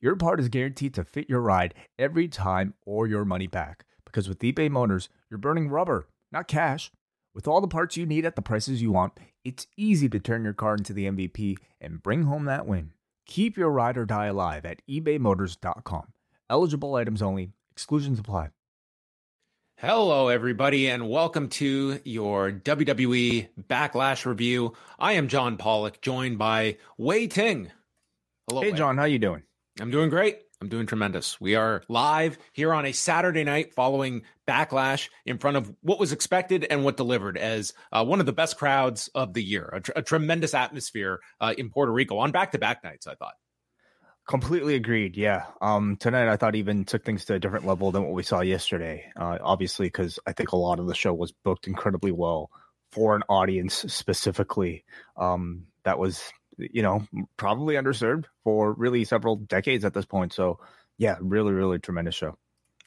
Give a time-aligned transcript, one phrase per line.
[0.00, 3.84] your part is guaranteed to fit your ride every time or your money back.
[4.04, 6.90] Because with eBay Motors, you're burning rubber, not cash.
[7.34, 9.12] With all the parts you need at the prices you want,
[9.44, 12.92] it's easy to turn your car into the MVP and bring home that win.
[13.26, 16.12] Keep your ride or die alive at ebaymotors.com.
[16.48, 18.50] Eligible items only, exclusions apply.
[19.78, 24.74] Hello, everybody, and welcome to your WWE Backlash review.
[24.98, 27.72] I am John Pollock, joined by Wai Ting.
[28.48, 28.76] Hello, hey, Wai.
[28.78, 28.96] John.
[28.98, 29.42] How you doing?
[29.80, 30.38] I'm doing great.
[30.60, 31.40] I'm doing tremendous.
[31.40, 36.12] We are live here on a Saturday night following Backlash in front of what was
[36.12, 39.68] expected and what delivered as uh, one of the best crowds of the year.
[39.72, 43.16] A, tr- a tremendous atmosphere uh, in Puerto Rico on back to back nights, I
[43.16, 43.34] thought.
[44.28, 45.16] Completely agreed.
[45.16, 45.46] Yeah.
[45.60, 48.42] Um, tonight, I thought even took things to a different level than what we saw
[48.42, 49.10] yesterday.
[49.16, 52.48] Uh, obviously, because I think a lot of the show was booked incredibly well
[52.92, 54.84] for an audience specifically.
[55.16, 56.22] Um, that was
[56.58, 60.32] you know, probably underserved for really several decades at this point.
[60.32, 60.60] So,
[60.98, 62.36] yeah, really, really tremendous show.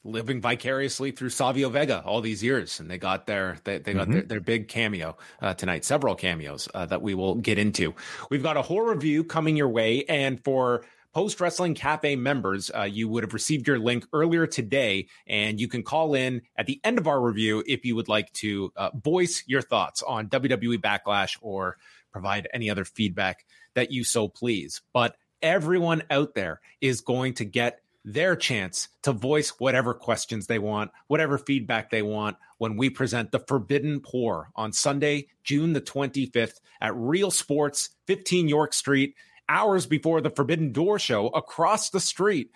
[0.04, 4.04] Living vicariously through Savio Vega all these years, and they got their they, they got
[4.04, 4.12] mm-hmm.
[4.12, 5.84] their, their, big cameo uh, tonight.
[5.84, 7.94] Several cameos uh, that we will get into.
[8.30, 12.82] We've got a whole review coming your way, and for Post Wrestling Cafe members, uh,
[12.82, 16.80] you would have received your link earlier today, and you can call in at the
[16.84, 20.78] end of our review if you would like to uh, voice your thoughts on WWE
[20.78, 21.76] Backlash or
[22.12, 24.80] provide any other feedback that you so please.
[24.92, 30.58] But everyone out there is going to get their chance to voice whatever questions they
[30.58, 35.80] want, whatever feedback they want when we present the Forbidden Poor on Sunday, June the
[35.80, 39.14] 25th at Real Sports, 15 York Street,
[39.48, 42.50] hours before the Forbidden Door show across the street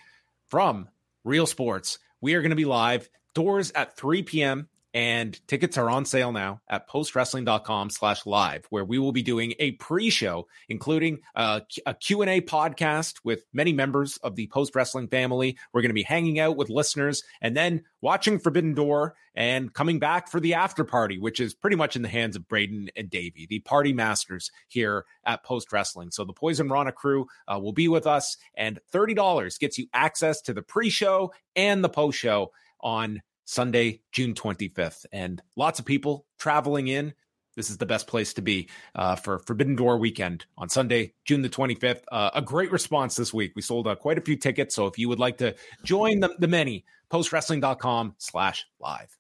[0.49, 0.89] from
[1.25, 1.99] Real Sports.
[2.21, 6.33] We are going to be live, doors at 3 p.m and tickets are on sale
[6.33, 11.95] now at postwrestling.com slash live where we will be doing a pre-show including a, a,
[11.95, 15.57] q&a podcast with many members of the post wrestling family.
[15.73, 19.99] We're going to be hanging out with listeners and then watching forbidden door and coming
[19.99, 23.09] back for the after party which is pretty much in the hands of braden and
[23.09, 27.73] davey the party masters here at post wrestling so the poison rana crew uh, will
[27.73, 33.23] be with us and $30 gets you access to the pre-show and the post-show on
[33.45, 35.07] Sunday, June 25th.
[35.13, 37.15] And lots of people traveling in.
[37.55, 41.43] This is the best place to be uh, for Forbidden Door weekend on Sunday, June
[41.43, 42.01] the 25th.
[42.11, 43.53] Uh, a great response this week.
[43.55, 44.75] We sold uh, quite a few tickets.
[44.75, 45.55] So if you would like to
[45.85, 49.19] join the, the many, postwrestling.com slash live.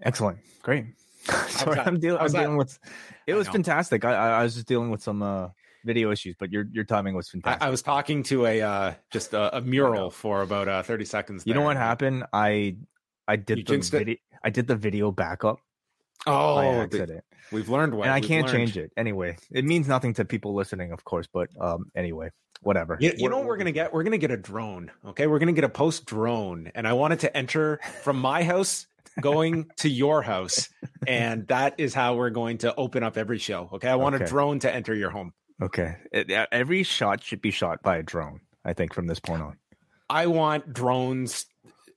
[0.00, 0.38] Excellent.
[0.62, 0.86] Great.
[1.48, 2.78] Sorry, I'm, deal- I'm dealing with.
[3.26, 4.04] It was fantastic.
[4.04, 5.48] I, I was just dealing with some uh,
[5.88, 7.62] video issues, but your your timing was fantastic.
[7.62, 11.04] I, I was talking to a uh, just a, a mural for about uh, thirty
[11.04, 11.42] seconds.
[11.42, 11.50] There.
[11.50, 12.24] You know what happened?
[12.32, 12.76] I
[13.26, 14.16] I did you the video.
[14.44, 15.58] I did the video backup.
[16.26, 17.24] Oh, accident.
[17.50, 18.58] we've learned what, and I can't learned.
[18.58, 19.36] change it anyway.
[19.50, 22.98] It means nothing to people listening, of course, but um, anyway, whatever.
[23.00, 23.92] You, you know what we're gonna get?
[23.92, 24.90] We're gonna get a drone.
[25.06, 28.86] Okay, we're gonna get a post drone, and I wanted to enter from my house
[29.20, 30.68] going to your house,
[31.06, 33.70] and that is how we're going to open up every show.
[33.74, 34.24] Okay, I want okay.
[34.24, 35.32] a drone to enter your home.
[35.62, 35.96] Okay.
[36.52, 39.58] Every shot should be shot by a drone, I think, from this point on.
[40.08, 41.46] I want drones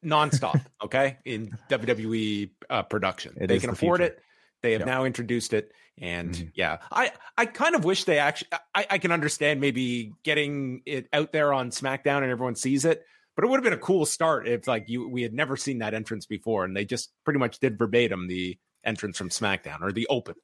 [0.03, 3.37] nonstop, okay, in WWE uh, production.
[3.39, 4.13] It they can the afford future.
[4.13, 4.21] it.
[4.61, 4.87] They have yep.
[4.87, 5.71] now introduced it.
[5.99, 6.47] And mm-hmm.
[6.55, 11.07] yeah, I, I kind of wish they actually, I, I can understand maybe getting it
[11.13, 13.03] out there on SmackDown and everyone sees it,
[13.35, 15.79] but it would have been a cool start if like you, we had never seen
[15.79, 19.91] that entrance before and they just pretty much did verbatim the entrance from SmackDown or
[19.91, 20.35] the open.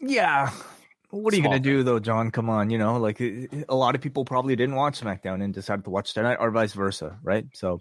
[0.00, 0.50] Yeah,
[1.14, 2.30] what are you going to do though, John?
[2.30, 5.84] Come on, you know, like a lot of people probably didn't watch SmackDown and decided
[5.84, 7.46] to watch tonight, or vice versa, right?
[7.54, 7.80] So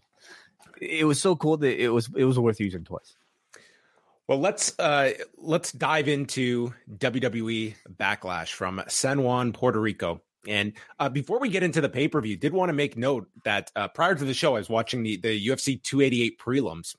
[0.81, 3.15] it was so cool that it was it was worth using twice.
[4.27, 10.21] Well, let's uh, let's dive into WWE Backlash from San Juan, Puerto Rico.
[10.47, 13.27] And uh, before we get into the pay per view, did want to make note
[13.45, 16.95] that uh, prior to the show, I was watching the the UFC 288 prelims,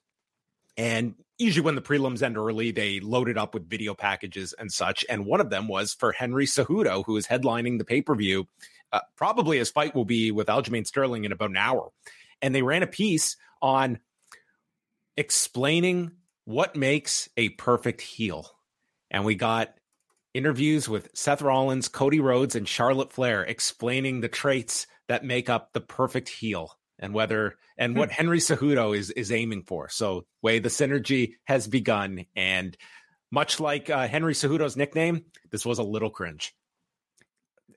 [0.77, 4.73] and usually when the prelims end early, they load it up with video packages and
[4.73, 5.05] such.
[5.09, 8.47] And one of them was for Henry Cejudo, who is headlining the pay per view.
[8.93, 11.91] Uh, probably his fight will be with Aljamain Sterling in about an hour.
[12.41, 13.99] And they ran a piece on
[15.17, 16.13] explaining
[16.45, 18.51] what makes a perfect heel.
[19.11, 19.75] And we got
[20.35, 25.73] interviews with Seth Rollins, Cody Rhodes, and Charlotte Flair explaining the traits that make up
[25.73, 26.77] the perfect heel.
[26.99, 28.15] And whether and what hmm.
[28.15, 29.89] Henry Cejudo is is aiming for.
[29.89, 32.77] So Wai the synergy has begun, and
[33.31, 36.55] much like uh, Henry Cejudo's nickname, this was a little cringe.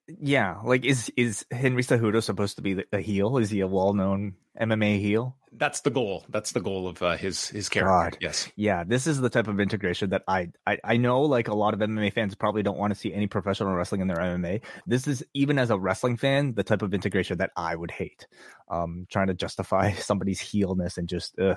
[0.08, 3.38] Yeah, like is is Henry Cejudo supposed to be a heel?
[3.38, 5.36] Is he a well known MMA heel?
[5.52, 6.26] That's the goal.
[6.30, 8.12] That's the goal of uh, his his character.
[8.12, 8.18] God.
[8.22, 8.52] Yes.
[8.56, 11.22] Yeah, this is the type of integration that I, I I know.
[11.22, 14.08] Like a lot of MMA fans probably don't want to see any professional wrestling in
[14.08, 14.62] their MMA.
[14.86, 18.28] This is even as a wrestling fan, the type of integration that I would hate.
[18.70, 21.56] Um, trying to justify somebody's heelness and just, uh,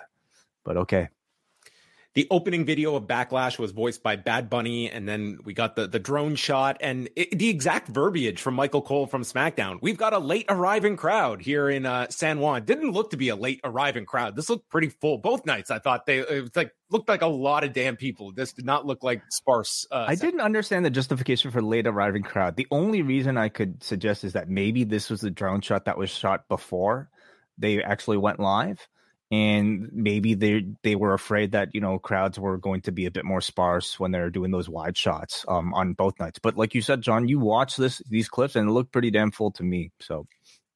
[0.64, 1.08] but okay.
[2.14, 5.86] The opening video of Backlash was voiced by Bad Bunny, and then we got the
[5.86, 9.78] the drone shot and it, the exact verbiage from Michael Cole from SmackDown.
[9.80, 12.64] We've got a late arriving crowd here in uh, San Juan.
[12.64, 14.34] Didn't look to be a late arriving crowd.
[14.34, 15.70] This looked pretty full both nights.
[15.70, 18.32] I thought they it was like looked like a lot of damn people.
[18.32, 19.86] This did not look like sparse.
[19.88, 22.56] Uh, I didn't understand the justification for late arriving crowd.
[22.56, 25.96] The only reason I could suggest is that maybe this was the drone shot that
[25.96, 27.08] was shot before
[27.56, 28.88] they actually went live
[29.30, 33.10] and maybe they they were afraid that you know crowds were going to be a
[33.10, 36.38] bit more sparse when they're doing those wide shots um, on both nights.
[36.38, 39.30] But like you said, John, you watch this these clips and it looked pretty damn
[39.30, 39.92] full to me.
[40.00, 40.26] So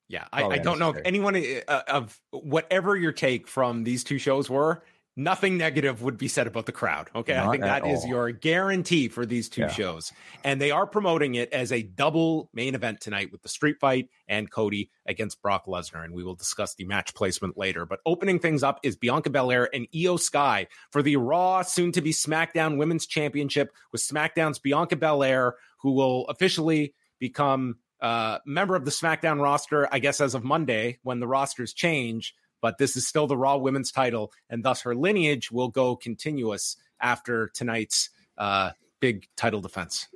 [0.09, 4.19] yeah, I, I don't know if anyone uh, of whatever your take from these two
[4.19, 4.83] shows were
[5.17, 7.09] nothing negative would be said about the crowd.
[7.15, 7.35] Okay.
[7.35, 9.69] Not I think that is your guarantee for these two yeah.
[9.69, 10.13] shows.
[10.43, 14.09] And they are promoting it as a double main event tonight with the street fight
[14.29, 16.05] and Cody against Brock Lesnar.
[16.05, 17.87] And we will discuss the match placement later.
[17.87, 22.01] But opening things up is Bianca Belair and Iyo Sky for the Raw, soon to
[22.01, 28.75] be SmackDown Women's Championship with SmackDown's Bianca Belair, who will officially become a uh, member
[28.75, 32.35] of the SmackDown roster, I guess, as of Monday when the rosters change
[32.65, 36.79] but this is still the Raw Women's title, and thus her lineage will go continuous
[36.99, 38.09] after tonight's
[38.39, 38.71] uh,
[39.01, 40.09] big title defense.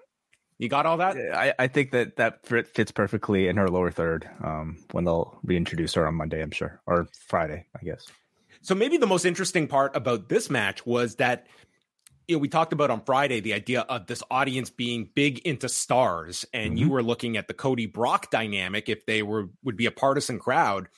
[0.57, 1.19] You got all that?
[1.19, 5.93] I, I think that that fits perfectly in her lower third um, when they'll reintroduce
[5.93, 8.07] her on Monday, I'm sure, or Friday, I guess.
[8.63, 11.49] So maybe the most interesting part about this match was that
[12.29, 15.69] you know, we talked about on Friday the idea of this audience being big into
[15.69, 16.79] stars, and mm-hmm.
[16.79, 20.39] you were looking at the Cody Brock dynamic if they were would be a partisan
[20.39, 20.89] crowd.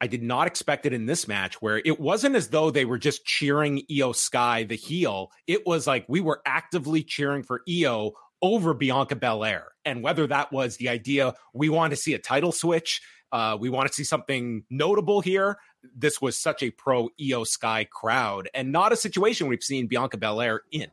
[0.00, 2.98] I did not expect it in this match where it wasn't as though they were
[2.98, 5.30] just cheering Iyo Sky, the heel.
[5.46, 9.66] It was like we were actively cheering for Iyo over Bianca Belair.
[9.84, 13.68] And whether that was the idea, we want to see a title switch, uh, we
[13.68, 15.58] want to see something notable here.
[15.94, 20.16] This was such a pro Iyo Sky crowd and not a situation we've seen Bianca
[20.16, 20.88] Belair in.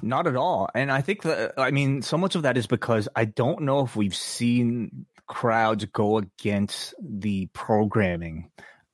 [0.00, 0.68] Not at all.
[0.74, 3.84] And I think that, I mean, so much of that is because I don't know
[3.84, 8.50] if we've seen crowds go against the programming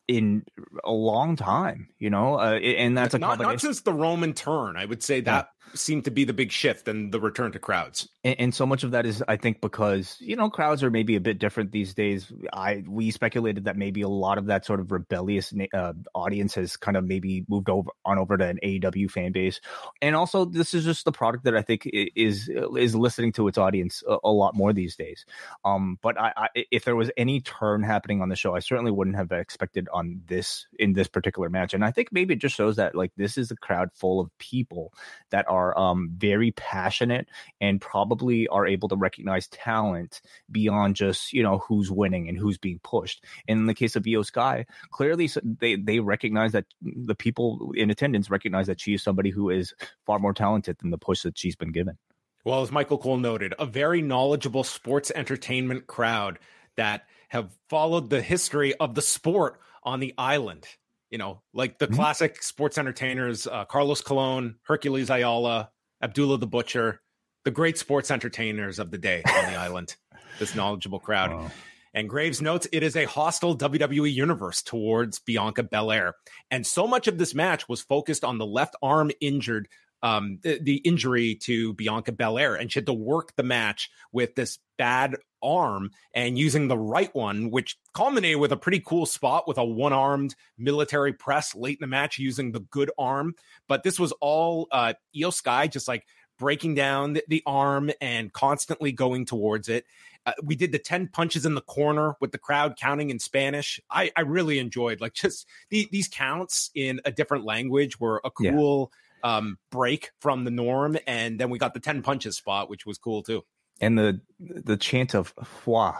[0.06, 0.42] in
[0.84, 4.76] a long time, you know, uh, and that's a not, not since the Roman turn.
[4.76, 8.08] I would say that seemed to be the big shift and the return to crowds.
[8.24, 11.16] And, and, so much of that is, I think, because you know crowds are maybe
[11.16, 12.32] a bit different these days.
[12.52, 16.76] I we speculated that maybe a lot of that sort of rebellious uh, audience has
[16.76, 19.60] kind of maybe moved over on over to an AEW fan base,
[20.00, 23.58] and also this is just the product that I think is is listening to its
[23.58, 25.26] audience a, a lot more these days.
[25.64, 28.92] Um, but I, I, if there was any turn happening on the show, I certainly
[28.92, 32.56] wouldn't have expected on this in this particular match, and I think maybe it just
[32.56, 34.92] shows that like this is a crowd full of people
[35.30, 37.28] that are are um, very passionate
[37.60, 40.20] and probably are able to recognize talent
[40.50, 43.24] beyond just you know who's winning and who's being pushed.
[43.48, 45.28] And in the case of Iyo Sky, clearly
[45.60, 49.74] they they recognize that the people in attendance recognize that she is somebody who is
[50.06, 51.98] far more talented than the push that she's been given.
[52.44, 56.38] Well, as Michael Cole noted, a very knowledgeable sports entertainment crowd
[56.76, 60.66] that have followed the history of the sport on the island
[61.10, 61.94] you know, like the mm-hmm.
[61.94, 65.70] classic sports entertainers, uh, Carlos Colon, Hercules Ayala,
[66.02, 67.00] Abdullah the Butcher,
[67.44, 69.96] the great sports entertainers of the day on the island,
[70.38, 71.32] this knowledgeable crowd.
[71.32, 71.50] Wow.
[71.94, 76.14] And Graves notes it is a hostile WWE universe towards Bianca Belair.
[76.50, 79.68] And so much of this match was focused on the left arm injured
[80.02, 84.36] um, the, the, injury to Bianca Belair, and she had to work the match with
[84.36, 89.46] this bad arm and using the right one, which culminated with a pretty cool spot
[89.46, 93.34] with a one armed military press late in the match using the good arm.
[93.66, 96.06] But this was all uh, Iyo Sky just like
[96.38, 99.84] breaking down the, the arm and constantly going towards it.
[100.24, 103.80] Uh, we did the 10 punches in the corner with the crowd counting in Spanish.
[103.90, 108.30] I, I really enjoyed like just the, these counts in a different language were a
[108.30, 108.90] cool.
[108.92, 110.96] Yeah um, break from the norm.
[111.06, 113.44] And then we got the 10 punches spot, which was cool too.
[113.80, 115.92] And the the chant of foi,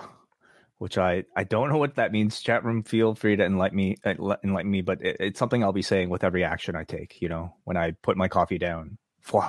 [0.79, 2.41] which I, I don't know what that means.
[2.41, 5.73] Chat room, feel free to enlighten me, uh, enlighten me, but it, it's something I'll
[5.73, 8.99] be saying with every action I take, you know, when I put my coffee down.
[9.21, 9.49] Foi.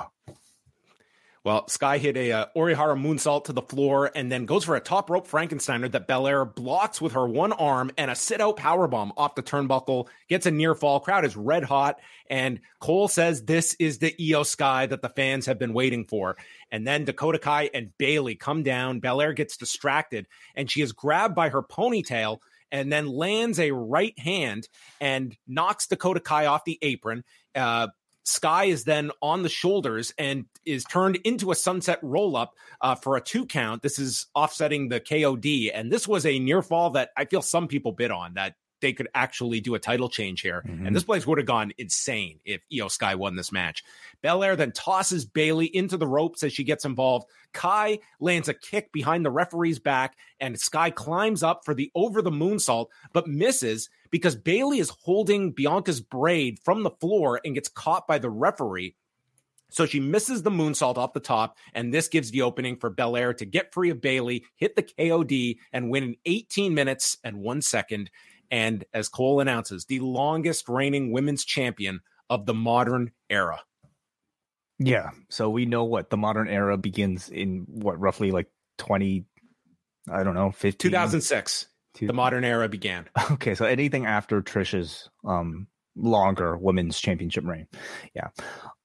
[1.42, 4.80] Well, Sky hit a uh, Orihara moonsault to the floor and then goes for a
[4.80, 9.12] top rope Frankensteiner that Belair blocks with her one arm and a sit out powerbomb
[9.16, 10.08] off the turnbuckle.
[10.28, 11.00] Gets a near fall.
[11.00, 11.98] Crowd is red hot.
[12.28, 16.36] And Cole says this is the Iyo Sky that the fans have been waiting for.
[16.70, 19.00] And then Dakota Kai and Bayley come down.
[19.00, 24.16] Belair gets distracted and she is grabbed by her ponytail and then lands a right
[24.18, 24.68] hand
[25.00, 27.24] and knocks Dakota Kai off the apron.
[27.54, 27.88] Uh,
[28.30, 32.94] Sky is then on the shoulders and is turned into a sunset roll up uh,
[32.94, 33.82] for a two count.
[33.82, 35.70] This is offsetting the KOD.
[35.74, 38.92] And this was a near fall that I feel some people bid on that they
[38.92, 40.62] could actually do a title change here.
[40.66, 40.86] Mm-hmm.
[40.86, 43.84] And this place would have gone insane if Iyo Sky won this match.
[44.22, 47.26] Belair then tosses Bayley into the ropes as she gets involved.
[47.52, 52.22] Kai lands a kick behind the referee's back, and Sky climbs up for the over
[52.22, 57.68] the moonsault, but misses because Bayley is holding Bianca's braid from the floor and gets
[57.68, 58.96] caught by the referee.
[59.70, 63.32] So she misses the moonsault off the top, and this gives the opening for Belair
[63.34, 67.62] to get free of Bayley, hit the KOD, and win in 18 minutes and one
[67.62, 68.10] second.
[68.50, 73.60] And as Cole announces, the longest reigning women's champion of the modern era.
[74.80, 75.10] Yeah.
[75.28, 79.24] So we know what the modern era begins in what roughly like 20,
[80.10, 80.90] I don't know, 15.
[80.90, 81.66] 2006.
[82.06, 83.08] The modern era began.
[83.32, 83.54] Okay.
[83.54, 85.66] So anything after Trisha's um,
[85.96, 87.66] longer women's championship reign.
[88.14, 88.28] Yeah.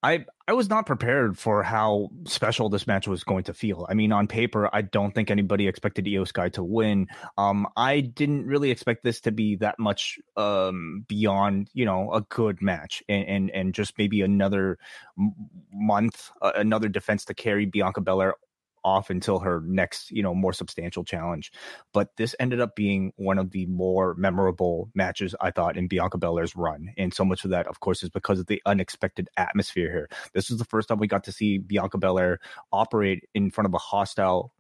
[0.04, 3.88] I I was not prepared for how special this match was going to feel.
[3.90, 7.08] I mean, on paper, I don't think anybody expected Iyo Sky to win.
[7.38, 12.22] Um, I didn't really expect this to be that much um, beyond, you know, a
[12.22, 14.78] good match and and, and just maybe another
[15.74, 18.36] month, uh, another defense to carry Bianca Belair
[18.86, 21.52] off until her next, you know, more substantial challenge.
[21.92, 26.20] But this ended up being one of the more memorable matches I thought in Bianca
[26.20, 26.94] Belair's run.
[26.96, 30.10] And so much of that, of course, is because of the unexpected atmosphere here.
[30.34, 32.40] This was the first time we got to see Bianca Belair
[32.72, 34.54] operate in front of a hostile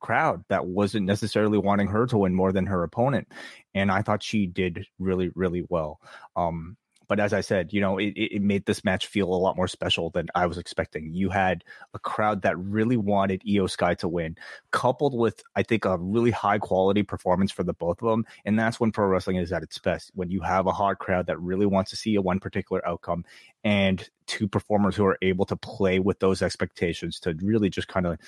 [0.00, 3.28] crowd that wasn't necessarily wanting her to win more than her opponent.
[3.74, 6.00] And I thought she did really, really well.
[6.34, 6.76] Um,
[7.08, 9.68] but as I said, you know, it, it made this match feel a lot more
[9.68, 11.12] special than I was expecting.
[11.12, 14.36] You had a crowd that really wanted Iyo Sky to win,
[14.70, 18.26] coupled with, I think, a really high quality performance for the both of them.
[18.44, 20.10] And that's when pro wrestling is at its best.
[20.14, 23.24] When you have a hard crowd that really wants to see a one particular outcome
[23.62, 28.06] and two performers who are able to play with those expectations to really just kind
[28.06, 28.18] of,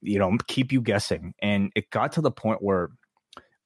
[0.00, 1.34] you know, keep you guessing.
[1.40, 2.90] And it got to the point where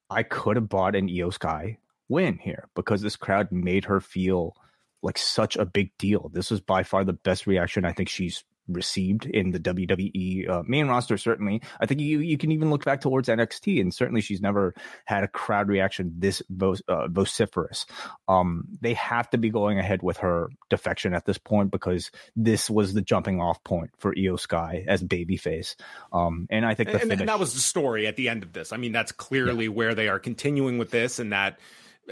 [0.08, 4.56] I could have bought an Iyo Sky win here because this crowd made her feel
[5.02, 6.30] like such a big deal.
[6.32, 10.62] This was by far the best reaction I think she's received in the WWE uh,
[10.66, 11.16] main roster.
[11.16, 14.74] Certainly, I think you you can even look back towards NXT, and certainly she's never
[15.04, 16.42] had a crowd reaction this
[16.88, 17.86] uh, vociferous.
[18.28, 22.70] Um, they have to be going ahead with her defection at this point because this
[22.70, 25.76] was the jumping off point for Iyo Sky as babyface.
[26.12, 28.52] Um, and I think and, finish- and, that was the story at the end of
[28.52, 28.72] this.
[28.72, 29.72] I mean, that's clearly yeah.
[29.72, 31.58] where they are continuing with this, and that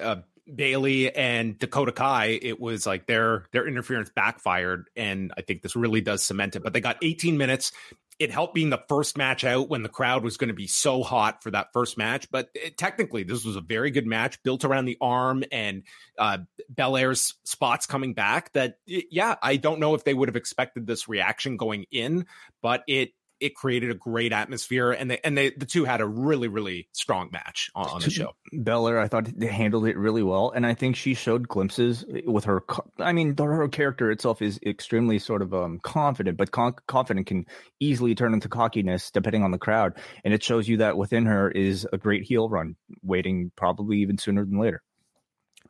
[0.01, 0.17] uh,
[0.53, 5.77] Bayley and Dakota Kai, it was like their their interference backfired, and I think this
[5.77, 6.63] really does cement it.
[6.63, 7.73] But they got 18 minutes.
[8.19, 11.03] It helped being the first match out when the crowd was going to be so
[11.03, 12.29] hot for that first match.
[12.31, 15.83] But it, technically, this was a very good match built around the arm and
[16.19, 18.53] uh, Belair's spots coming back.
[18.53, 22.27] That yeah, I don't know if they would have expected this reaction going in,
[22.61, 26.07] but it it created a great atmosphere, and they and they the two had a
[26.07, 28.35] really really strong match on, on the show.
[28.53, 32.45] Belair, I thought they handled it really well, and I think she showed glimpses with
[32.45, 32.63] her.
[32.99, 37.47] I mean, her character itself is extremely sort of um, confident, but con- confident can
[37.81, 41.51] easily turn into cockiness depending on the crowd, and it shows you that within her
[41.51, 44.83] is a great heel run waiting, probably even sooner than later.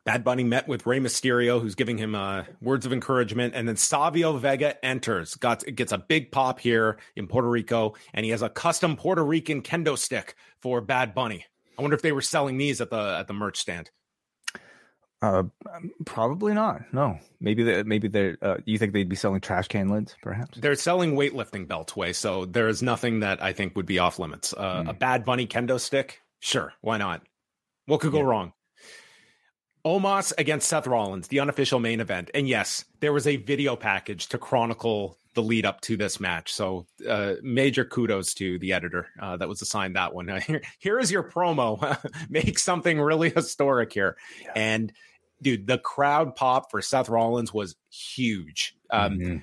[0.05, 3.77] Bad Bunny met with Rey Mysterio, who's giving him uh, words of encouragement, and then
[3.77, 5.35] Savio Vega enters.
[5.35, 9.23] Got gets a big pop here in Puerto Rico, and he has a custom Puerto
[9.23, 11.45] Rican kendo stick for Bad Bunny.
[11.77, 13.91] I wonder if they were selling these at the at the merch stand.
[15.21, 15.43] Uh,
[16.05, 16.81] probably not.
[16.91, 20.57] No, maybe they maybe they uh, you think they'd be selling trash can lids, perhaps?
[20.57, 24.19] They're selling weightlifting belts Wai, so there is nothing that I think would be off
[24.19, 24.53] limits.
[24.55, 24.89] Uh, mm.
[24.89, 27.21] A Bad Bunny kendo stick, sure, why not?
[27.85, 28.25] What could go yeah.
[28.25, 28.53] wrong?
[29.85, 32.31] Omos against Seth Rollins, the unofficial main event.
[32.33, 36.53] And yes, there was a video package to chronicle the lead up to this match.
[36.53, 40.27] So uh, major kudos to the editor uh, that was assigned that one.
[40.47, 41.97] here, here is your promo.
[42.29, 44.15] Make something really historic here.
[44.41, 44.51] Yeah.
[44.55, 44.93] And
[45.41, 48.75] dude, the crowd pop for Seth Rollins was huge.
[48.89, 49.37] Um, mm-hmm.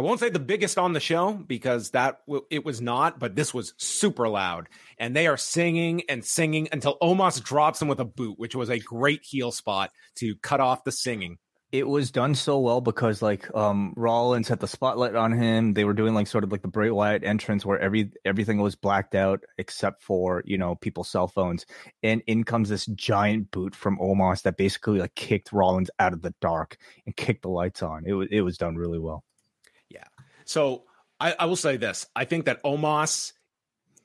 [0.00, 3.52] I won't say the biggest on the show because that it was not, but this
[3.52, 4.70] was super loud.
[4.96, 8.70] And they are singing and singing until Omos drops him with a boot, which was
[8.70, 11.36] a great heel spot to cut off the singing.
[11.72, 15.74] it was done so well because like um Rollins had the spotlight on him.
[15.74, 18.74] They were doing like sort of like the Bray Wyatt entrance where every everything was
[18.74, 21.66] blacked out except for, you know, people's cell phones.
[22.02, 26.22] And in comes this giant boot from Omos that basically like kicked Rollins out of
[26.22, 28.04] the dark and kicked the lights on.
[28.06, 29.24] It was it was done really well.
[30.44, 30.84] So
[31.18, 32.06] I, I will say this.
[32.14, 33.32] I think that Omos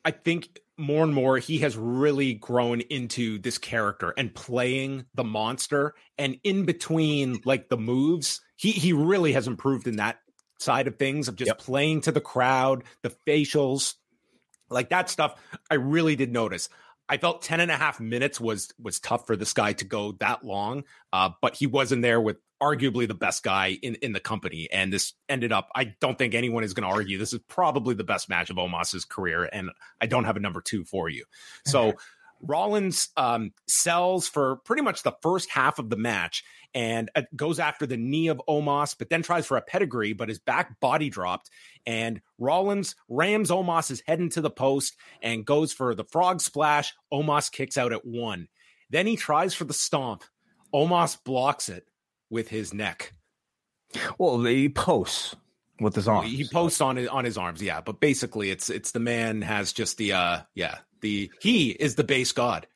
[0.06, 5.24] I think more and more he has really grown into this character and playing the
[5.24, 10.20] monster and in between like the moves he he really has improved in that
[10.60, 11.58] side of things of just yep.
[11.58, 13.96] playing to the crowd the facials
[14.70, 15.39] like that stuff
[15.72, 16.68] i really did notice
[17.07, 20.13] I felt 10 and a half minutes was was tough for this guy to go
[20.13, 20.83] that long.
[21.13, 24.67] Uh, but he wasn't there with arguably the best guy in, in the company.
[24.71, 27.17] And this ended up, I don't think anyone is going to argue.
[27.17, 29.47] This is probably the best match of Omos's career.
[29.51, 29.71] And
[30.01, 31.25] I don't have a number two for you.
[31.65, 31.93] So
[32.42, 37.60] Rollins um, sells for pretty much the first half of the match and uh, goes
[37.60, 41.10] after the knee of Omos, but then tries for a pedigree, but his back body
[41.10, 41.50] dropped.
[41.86, 46.94] And Rollins rams Omos's head into the post and goes for the frog splash.
[47.13, 48.48] Omos kicks out at one.
[48.89, 50.24] Then he tries for the stomp.
[50.74, 51.88] Omos blocks it
[52.30, 53.13] with his neck.
[54.18, 55.36] Well, he posts
[55.80, 56.30] with his arms.
[56.30, 57.82] He posts on his, on his arms, yeah.
[57.82, 62.03] But basically, it's it's the man has just the uh yeah the he is the
[62.03, 62.67] base god.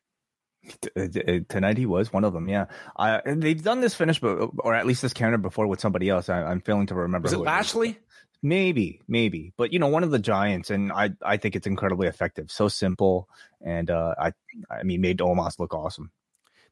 [0.96, 1.08] Uh,
[1.50, 2.48] tonight he was one of them.
[2.48, 6.10] Yeah, I, they've done this finish, but or at least this counter before with somebody
[6.10, 6.30] else.
[6.30, 7.26] I, am failing to remember.
[7.26, 7.90] Was it Lashley?
[7.90, 8.04] It
[8.44, 12.08] maybe, maybe, but you know, one of the giants, and I I think it's incredibly
[12.08, 12.52] effective.
[12.52, 13.28] So simple,
[13.66, 14.34] and uh, I
[14.70, 16.12] I mean, made Omos look awesome.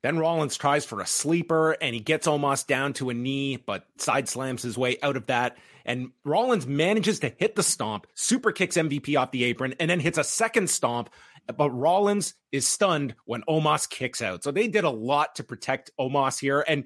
[0.03, 3.87] Then Rollins tries for a sleeper and he gets Omos down to a knee, but
[3.97, 5.57] side slams his way out of that.
[5.87, 9.99] And Rollins manages to hit the stomp, super kicks MVP off the apron, and then
[9.99, 11.09] hits a second stomp.
[11.55, 14.43] But Rollins is stunned when Omos kicks out.
[14.43, 16.63] So they did a lot to protect Omos here.
[16.67, 16.83] And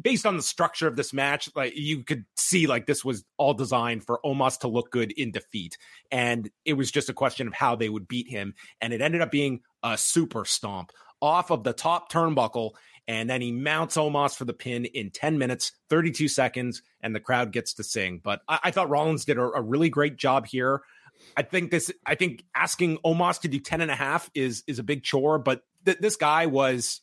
[0.00, 3.52] based on the structure of this match, like you could see like this was all
[3.52, 5.76] designed for Omos to look good in defeat.
[6.10, 8.54] And it was just a question of how they would beat him.
[8.80, 12.70] And it ended up being a super stomp off of the top turnbuckle.
[13.08, 17.20] And then he mounts Omos for the pin in 10 minutes, 32 seconds, and the
[17.20, 18.20] crowd gets to sing.
[18.22, 20.82] But I, I thought Rollins did a, a, really great job here.
[21.34, 24.78] I think this, I think asking Omos to do 10 and a half is, is
[24.78, 27.00] a big chore, but th- this guy was,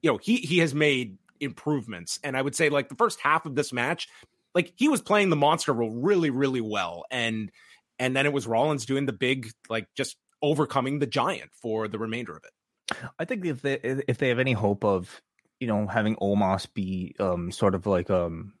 [0.00, 2.20] you know, he, he has made improvements.
[2.22, 4.08] And I would say like the first half of this match,
[4.54, 7.04] like he was playing the monster role really, really well.
[7.10, 7.50] And,
[7.98, 11.98] and then it was Rollins doing the big, like just overcoming the giant for the
[11.98, 12.52] remainder of it.
[13.18, 13.74] I think if they
[14.08, 15.20] if they have any hope of
[15.60, 18.52] you know having Omos be um sort of like um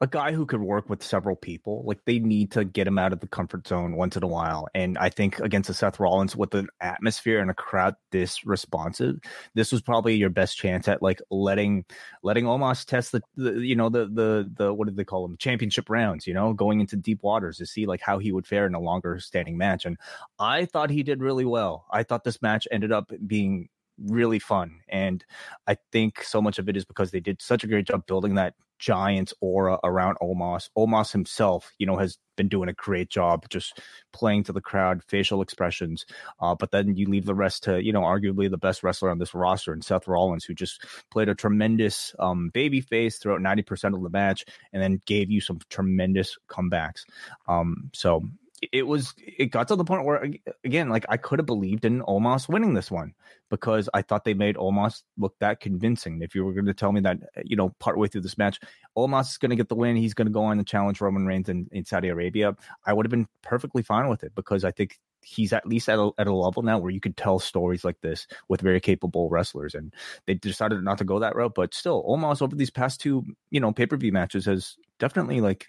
[0.00, 1.82] a guy who could work with several people.
[1.84, 4.68] Like they need to get him out of the comfort zone once in a while.
[4.74, 9.16] And I think against a Seth Rollins with an atmosphere and a crowd this responsive,
[9.54, 11.84] this was probably your best chance at like letting
[12.22, 15.36] letting Omos test the, the you know the the the what did they call them
[15.38, 16.26] championship rounds.
[16.26, 18.80] You know, going into deep waters to see like how he would fare in a
[18.80, 19.84] longer standing match.
[19.84, 19.98] And
[20.38, 21.86] I thought he did really well.
[21.90, 24.80] I thought this match ended up being really fun.
[24.88, 25.24] And
[25.66, 28.34] I think so much of it is because they did such a great job building
[28.34, 30.68] that giant aura around Omos.
[30.76, 33.80] Omos himself, you know, has been doing a great job just
[34.12, 36.04] playing to the crowd, facial expressions.
[36.40, 39.18] Uh, but then you leave the rest to, you know, arguably the best wrestler on
[39.18, 43.94] this roster and Seth Rollins, who just played a tremendous um, baby face throughout 90%
[43.94, 47.04] of the match and then gave you some tremendous comebacks.
[47.48, 48.24] Um, so
[48.72, 50.30] it was it got to the point where
[50.64, 53.14] again like i could have believed in omos winning this one
[53.50, 56.22] because i thought they made omos look that convincing.
[56.22, 58.60] If you were going to tell me that uh, you know partway through this match
[58.96, 61.26] omos is going to get the win he's going to go on and challenge roman
[61.26, 64.70] reigns in, in saudi arabia i would have been perfectly fine with it because i
[64.70, 67.84] think he's at least at a, at a level now where you could tell stories
[67.84, 69.92] like this with very capable wrestlers and
[70.26, 73.60] they decided not to go that route but still omos over these past two you
[73.60, 75.66] know pay-per-view matches has definitely like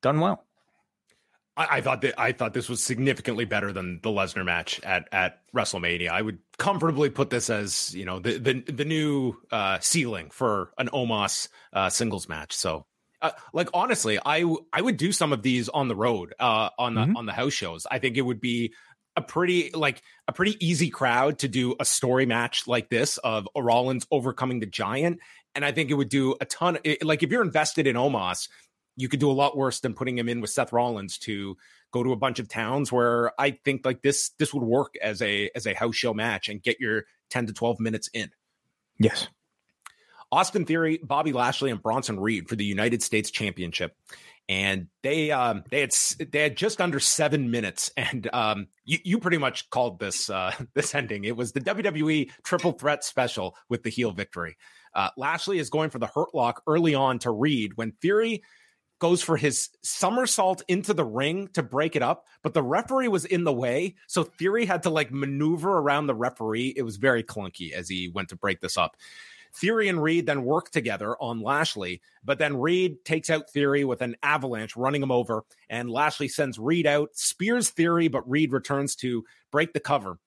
[0.00, 0.44] done well
[1.56, 5.08] I, I, thought that I thought this was significantly better than the Lesnar match at
[5.12, 6.08] at WrestleMania.
[6.08, 10.72] I would comfortably put this as you know the the, the new uh, ceiling for
[10.78, 12.54] an Omos uh, singles match.
[12.54, 12.86] So,
[13.20, 16.94] uh, like honestly, I I would do some of these on the road uh, on
[16.94, 17.16] the mm-hmm.
[17.16, 17.86] on the house shows.
[17.90, 18.72] I think it would be
[19.16, 23.46] a pretty like a pretty easy crowd to do a story match like this of
[23.56, 25.20] Rollins overcoming the giant.
[25.54, 26.76] And I think it would do a ton.
[26.76, 28.48] Of, like if you're invested in Omos,
[28.96, 31.56] you could do a lot worse than putting him in with Seth Rollins to
[31.92, 35.22] go to a bunch of towns where I think like this this would work as
[35.22, 38.30] a as a house show match and get your 10 to 12 minutes in.
[38.98, 39.28] Yes.
[40.30, 43.94] Austin Theory, Bobby Lashley, and Bronson Reed for the United States Championship.
[44.48, 45.92] And they um they had
[46.30, 50.52] they had just under seven minutes, and um you, you pretty much called this uh
[50.74, 51.24] this ending.
[51.24, 54.56] It was the WWE Triple Threat Special with the heel victory.
[54.94, 58.42] Uh, Lashley is going for the hurt lock early on to Reed when Theory
[59.02, 63.24] goes for his somersault into the ring to break it up, but the referee was
[63.24, 63.96] in the way.
[64.06, 66.72] So Theory had to like maneuver around the referee.
[66.76, 68.96] It was very clunky as he went to break this up.
[69.56, 74.02] Theory and Reed then work together on Lashley, but then Reed takes out Theory with
[74.02, 78.94] an avalanche, running him over, and Lashley sends Reed out, spears Theory, but Reed returns
[78.96, 80.20] to break the cover.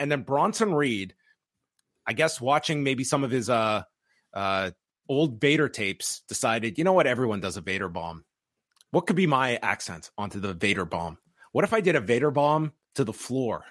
[0.00, 1.12] And then Bronson Reed,
[2.06, 3.82] I guess watching maybe some of his uh
[4.32, 4.70] uh
[5.08, 8.24] old Vader tapes, decided, you know what, everyone does a Vader bomb.
[8.90, 11.18] What could be my accent onto the Vader bomb?
[11.52, 13.64] What if I did a Vader bomb to the floor?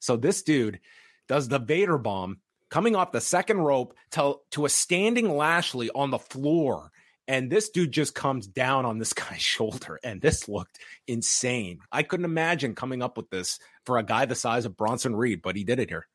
[0.00, 0.80] So this dude
[1.28, 6.10] does the Vader bomb coming off the second rope to, to a standing Lashley on
[6.10, 6.90] the floor.
[7.28, 9.98] And this dude just comes down on this guy's shoulder.
[10.02, 11.80] And this looked insane.
[11.90, 15.42] I couldn't imagine coming up with this for a guy the size of Bronson Reed,
[15.42, 16.06] but he did it here.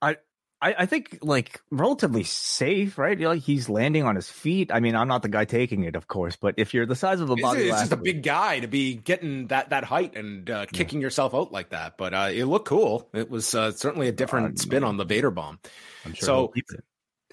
[0.00, 0.16] I,
[0.60, 3.18] I, I think like relatively safe, right?
[3.18, 4.70] You're like he's landing on his feet.
[4.72, 7.20] I mean, I'm not the guy taking it, of course, but if you're the size
[7.20, 10.16] of the body, it's, it's just a big guy to be getting that that height
[10.16, 11.06] and uh, kicking yeah.
[11.06, 11.98] yourself out like that.
[11.98, 13.08] But uh, it looked cool.
[13.12, 15.58] It was uh, certainly a different spin on the Vader bomb.
[16.06, 16.52] I'm sure so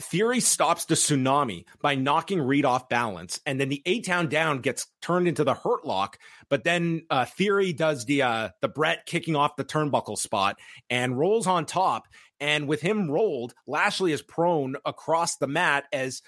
[0.02, 4.60] Theory stops the tsunami by knocking Reed off balance, and then the A Town down
[4.60, 6.18] gets turned into the Hurt Lock.
[6.50, 10.58] But then uh, Theory does the uh, the Brett kicking off the turnbuckle spot
[10.90, 12.08] and rolls on top.
[12.44, 16.22] And with him rolled, Lashley is prone across the mat as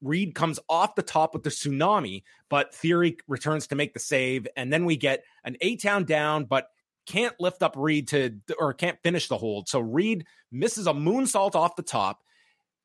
[0.00, 4.46] Reed comes off the top with the tsunami, but Theory returns to make the save.
[4.56, 6.68] And then we get an A Town down, but
[7.06, 9.68] can't lift up Reed to, or can't finish the hold.
[9.68, 12.22] So Reed misses a moonsault off the top,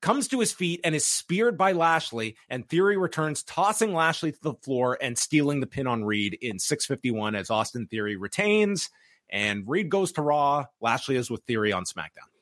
[0.02, 2.34] comes to his feet, and is speared by Lashley.
[2.48, 6.58] And Theory returns, tossing Lashley to the floor and stealing the pin on Reed in
[6.58, 8.90] 651 as Austin Theory retains.
[9.30, 10.64] And Reed goes to Raw.
[10.80, 12.33] Lashley is with Theory on SmackDown.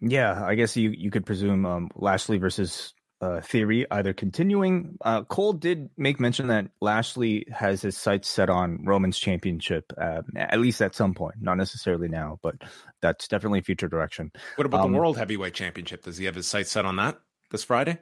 [0.00, 4.98] Yeah, I guess you you could presume um, Lashley versus uh, Theory either continuing.
[5.02, 10.22] Uh, Cole did make mention that Lashley has his sights set on Roman's championship, uh,
[10.36, 11.36] at least at some point.
[11.40, 12.56] Not necessarily now, but
[13.00, 14.32] that's definitely future direction.
[14.56, 16.02] What about um, the World Heavyweight Championship?
[16.04, 17.18] Does he have his sights set on that
[17.50, 17.98] this Friday?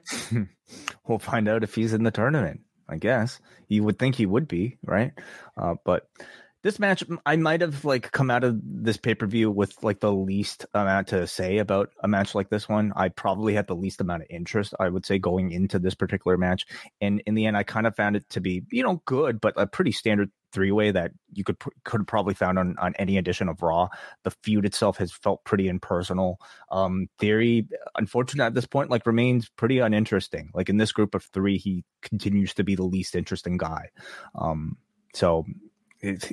[1.07, 2.61] we'll find out if he's in the tournament.
[2.87, 5.11] I guess you would think he would be, right?
[5.57, 6.07] Uh, but
[6.65, 10.65] this match i might have like come out of this pay-per-view with like the least
[10.73, 12.91] amount to say about a match like this one.
[12.95, 16.37] I probably had the least amount of interest i would say going into this particular
[16.37, 16.65] match.
[16.99, 19.53] And in the end i kind of found it to be you know good but
[19.57, 23.17] a pretty standard three way that you could could have probably found on on any
[23.17, 23.87] edition of raw.
[24.23, 26.39] The feud itself has felt pretty impersonal.
[26.71, 30.49] Um theory unfortunately at this point like remains pretty uninteresting.
[30.55, 33.89] Like in this group of three he continues to be the least interesting guy.
[34.33, 34.77] Um
[35.13, 35.45] so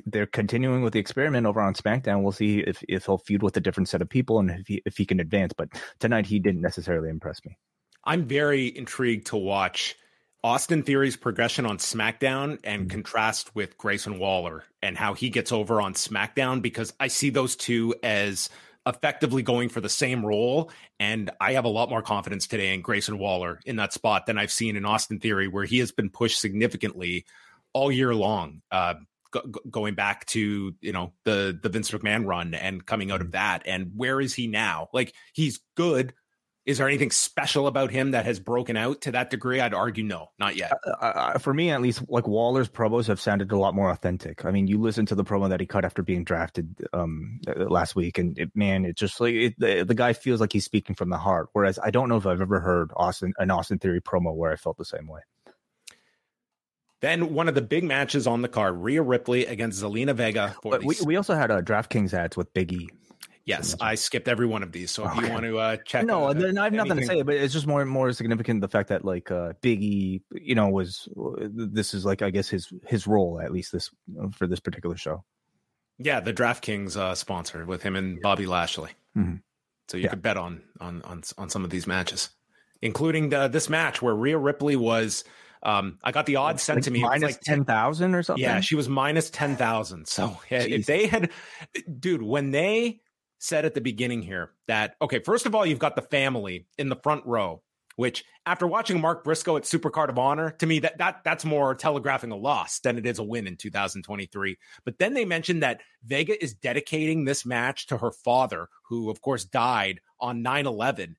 [0.06, 2.22] they're continuing with the experiment over on SmackDown.
[2.22, 4.82] We'll see if, if he'll feud with a different set of people and if he,
[4.85, 5.52] if he can advance.
[5.56, 5.68] But
[6.00, 7.56] tonight he didn't necessarily impress me.
[8.04, 9.96] I'm very intrigued to watch
[10.44, 12.88] Austin Theory's progression on SmackDown and mm-hmm.
[12.88, 17.54] contrast with Grayson Waller and how he gets over on SmackDown because I see those
[17.54, 18.50] two as
[18.85, 20.72] effectively going for the same role.
[20.98, 24.38] And I have a lot more confidence today in Grayson Waller in that spot than
[24.38, 27.24] I've seen in Austin Theory, where he has been pushed significantly
[27.72, 28.62] all year long.
[28.70, 28.94] Uh,
[29.71, 33.33] going back to you know the the Vince McMahon run and coming out of mm-hmm.
[33.33, 34.88] that and where is he now?
[34.92, 36.14] Like he's good.
[36.64, 39.61] Is there anything special about him that has broken out to that degree?
[39.61, 40.73] I'd argue no not yet.
[40.87, 43.90] Uh, uh, uh, for me at least like Waller's promos have sounded a lot more
[43.90, 44.45] authentic.
[44.45, 47.64] I mean you listen to the promo that he cut after being drafted um uh,
[47.64, 50.64] last week and it, man it just like it, the, the guy feels like he's
[50.64, 53.79] speaking from the heart whereas I don't know if I've ever heard Austin an Austin
[53.79, 55.21] Theory promo where I felt the same way
[57.03, 60.57] then one of the big matches on the card, Rhea Ripley against Zelina Vega.
[60.62, 62.88] But we, we also had a uh, DraftKings ads with Biggie.
[63.45, 64.93] Yes, I skipped every one of these.
[64.93, 67.35] So if you want to uh, check, no, uh, I have nothing to say, but
[67.35, 71.09] it's just more more significant the fact that like uh, Biggie, you know, was
[71.49, 73.91] this is like I guess his his role at least this
[74.31, 75.25] for this particular show.
[75.99, 78.91] Yeah, the DraftKings uh, sponsor with him and Bobby Lashley.
[79.17, 79.37] Mm-hmm.
[79.88, 80.11] So you yeah.
[80.11, 82.31] could bet on on on on some of these matches,
[82.81, 85.25] including the, this match where Rhea Ripley was
[85.62, 87.03] um, I got the odds sent like to me.
[87.03, 88.42] Minus like ten thousand or something.
[88.42, 90.09] Yeah, she was minus ten thousand.
[90.09, 91.31] So if they had,
[91.98, 93.01] dude, when they
[93.38, 96.88] said at the beginning here that okay, first of all, you've got the family in
[96.88, 97.62] the front row.
[97.96, 101.75] Which, after watching Mark Briscoe at Supercard of Honor, to me that that that's more
[101.75, 104.57] telegraphing a loss than it is a win in 2023.
[104.87, 109.20] But then they mentioned that Vega is dedicating this match to her father, who of
[109.20, 111.16] course died on 9/11.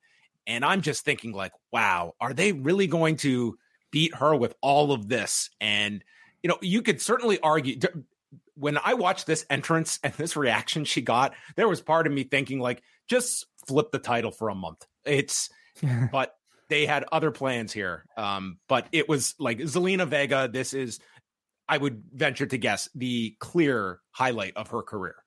[0.48, 3.56] And I'm just thinking, like, wow, are they really going to
[3.94, 5.52] beat her with all of this.
[5.62, 6.04] And,
[6.42, 7.80] you know, you could certainly argue
[8.56, 12.24] when I watched this entrance and this reaction she got, there was part of me
[12.24, 14.86] thinking, like, just flip the title for a month.
[15.06, 15.50] It's,
[16.12, 16.36] but
[16.70, 18.06] they had other plans here.
[18.18, 20.50] Um, but it was like Zelina Vega.
[20.52, 21.00] This is,
[21.70, 25.23] I would venture to guess, the clear highlight of her career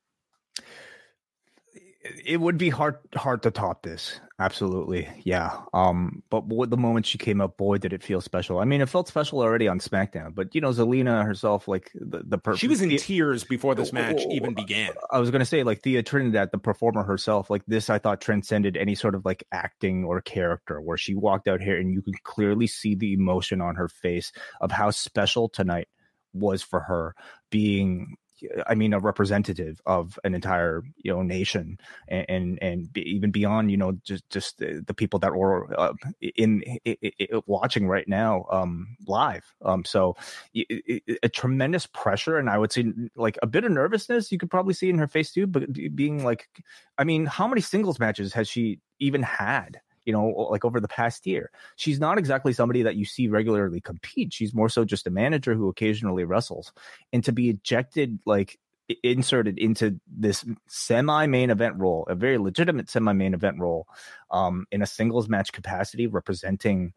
[2.25, 4.21] it would be hard hard to top this.
[4.39, 5.09] Absolutely.
[5.25, 5.63] Yeah.
[5.73, 8.59] Um but the moment she came up boy did it feel special.
[8.59, 12.23] I mean it felt special already on smackdown but you know zelina herself like the,
[12.27, 14.93] the per- she was in the, tears before this match even began.
[15.11, 18.77] I was gonna say like thea trinidad the performer herself like this i thought transcended
[18.77, 22.23] any sort of like acting or character where she walked out here and you could
[22.23, 25.89] clearly see the emotion on her face of how special tonight
[26.35, 27.15] was for her
[27.51, 28.17] being
[28.67, 33.31] I mean, a representative of an entire you know nation, and and, and be, even
[33.31, 37.89] beyond you know just just the, the people that were uh, in, in, in, watching
[37.89, 39.45] right now um, live.
[39.65, 40.17] Um, so
[40.55, 44.39] it, it, a tremendous pressure, and I would say like a bit of nervousness you
[44.39, 45.47] could probably see in her face too.
[45.47, 46.49] But being like,
[46.99, 49.81] I mean, how many singles matches has she even had?
[50.07, 51.51] You know, like over the past year.
[51.75, 54.33] She's not exactly somebody that you see regularly compete.
[54.33, 56.73] She's more so just a manager who occasionally wrestles.
[57.13, 58.59] And to be ejected, like
[59.03, 63.87] inserted into this semi main event role, a very legitimate semi main event role,
[64.31, 66.93] um, in a singles match capacity, representing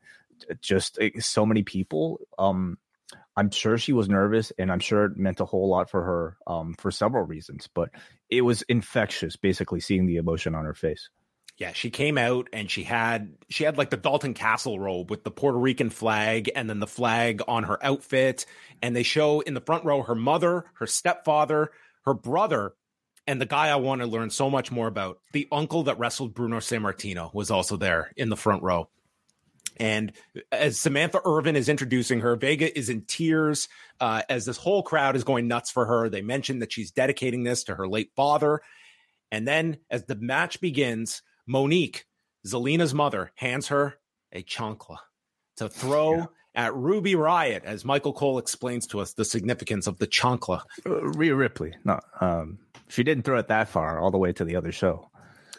[0.61, 2.19] just eh, so many people.
[2.37, 2.77] Um,
[3.35, 6.37] I'm sure she was nervous, and I'm sure it meant a whole lot for her
[6.45, 7.67] um, for several reasons.
[7.73, 7.89] But
[8.29, 11.09] it was infectious, basically seeing the emotion on her face.
[11.59, 15.25] Yeah, she came out and she had she had like the Dalton Castle robe with
[15.25, 18.45] the Puerto Rican flag and then the flag on her outfit.
[18.81, 21.71] And they show in the front row her mother, her stepfather,
[22.05, 22.73] her brother,
[23.27, 26.33] and the guy I want to learn so much more about, the uncle that wrestled
[26.33, 28.89] Bruno Sammartino, was also there in the front row.
[29.77, 30.13] And
[30.51, 33.67] as Samantha Irvin is introducing her, Vega is in tears
[33.99, 36.09] uh, as this whole crowd is going nuts for her.
[36.09, 38.61] They mention that she's dedicating this to her late father.
[39.31, 42.05] And then as the match begins, Monique,
[42.45, 43.95] Zelina's mother, hands her
[44.31, 44.97] a chancla
[45.57, 46.25] to throw yeah.
[46.53, 50.61] at Ruby Riott, as Michael Cole explains to us the significance of the chancla.
[50.85, 54.45] Uh, Rhea Ripley, no, um, she didn't throw it that far, all the way to
[54.45, 55.09] the other show.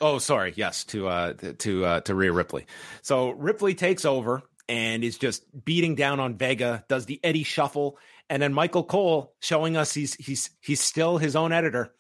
[0.01, 2.67] Oh, sorry, yes, to uh, to uh, to Rhea Ripley.
[3.03, 7.99] So Ripley takes over and is just beating down on Vega, does the Eddie shuffle,
[8.31, 11.93] and then Michael Cole showing us he's he's he's still his own editor.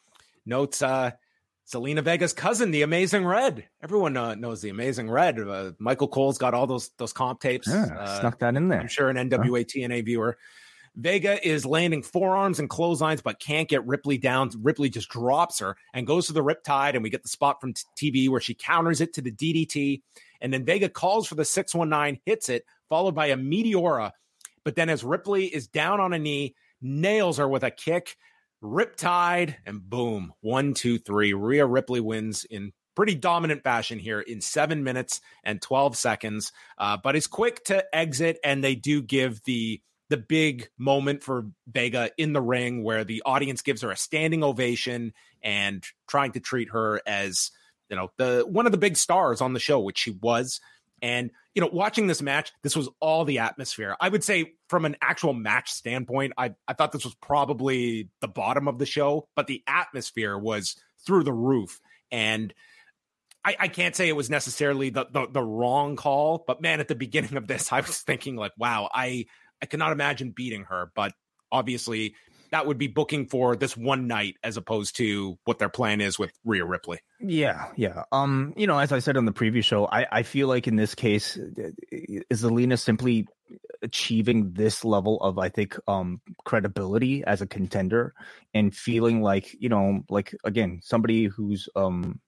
[0.46, 1.11] Notes uh,
[1.70, 3.64] Zelina Vega's cousin, the Amazing Red.
[3.83, 5.38] Everyone uh, knows the Amazing Red.
[5.38, 7.68] Uh, Michael Cole's got all those those comp tapes.
[7.68, 8.80] Yeah, uh, snuck that in there.
[8.80, 9.64] I'm sure an NWA?
[9.64, 10.37] TNA viewer.
[10.96, 14.50] Vega is landing forearms and clotheslines, but can't get Ripley down.
[14.61, 17.74] Ripley just drops her and goes to the Riptide, and we get the spot from
[17.96, 20.02] TV where she counters it to the DDT,
[20.40, 24.11] and then Vega calls for the 619, hits it, followed by a Meteora.
[24.64, 28.16] But then as Ripley is down on a knee, nails her with a kick
[28.62, 31.33] Riptide, and boom, one, two, three.
[31.33, 36.99] Rhea Ripley wins in pretty dominant fashion here in seven minutes and 12 seconds, uh,
[37.03, 38.38] but is quick to exit.
[38.44, 43.23] And they do give the the big moment for Vega in the ring where the
[43.25, 47.53] audience gives her a standing ovation and trying to treat her as
[47.88, 50.61] you know the one of the big stars on the show, which she was.
[51.03, 53.97] And, you know, watching this match, this was all the atmosphere.
[54.01, 58.29] I would say from an actual match standpoint, I, I thought this was probably the
[58.29, 61.81] bottom of the show, but the atmosphere was through the roof.
[62.11, 62.53] And
[63.45, 66.89] I, I can't say it was necessarily the, the, the wrong call, but man, at
[66.89, 69.27] the beginning of this, I was thinking like, wow, I
[69.63, 70.91] I cannot imagine beating her.
[70.95, 71.13] But
[71.53, 72.15] obviously
[72.51, 76.19] that would be booking for this one night as opposed to what their plan is
[76.19, 76.99] with Rhea Ripley.
[77.21, 78.05] Yeah, yeah.
[78.13, 80.77] Um, you know, as I said on the previous show, I, I feel like in
[80.77, 81.37] this case,
[81.91, 83.27] is Zelina simply
[83.83, 88.15] achieving this level of I think um credibility as a contender
[88.53, 92.21] and feeling like, you know, like again, somebody who's um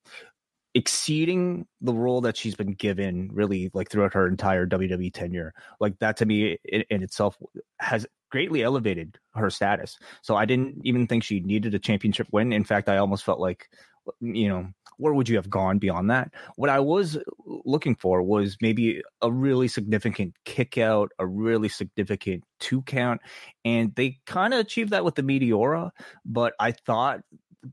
[0.75, 5.53] exceeding the role that she's been given really like throughout her entire WWE tenure.
[5.81, 7.37] Like that to me in, in itself
[7.79, 9.99] has greatly elevated her status.
[10.23, 12.53] So I didn't even think she needed a championship win.
[12.53, 13.69] In fact, I almost felt like,
[14.23, 16.33] mm, you know, where would you have gone beyond that?
[16.57, 22.45] What I was looking for was maybe a really significant kick out, a really significant
[22.59, 23.21] two count.
[23.65, 25.91] And they kind of achieved that with the Meteora.
[26.25, 27.21] But I thought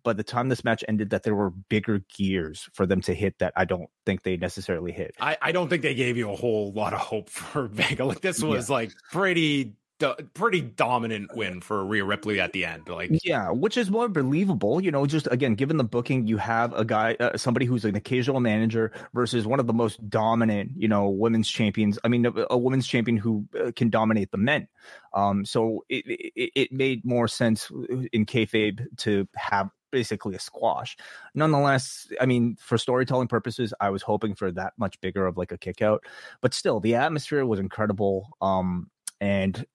[0.04, 3.40] by the time this match ended that there were bigger gears for them to hit
[3.40, 5.16] that I don't think they necessarily hit.
[5.20, 8.06] I, I don't think they gave you a whole lot of hope for Vega.
[8.06, 8.76] Like this was yeah.
[8.76, 12.90] like pretty do- pretty dominant win for Rhea Ripley at the end.
[12.90, 14.82] Like, yeah, which is more believable.
[14.82, 17.96] You know, just again, given the booking, you have a guy, uh, somebody who's an
[17.96, 22.00] occasional manager versus one of the most dominant, you know, women's champions.
[22.04, 24.68] I mean, a, a women's champion who uh, can dominate the men.
[25.14, 27.70] Um, so it, it, it made more sense
[28.12, 30.96] in kayfabe to have basically a squash.
[31.34, 35.52] Nonetheless, I mean, for storytelling purposes, I was hoping for that much bigger of like
[35.52, 36.04] a kick out,
[36.42, 38.30] but still, the atmosphere was incredible.
[38.42, 39.66] Um, and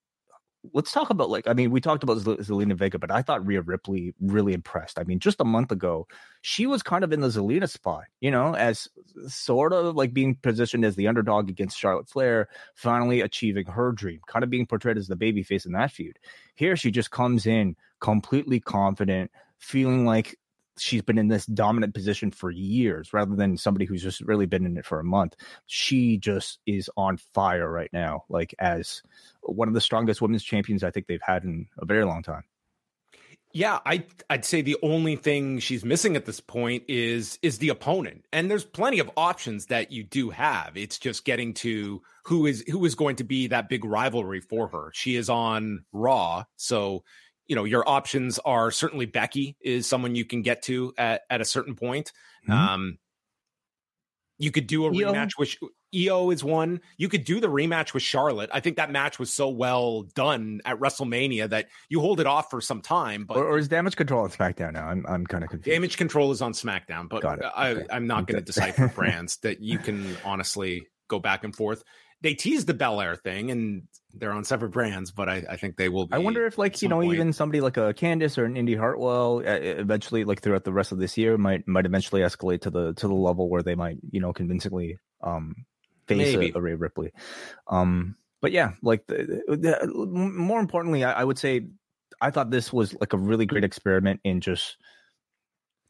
[0.72, 3.62] let's talk about like I mean we talked about Zelina Vega, but I thought Rhea
[3.62, 4.98] Ripley really impressed.
[4.98, 6.07] I mean, just a month ago,
[6.40, 8.88] she was kind of in the Zelina spot, you know, as
[9.27, 14.20] sort of like being positioned as the underdog against Charlotte Flair, finally achieving her dream,
[14.27, 16.18] kind of being portrayed as the babyface in that feud.
[16.55, 20.37] Here, she just comes in completely confident, feeling like
[20.79, 24.67] she's been in this dominant position for years rather than somebody who's just really been
[24.67, 25.37] in it for a month.
[25.67, 29.03] She just is on fire right now, like as
[29.43, 32.45] one of the strongest women's champions I think they've had in a very long time.
[33.57, 37.69] Yeah, I I'd say the only thing she's missing at this point is is the
[37.69, 38.25] opponent.
[38.33, 40.77] And there's plenty of options that you do have.
[40.77, 44.67] It's just getting to who is who is going to be that big rivalry for
[44.67, 44.91] her.
[44.93, 47.05] She is on Raw, so
[47.46, 51.40] you know your options are certainly Becky is someone you can get to at, at
[51.40, 52.12] a certain point.
[52.48, 52.52] Mm-hmm.
[52.52, 52.98] Um,
[54.38, 55.12] you could do a Iyo.
[55.12, 55.54] rematch with
[55.94, 56.80] Iyo is one.
[56.96, 58.50] You could do the rematch with Charlotte.
[58.52, 62.50] I think that match was so well done at WrestleMania that you hold it off
[62.50, 63.24] for some time.
[63.26, 64.87] But or, or is Damage Control on SmackDown now?
[64.87, 65.72] I'm I'm kind of confused.
[65.74, 67.87] Damage Control is on SmackDown, but I, okay.
[67.90, 71.85] I'm not going to decipher brands that you can honestly go back and forth
[72.22, 73.83] they teased the Belair thing and
[74.14, 76.09] they're on separate brands, but I, I think they will.
[76.12, 77.14] I wonder if, like you know, point.
[77.14, 80.98] even somebody like a Candice or an Indi Hartwell, eventually, like throughout the rest of
[80.98, 84.20] this year, might might eventually escalate to the to the level where they might, you
[84.20, 85.66] know, convincingly um
[86.07, 87.12] face a, a Rhea Ripley.
[87.68, 91.66] Um, but yeah, like the, the, more importantly, I, I would say
[92.20, 94.77] I thought this was like a really great experiment in just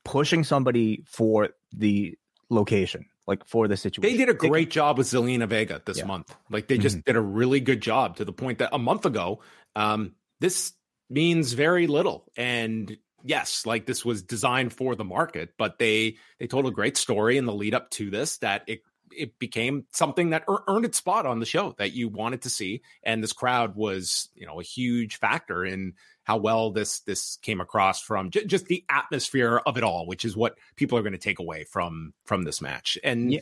[0.04, 2.16] pushing somebody for the
[2.50, 4.16] location like for the situation.
[4.16, 6.04] They did a great job with Zelina Vega this yeah.
[6.04, 6.34] month.
[6.50, 7.02] Like they just mm-hmm.
[7.06, 9.40] did a really good job to the point that a month ago,
[9.76, 10.72] um, this
[11.08, 12.30] means very little.
[12.36, 16.96] And yes, like this was designed for the market, but they they told a great
[16.96, 18.82] story in the lead up to this that it
[19.16, 22.82] it became something that earned its spot on the show that you wanted to see,
[23.02, 27.60] and this crowd was you know a huge factor in how well this this came
[27.60, 31.12] across from j- just the atmosphere of it all, which is what people are going
[31.12, 32.98] to take away from from this match.
[33.04, 33.40] And yeah.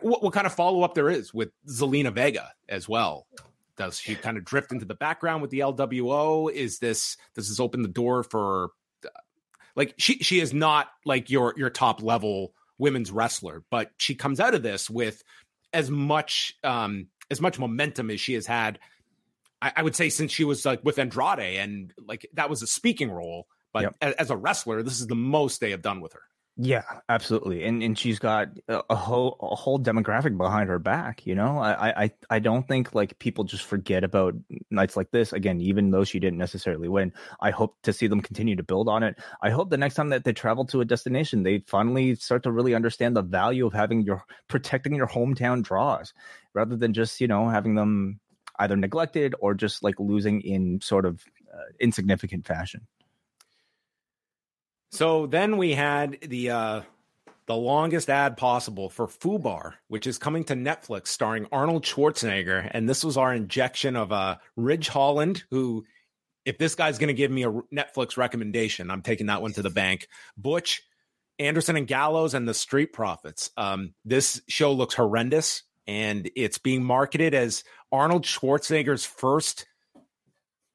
[0.00, 3.26] what, what kind of follow up there is with Zelina Vega as well.
[3.76, 6.50] Does she kind of drift into the background with the LWO?
[6.50, 8.70] Is this does this open the door for
[9.04, 9.08] uh,
[9.76, 14.40] like she she is not like your your top level women's wrestler, but she comes
[14.40, 15.22] out of this with
[15.72, 18.78] as much um as much momentum as she has had
[19.62, 22.66] I, I, would say since she was like with Andrade and like that was a
[22.66, 23.96] speaking role, but yep.
[24.00, 26.22] as, as, a wrestler, this is the most they have done with her.
[26.58, 31.24] Yeah, absolutely, and and she's got a, whole a whole demographic behind her back.
[31.26, 34.34] You know, I I I don't think like people just forget about
[34.70, 35.32] nights like this.
[35.32, 38.90] Again, even though she didn't necessarily win, I hope to see them continue to build
[38.90, 39.18] on it.
[39.40, 42.52] I hope the next time that they travel to a destination, they finally start to
[42.52, 46.12] really understand the value of having your protecting your hometown draws
[46.52, 48.20] rather than just you know having them
[48.58, 52.86] either neglected or just like losing in sort of uh, insignificant fashion.
[54.92, 56.82] So then we had the uh,
[57.46, 62.88] the longest ad possible for Fubar, which is coming to Netflix, starring Arnold Schwarzenegger, and
[62.88, 65.84] this was our injection of uh, Ridge Holland, who,
[66.44, 69.62] if this guy's going to give me a Netflix recommendation, I'm taking that one to
[69.62, 70.08] the bank.
[70.36, 70.82] Butch,
[71.38, 73.50] Anderson and Gallows, and the Street Profits.
[73.56, 79.66] Um, this show looks horrendous and it's being marketed as Arnold Schwarzenegger's first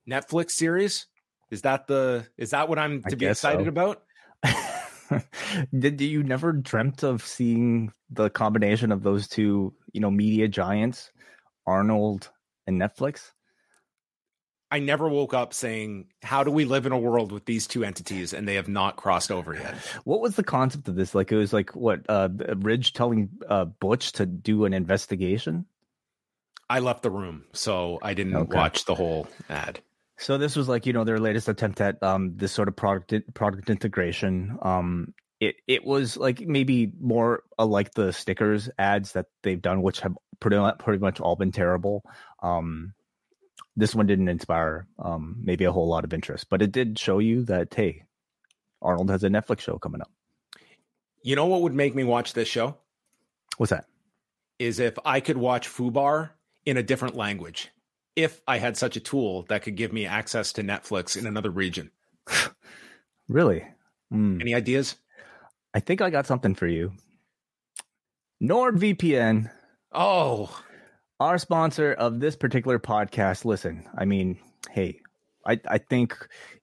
[0.10, 1.06] Netflix series.
[1.50, 3.70] Is that the is that what I'm to I be excited so.
[3.70, 4.04] about?
[5.78, 11.12] Did you never dreamt of seeing the combination of those two, you know, media giants,
[11.66, 12.30] Arnold
[12.66, 13.32] and Netflix?
[14.70, 17.86] I never woke up saying, "How do we live in a world with these two
[17.86, 19.76] entities?" and they have not crossed over yet.
[20.04, 21.16] What was the concept of this?
[21.16, 25.66] Like it was like what uh, Ridge telling uh, Butch to do an investigation.
[26.70, 28.58] I left the room, so I didn't okay.
[28.58, 29.80] watch the whole ad.
[30.18, 33.14] So this was like you know their latest attempt at um, this sort of product
[33.34, 34.58] product integration.
[34.62, 40.00] Um, it it was like maybe more like the stickers ads that they've done, which
[40.00, 42.04] have pretty pretty much all been terrible.
[42.42, 42.94] Um,
[43.76, 47.20] this one didn't inspire um, maybe a whole lot of interest, but it did show
[47.20, 48.04] you that hey,
[48.82, 50.12] Arnold has a Netflix show coming up.
[51.22, 52.78] You know what would make me watch this show?
[53.58, 53.86] What's that?
[54.58, 56.32] Is if I could watch Fubar
[56.66, 57.70] in a different language.
[58.18, 61.52] If I had such a tool that could give me access to Netflix in another
[61.52, 61.92] region.
[63.30, 63.64] really?
[64.12, 64.42] Mm.
[64.42, 64.96] Any ideas?
[65.74, 66.94] I think I got something for you.
[68.42, 69.52] NordVPN.
[69.92, 70.60] Oh,
[71.20, 73.46] our sponsor of this particular podcast.
[73.46, 74.40] Listen, I mean,
[74.72, 75.02] hey,
[75.46, 76.16] I, I think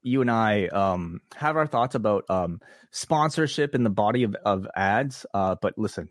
[0.03, 4.67] you and I um, have our thoughts about um, sponsorship in the body of, of
[4.77, 5.25] ads.
[5.33, 6.09] Uh, but listen,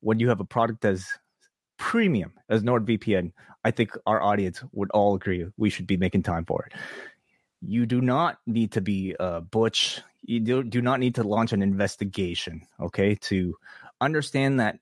[0.00, 1.06] when you have a product as
[1.76, 3.32] premium as NordVPN,
[3.64, 6.72] I think our audience would all agree we should be making time for it.
[7.60, 10.00] You do not need to be uh, butch.
[10.22, 13.54] You do, do not need to launch an investigation, okay, to
[14.00, 14.78] understand that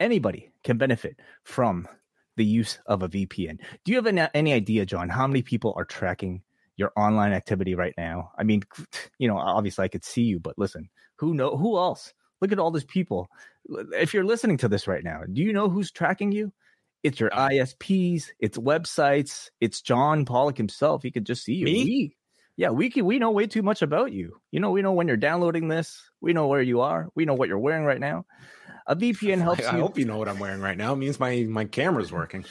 [0.00, 1.88] anybody can benefit from
[2.36, 3.58] the use of a VPN.
[3.84, 6.42] Do you have any, any idea, John, how many people are tracking
[6.76, 8.32] your online activity right now?
[8.36, 8.62] I mean,
[9.18, 12.12] you know, obviously I could see you, but listen, who know who else?
[12.40, 13.28] Look at all these people.
[13.92, 16.52] If you're listening to this right now, do you know who's tracking you?
[17.02, 21.02] It's your ISPs, it's websites, it's John Pollock himself.
[21.02, 21.66] He could just see you.
[21.66, 21.84] Me?
[21.84, 22.16] We,
[22.56, 24.40] yeah, we can, we know way too much about you.
[24.50, 26.00] You know, we know when you're downloading this.
[26.20, 27.08] We know where you are.
[27.14, 28.24] We know what you're wearing right now.
[28.86, 29.66] A VPN helps.
[29.66, 29.82] I, I you...
[29.82, 30.92] hope you know what I'm wearing right now.
[30.92, 32.44] It means my my camera's working.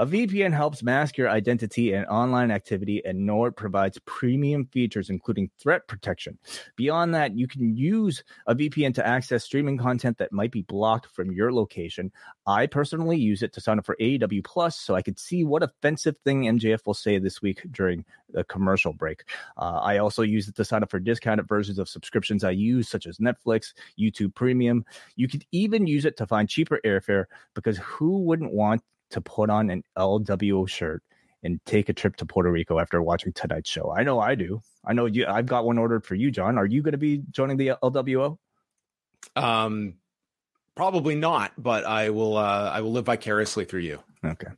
[0.00, 5.50] A VPN helps mask your identity and online activity, and Nord provides premium features, including
[5.58, 6.38] threat protection.
[6.76, 11.14] Beyond that, you can use a VPN to access streaming content that might be blocked
[11.14, 12.10] from your location.
[12.46, 15.62] I personally use it to sign up for AEW Plus so I could see what
[15.62, 19.24] offensive thing MJF will say this week during the commercial break.
[19.58, 22.88] Uh, I also use it to sign up for discounted versions of subscriptions I use,
[22.88, 24.82] such as Netflix, YouTube Premium.
[25.16, 28.80] You could even use it to find cheaper airfare because who wouldn't want
[29.10, 31.02] to put on an LWO shirt
[31.42, 33.92] and take a trip to Puerto Rico after watching tonight's show.
[33.96, 34.60] I know I do.
[34.84, 35.26] I know you.
[35.26, 36.58] I've got one ordered for you, John.
[36.58, 38.38] Are you going to be joining the LWO?
[39.36, 39.94] Um,
[40.74, 42.36] probably not, but I will.
[42.36, 44.00] Uh, I will live vicariously through you.
[44.24, 44.48] Okay.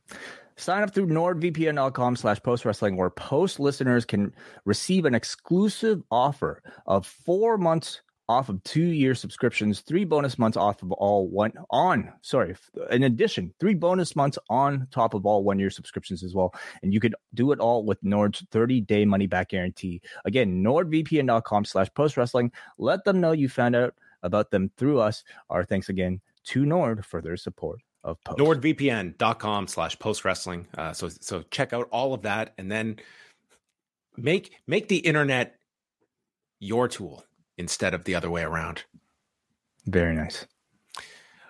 [0.55, 4.35] Sign up through nordvpn.com slash post wrestling, where post listeners can
[4.65, 8.01] receive an exclusive offer of four months
[8.33, 12.55] off of two year subscriptions, three bonus months off of all one on, sorry,
[12.89, 16.53] in addition, three bonus months on top of all one year subscriptions as well.
[16.81, 20.01] And you could do it all with Nord's 30 day money back guarantee.
[20.25, 22.51] Again, nordvpn.com slash post wrestling.
[22.77, 25.23] Let them know you found out about them through us.
[25.49, 28.39] Our thanks again to Nord for their support of post.
[28.39, 30.67] nordvpn.com slash post wrestling.
[30.77, 32.97] Uh, so, so check out all of that and then
[34.17, 35.55] make, make the internet
[36.59, 37.25] your tool
[37.57, 38.83] instead of the other way around.
[39.85, 40.45] Very nice.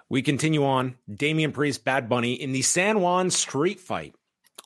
[0.10, 0.96] We continue on.
[1.14, 4.16] Damian Priest, Bad Bunny in the San Juan Street Fight.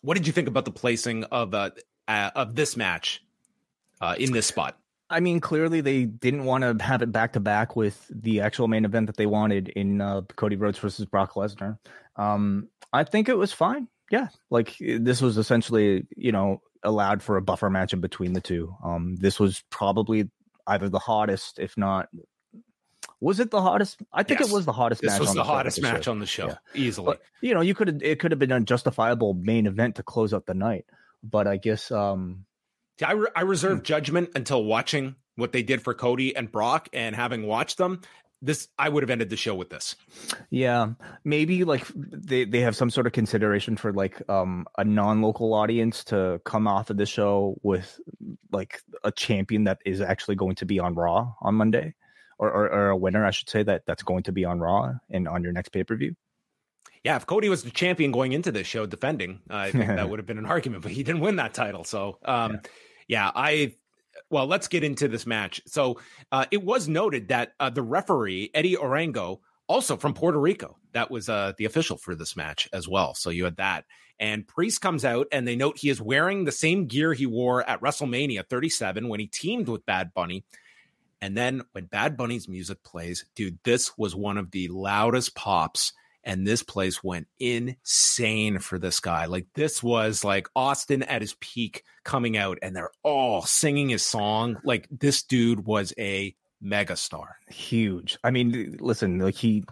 [0.01, 1.71] What did you think about the placing of uh,
[2.07, 3.23] uh of this match
[4.01, 4.77] uh, in this spot?
[5.09, 8.67] I mean, clearly they didn't want to have it back to back with the actual
[8.67, 11.77] main event that they wanted in uh, Cody Rhodes versus Brock Lesnar.
[12.17, 13.87] Um, I think it was fine.
[14.11, 18.41] Yeah, like this was essentially, you know, allowed for a buffer match in between the
[18.41, 18.75] two.
[18.83, 20.29] Um, this was probably
[20.67, 22.09] either the hottest, if not
[23.19, 24.01] was it the hottest?
[24.13, 24.49] I think yes.
[24.49, 25.19] it was the hottest this match.
[25.19, 26.11] was the, the hottest match show.
[26.11, 26.57] on the show, yeah.
[26.75, 27.05] easily.
[27.05, 30.03] But, you know, you could have it could have been a justifiable main event to
[30.03, 30.85] close out the night,
[31.23, 32.45] but I guess um
[33.03, 33.83] I re- I reserve hmm.
[33.83, 38.01] judgment until watching what they did for Cody and Brock, and having watched them,
[38.41, 39.95] this I would have ended the show with this.
[40.49, 45.53] Yeah, maybe like they they have some sort of consideration for like um a non-local
[45.53, 47.99] audience to come off of the show with
[48.51, 51.95] like a champion that is actually going to be on Raw on Monday,
[52.37, 54.93] or or, or a winner, I should say that that's going to be on Raw
[55.09, 56.15] and on your next pay per view.
[57.03, 60.19] Yeah, if Cody was the champion going into this show defending, I think that would
[60.19, 61.83] have been an argument, but he didn't win that title.
[61.83, 62.59] So, um, yeah.
[63.07, 63.75] yeah, I
[64.29, 65.61] well, let's get into this match.
[65.65, 65.99] So
[66.31, 71.11] uh, it was noted that uh, the referee Eddie Orengo, also from Puerto Rico, that
[71.11, 73.13] was uh, the official for this match as well.
[73.13, 73.85] So you had that.
[74.19, 77.67] And Priest comes out and they note he is wearing the same gear he wore
[77.67, 80.43] at WrestleMania 37 when he teamed with Bad Bunny.
[81.21, 85.93] And then when Bad Bunny's music plays, dude, this was one of the loudest pops
[86.27, 89.25] and this place went insane for this guy.
[89.25, 94.05] Like this was like Austin at his peak coming out, and they're all singing his
[94.05, 94.57] song.
[94.65, 97.27] Like this dude was a megastar.
[97.47, 98.17] Huge.
[98.25, 99.63] I mean, listen, like he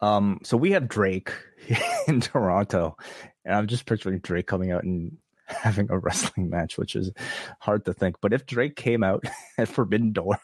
[0.00, 1.30] um so we have Drake
[2.08, 2.96] in Toronto,
[3.44, 5.16] and I'm just picturing Drake coming out and
[5.46, 7.12] having a wrestling match, which is
[7.60, 8.16] hard to think.
[8.20, 9.24] But if Drake came out
[9.58, 10.40] at Forbidden Door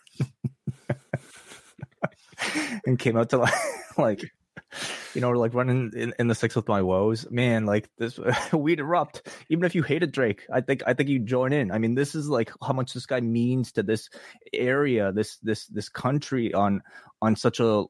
[2.86, 3.54] and came out to like,
[3.98, 4.32] like
[5.14, 8.18] you know, like running in, in the six with my woes, man, like this,
[8.52, 9.28] we'd erupt.
[9.48, 11.70] Even if you hated Drake, I think, I think you join in.
[11.70, 14.08] I mean, this is like how much this guy means to this
[14.52, 16.82] area, this, this, this country on,
[17.22, 17.84] on such a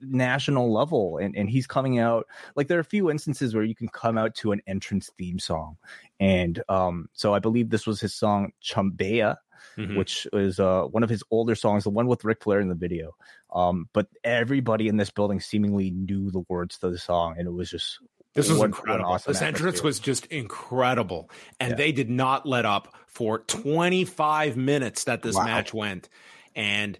[0.00, 1.18] national level.
[1.18, 4.18] And, and he's coming out like there are a few instances where you can come
[4.18, 5.76] out to an entrance theme song.
[6.18, 9.36] And, um, so I believe this was his song Chambea
[9.76, 9.96] mm-hmm.
[9.96, 12.74] which is uh, one of his older songs, the one with Ric Flair in the
[12.74, 13.14] video.
[13.54, 17.52] Um, but everybody in this building seemingly knew the words to the song, and it
[17.52, 17.98] was just
[18.34, 19.12] This was incredible.
[19.12, 21.30] Awesome this entrance was just incredible.
[21.60, 21.76] And yeah.
[21.76, 25.44] they did not let up for 25 minutes that this wow.
[25.44, 26.08] match went.
[26.54, 26.98] And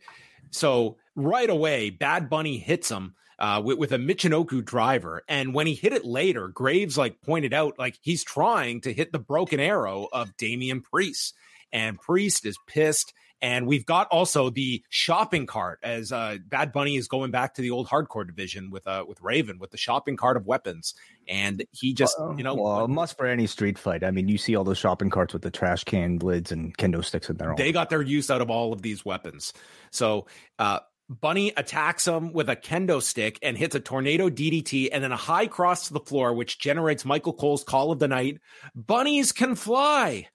[0.51, 5.23] so right away, Bad Bunny hits him uh, with, with, a Michinoku driver.
[5.29, 9.13] And when he hit it later, Graves like pointed out like he's trying to hit
[9.13, 11.35] the broken arrow of Damian Priest.
[11.73, 13.13] And Priest is pissed.
[13.43, 17.63] And we've got also the shopping cart as uh, Bad Bunny is going back to
[17.63, 20.95] the old hardcore division with uh, with Raven with the shopping cart of weapons,
[21.29, 24.03] and he just you know well, a must for any street fight.
[24.03, 27.05] I mean, you see all those shopping carts with the trash can lids and kendo
[27.05, 27.55] sticks in there.
[27.55, 29.53] They got their use out of all of these weapons.
[29.91, 35.05] So uh, Bunny attacks him with a kendo stick and hits a tornado DDT and
[35.05, 38.41] then a high cross to the floor, which generates Michael Cole's call of the night.
[38.75, 40.29] Bunnies can fly.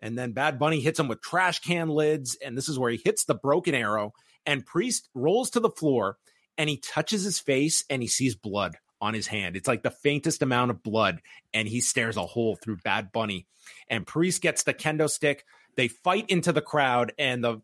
[0.00, 2.36] And then Bad Bunny hits him with trash can lids.
[2.44, 4.12] And this is where he hits the broken arrow.
[4.46, 6.16] And Priest rolls to the floor
[6.56, 9.56] and he touches his face and he sees blood on his hand.
[9.56, 11.20] It's like the faintest amount of blood.
[11.54, 13.46] And he stares a hole through Bad Bunny.
[13.88, 15.44] And Priest gets the kendo stick.
[15.76, 17.12] They fight into the crowd.
[17.18, 17.62] And the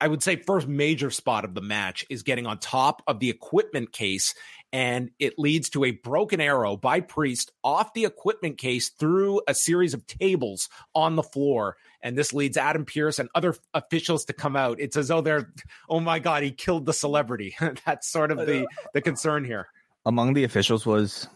[0.00, 3.30] I would say first major spot of the match is getting on top of the
[3.30, 4.34] equipment case
[4.76, 9.54] and it leads to a broken arrow by Priest off the equipment case through a
[9.54, 11.78] series of tables on the floor.
[12.02, 14.78] And this leads Adam Pierce and other officials to come out.
[14.78, 15.50] It's as though they're,
[15.88, 17.56] oh my God, he killed the celebrity.
[17.86, 19.68] That's sort of the, the concern here.
[20.04, 21.26] Among the officials was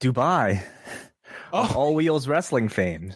[0.00, 0.62] Dubai,
[1.54, 1.72] oh.
[1.74, 3.14] all wheels wrestling fame.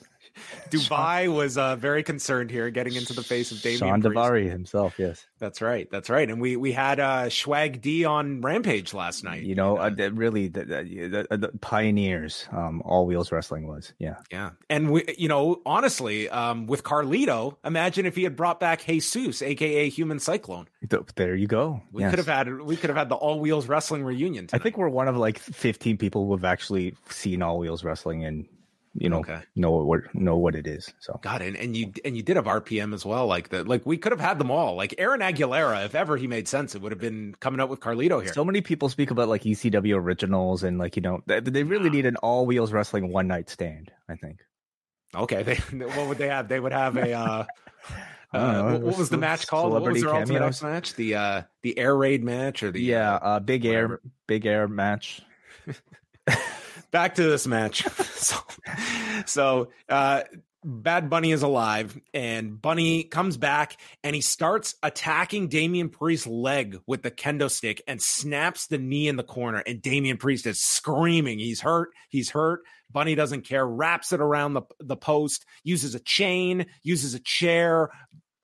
[0.70, 3.78] Dubai was uh, very concerned here, getting into the face of Damian.
[3.78, 6.28] Shawn Daivari himself, yes, that's right, that's right.
[6.28, 9.42] And we we had uh, Swag D on Rampage last night.
[9.42, 12.46] You know, uh, uh, really the, the, the, the pioneers.
[12.52, 14.50] Um, all wheels wrestling was, yeah, yeah.
[14.68, 19.42] And we, you know, honestly, um, with Carlito, imagine if he had brought back Jesus,
[19.42, 20.68] aka Human Cyclone.
[21.16, 21.82] There you go.
[21.92, 22.10] We yes.
[22.10, 24.46] could have had we could have had the all wheels wrestling reunion.
[24.46, 24.60] Tonight.
[24.60, 28.24] I think we're one of like fifteen people who have actually seen all wheels wrestling
[28.24, 28.46] and
[28.94, 29.40] you know okay.
[29.54, 32.46] know what know what it is so god and, and you and you did have
[32.46, 35.84] rpm as well like that like we could have had them all like aaron aguilera
[35.84, 38.44] if ever he made sense it would have been coming up with carlito here so
[38.44, 42.04] many people speak about like ecw originals and like you know they, they really need
[42.06, 44.40] an all wheels wrestling one night stand i think
[45.14, 47.44] okay they what would they have they would have a uh
[48.32, 49.72] uh, what, what, was the match called?
[49.72, 50.94] What was their X match?
[50.94, 53.94] The uh, the air raid match or the yeah, uh, big whatever.
[53.94, 55.22] air, big air match.
[56.90, 57.84] back to this match.
[58.14, 58.36] so,
[59.26, 60.22] so uh,
[60.62, 66.78] Bad Bunny is alive, and Bunny comes back and he starts attacking Damian Priest's leg
[66.86, 69.62] with the kendo stick and snaps the knee in the corner.
[69.66, 71.38] And Damian Priest is screaming.
[71.38, 71.90] He's hurt.
[72.10, 72.60] He's hurt.
[72.92, 77.90] Bunny doesn't care, wraps it around the, the post, uses a chain, uses a chair.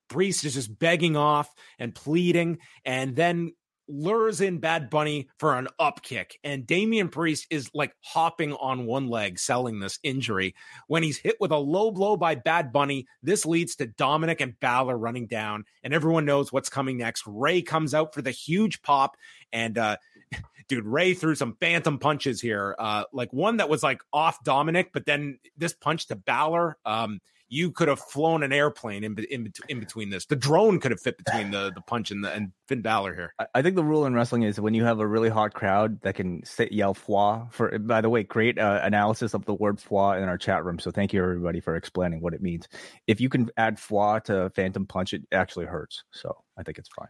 [0.07, 2.59] Priest is just begging off and pleading.
[2.85, 3.51] And then
[3.87, 8.85] lures in Bad Bunny for an up kick, and Damian Priest is like hopping on
[8.85, 10.55] one leg, selling this injury.
[10.87, 14.59] When he's hit with a low blow by Bad Bunny, this leads to Dominic and
[14.59, 17.23] Balor running down, and everyone knows what's coming next.
[17.25, 19.15] Rey comes out for the huge pop,
[19.51, 19.97] and uh,
[20.67, 24.91] dude, Rey threw some phantom punches here, uh, like one that was like off Dominic,
[24.93, 26.77] but then this punch to Balor.
[26.85, 27.19] Um,
[27.49, 30.25] you could have flown an airplane in, in, in between this.
[30.25, 33.33] The drone could have fit between the, the punch and the and Finn Balor here.
[33.53, 36.15] I think the rule in wrestling is when you have a really hot crowd that
[36.15, 40.21] can sit yell "foi." For by the way, great uh, analysis of the word "foi"
[40.21, 40.79] in our chat room.
[40.79, 42.67] So thank you everybody for explaining what it means.
[43.07, 46.03] If you can add "foi" to Phantom Punch, it actually hurts.
[46.11, 47.09] So I think it's fine.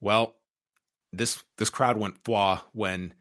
[0.00, 0.34] Well,
[1.12, 3.14] this this crowd went "foi" when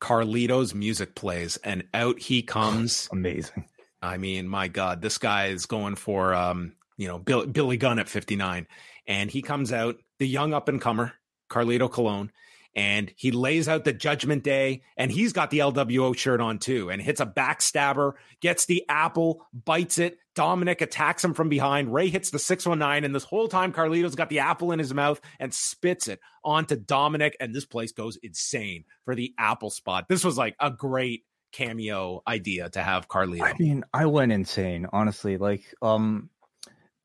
[0.00, 3.08] Carlito's music plays, and out he comes.
[3.12, 3.66] Amazing.
[4.02, 8.00] I mean, my God, this guy is going for um, you know Bill, Billy Gunn
[8.00, 8.66] at 59,
[9.06, 11.12] and he comes out the young up and comer
[11.48, 12.32] Carlito Colon,
[12.74, 16.90] and he lays out the Judgment Day, and he's got the LWO shirt on too,
[16.90, 20.18] and hits a backstabber, gets the apple, bites it.
[20.34, 21.92] Dominic attacks him from behind.
[21.92, 25.20] Rey hits the 619, and this whole time Carlito's got the apple in his mouth
[25.38, 30.08] and spits it onto Dominic, and this place goes insane for the apple spot.
[30.08, 31.22] This was like a great
[31.52, 33.42] cameo idea to have Carlito.
[33.42, 35.36] I mean, I went insane, honestly.
[35.36, 36.30] Like, um,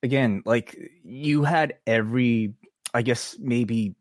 [0.02, 2.54] again, like you had every,
[2.94, 3.96] I guess maybe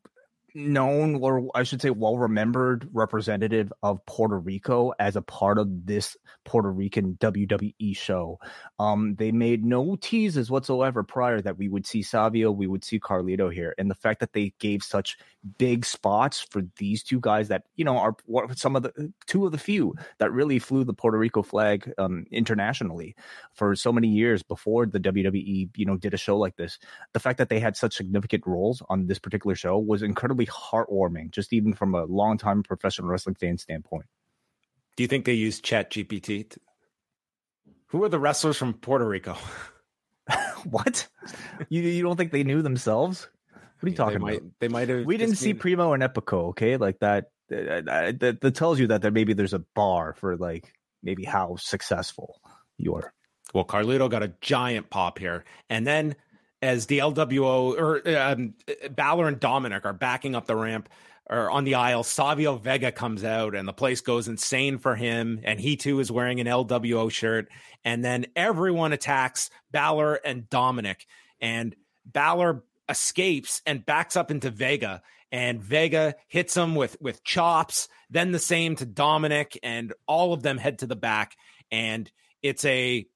[0.56, 5.86] known or I should say well remembered representative of Puerto Rico as a part of
[5.86, 8.40] this Puerto Rican WWE show.
[8.78, 12.98] Um, they made no teases whatsoever prior that we would see Savio, we would see
[12.98, 15.18] Carlito here, and the fact that they gave such
[15.58, 18.16] big spots for these two guys that you know are
[18.54, 22.24] some of the two of the few that really flew the Puerto Rico flag um,
[22.30, 23.14] internationally
[23.52, 26.78] for so many years before the WWE you know did a show like this.
[27.12, 31.30] The fact that they had such significant roles on this particular show was incredibly heartwarming,
[31.30, 34.06] just even from a long time professional wrestling fan standpoint.
[34.96, 36.48] Do you think they use Chat GPT?
[36.50, 36.60] To...
[37.88, 39.36] Who are the wrestlers from Puerto Rico?
[40.64, 41.06] what?
[41.68, 43.28] You you don't think they knew themselves?
[43.80, 44.50] What are you talking they about?
[44.60, 45.04] They might have.
[45.04, 45.60] We didn't see been...
[45.60, 46.48] Primo and Epico.
[46.50, 48.18] Okay, like that, that.
[48.20, 50.72] That, that tells you that there maybe there's a bar for like
[51.02, 52.40] maybe how successful
[52.76, 53.12] you are.
[53.54, 56.16] Well, Carlito got a giant pop here, and then
[56.62, 58.54] as the LWO or um,
[58.90, 60.88] Balor and Dominic are backing up the ramp
[61.28, 65.40] or on the aisle, Savio Vega comes out and the place goes insane for him.
[65.42, 67.48] And he too is wearing an LWO shirt.
[67.84, 71.06] And then everyone attacks Balor and Dominic.
[71.40, 75.02] And Balor escapes and backs up into Vega.
[75.32, 77.88] And Vega hits him with, with chops.
[78.08, 79.58] Then the same to Dominic.
[79.64, 81.36] And all of them head to the back.
[81.72, 82.08] And
[82.40, 83.06] it's a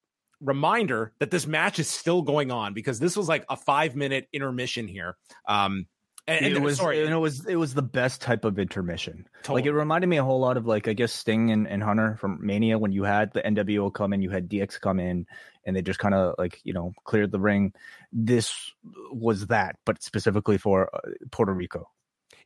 [0.40, 4.28] reminder that this match is still going on because this was like a five minute
[4.32, 5.16] intermission here.
[5.46, 5.86] Um,
[6.26, 9.26] and, and it was sorry, and it was it was the best type of intermission.
[9.42, 9.62] Totally.
[9.62, 12.16] Like it reminded me a whole lot of like I guess Sting and, and Hunter
[12.20, 15.26] from Mania when you had the NWO come in, you had DX come in,
[15.64, 17.72] and they just kind of like you know cleared the ring.
[18.12, 18.72] This
[19.10, 21.90] was that, but specifically for uh, Puerto Rico.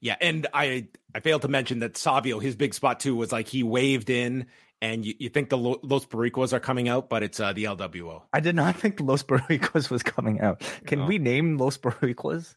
[0.00, 3.48] Yeah, and I I failed to mention that Savio his big spot too was like
[3.48, 4.46] he waved in
[4.84, 8.22] and you, you think the Los Boricuas are coming out, but it's uh, the LWO.
[8.32, 10.62] I did not think Los Boricuas was coming out.
[10.86, 11.06] Can no.
[11.06, 12.54] we name Los Boricuas?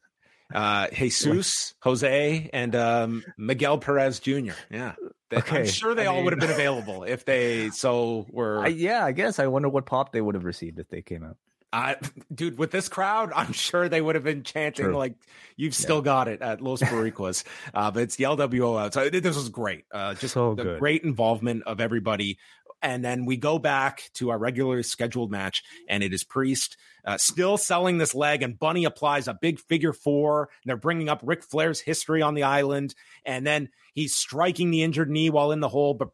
[0.53, 4.51] Uh, Jesus, Jose, and um, Miguel Perez Jr.
[4.69, 4.95] Yeah.
[5.33, 5.59] Okay.
[5.59, 6.25] I'm sure they I all mean...
[6.25, 8.59] would have been available if they so were.
[8.59, 9.39] I, yeah, I guess.
[9.39, 11.37] I wonder what pop they would have received if they came out.
[11.77, 11.93] Uh,
[12.33, 14.97] dude, with this crowd, I'm sure they would have been chanting True.
[14.97, 15.13] like
[15.55, 15.83] "You've yeah.
[15.83, 17.43] still got it" at Los Boricuas.
[17.73, 18.93] uh, but it's the LWO out.
[18.93, 19.85] So this was great.
[19.91, 20.79] Uh, just so the good.
[20.79, 22.39] great involvement of everybody.
[22.81, 27.17] And then we go back to our regularly scheduled match, and it is Priest uh,
[27.17, 30.49] still selling this leg, and Bunny applies a big figure four.
[30.63, 34.83] And they're bringing up Ric Flair's history on the island, and then he's striking the
[34.83, 35.93] injured knee while in the hole.
[35.93, 36.09] But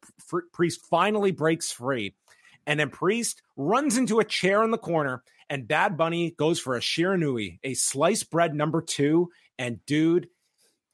[0.51, 2.15] Priest finally breaks free,
[2.65, 6.75] and then Priest runs into a chair in the corner and Bad Bunny goes for
[6.75, 9.29] a Shiranui, a sliced bread number two.
[9.57, 10.29] And dude,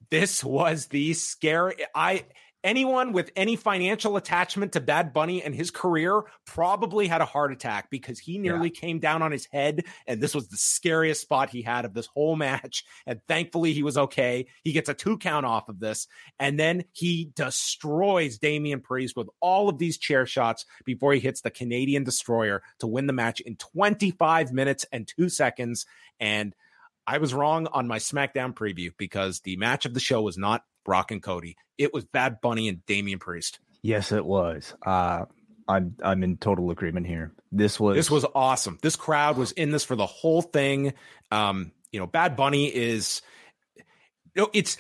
[0.09, 1.75] this was the scary.
[1.93, 2.25] I
[2.63, 7.51] anyone with any financial attachment to Bad Bunny and his career probably had a heart
[7.51, 8.79] attack because he nearly yeah.
[8.79, 9.85] came down on his head.
[10.07, 12.83] And this was the scariest spot he had of this whole match.
[13.05, 14.47] And thankfully, he was okay.
[14.63, 16.07] He gets a two count off of this.
[16.39, 21.41] And then he destroys Damian Priest with all of these chair shots before he hits
[21.41, 25.85] the Canadian Destroyer to win the match in 25 minutes and two seconds.
[26.19, 26.55] And
[27.07, 30.63] I was wrong on my SmackDown preview because the match of the show was not
[30.89, 31.55] Brock and Cody.
[31.77, 33.59] It was Bad Bunny and Damian Priest.
[33.83, 34.73] Yes, it was.
[34.83, 35.25] Uh,
[35.67, 37.31] I'm I'm in total agreement here.
[37.51, 38.79] This was this was awesome.
[38.81, 40.93] This crowd was in this for the whole thing.
[41.29, 43.21] Um, you know, Bad Bunny is,
[43.77, 43.83] you
[44.41, 44.77] know, it's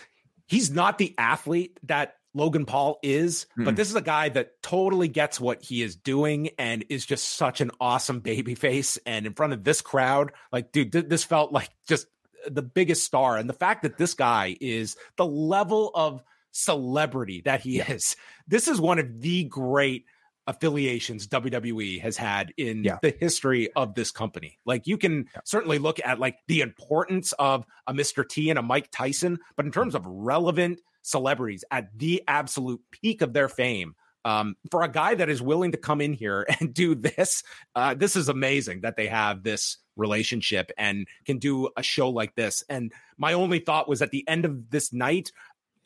[0.47, 4.63] he's not the athlete that Logan Paul is, mm but this is a guy that
[4.63, 8.97] totally gets what he is doing and is just such an awesome baby face.
[9.05, 12.07] And in front of this crowd, like, dude, th- this felt like just
[12.47, 13.37] the biggest star.
[13.37, 17.91] And the fact that this guy is the level of celebrity that he yeah.
[17.91, 18.15] is,
[18.47, 20.05] this is one of the great
[20.47, 22.97] affiliations WWE has had in yeah.
[23.03, 24.57] the history of this company.
[24.65, 25.41] Like you can yeah.
[25.45, 28.27] certainly look at like the importance of a Mr.
[28.27, 30.07] T and a Mike Tyson, but in terms mm-hmm.
[30.07, 33.93] of relevant celebrities at the absolute peak of their fame,
[34.29, 37.43] um, for a guy that is willing to come in here and do this,
[37.75, 42.35] uh, this is amazing that they have this relationship and can do a show like
[42.35, 42.63] this.
[42.69, 45.31] And my only thought was at the end of this night,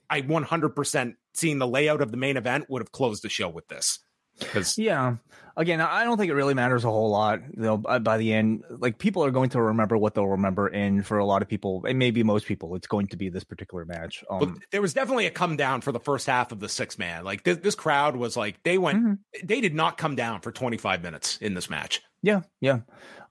[0.09, 3.67] I 100% seeing the layout of the main event would have closed the show with
[3.69, 3.99] this.
[4.39, 5.15] Because yeah,
[5.55, 7.41] again, I don't think it really matters a whole lot.
[7.55, 11.05] You know, by the end, like people are going to remember what they'll remember, and
[11.05, 13.85] for a lot of people, and maybe most people, it's going to be this particular
[13.85, 14.23] match.
[14.29, 16.97] Um, but there was definitely a come down for the first half of the six
[16.97, 17.23] man.
[17.23, 19.45] Like this, this crowd was like they went, mm-hmm.
[19.45, 22.01] they did not come down for twenty five minutes in this match.
[22.21, 22.79] Yeah, yeah.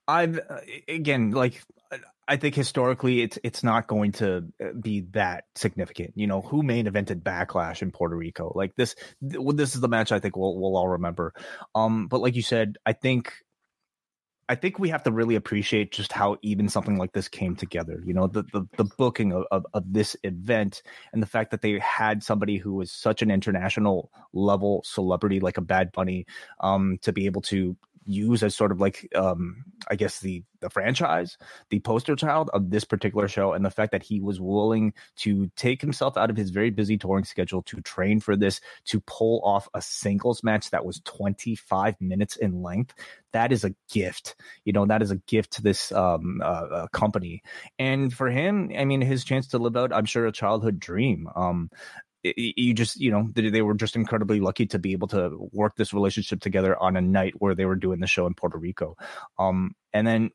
[0.06, 1.62] I've uh, again like
[2.28, 6.12] I think historically it's it's not going to uh, be that significant.
[6.14, 8.52] You know, who main evented Backlash in Puerto Rico?
[8.54, 11.34] Like this this is the match I think we'll we'll all remember.
[11.74, 13.32] Um but like you said, I think
[14.48, 18.02] I think we have to really appreciate just how even something like this came together.
[18.04, 21.62] You know, the the, the booking of, of, of, this event and the fact that
[21.62, 26.26] they had somebody who was such an international level celebrity like a Bad Bunny
[26.60, 30.70] um, to be able to use as sort of like um i guess the the
[30.70, 31.36] franchise
[31.70, 35.50] the poster child of this particular show and the fact that he was willing to
[35.56, 39.40] take himself out of his very busy touring schedule to train for this to pull
[39.44, 42.94] off a singles match that was 25 minutes in length
[43.32, 44.36] that is a gift.
[44.64, 47.42] You know that is a gift to this um uh, uh, company.
[47.78, 51.28] And for him i mean his chance to live out i'm sure a childhood dream.
[51.34, 51.70] Um
[52.22, 55.92] you just you know they were just incredibly lucky to be able to work this
[55.92, 58.96] relationship together on a night where they were doing the show in Puerto Rico.
[59.38, 60.30] Um, and then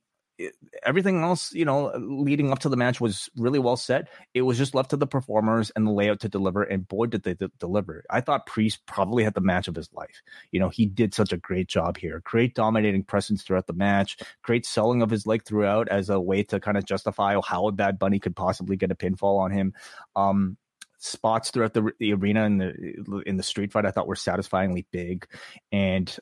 [0.85, 4.07] everything else, you know, leading up to the match was really well set.
[4.33, 7.23] It was just left to the performers and the layout to deliver, and boy, did
[7.23, 8.03] they d- deliver!
[8.09, 10.21] I thought Priest probably had the match of his life.
[10.51, 12.21] You know, he did such a great job here.
[12.23, 14.17] Great dominating presence throughout the match.
[14.43, 17.97] Great selling of his leg throughout as a way to kind of justify how Bad
[17.99, 19.73] Bunny could possibly get a pinfall on him.
[20.15, 20.57] Um,
[20.99, 24.85] spots throughout the, the arena and the in the street fight I thought were satisfyingly
[24.91, 25.27] big,
[25.71, 26.15] and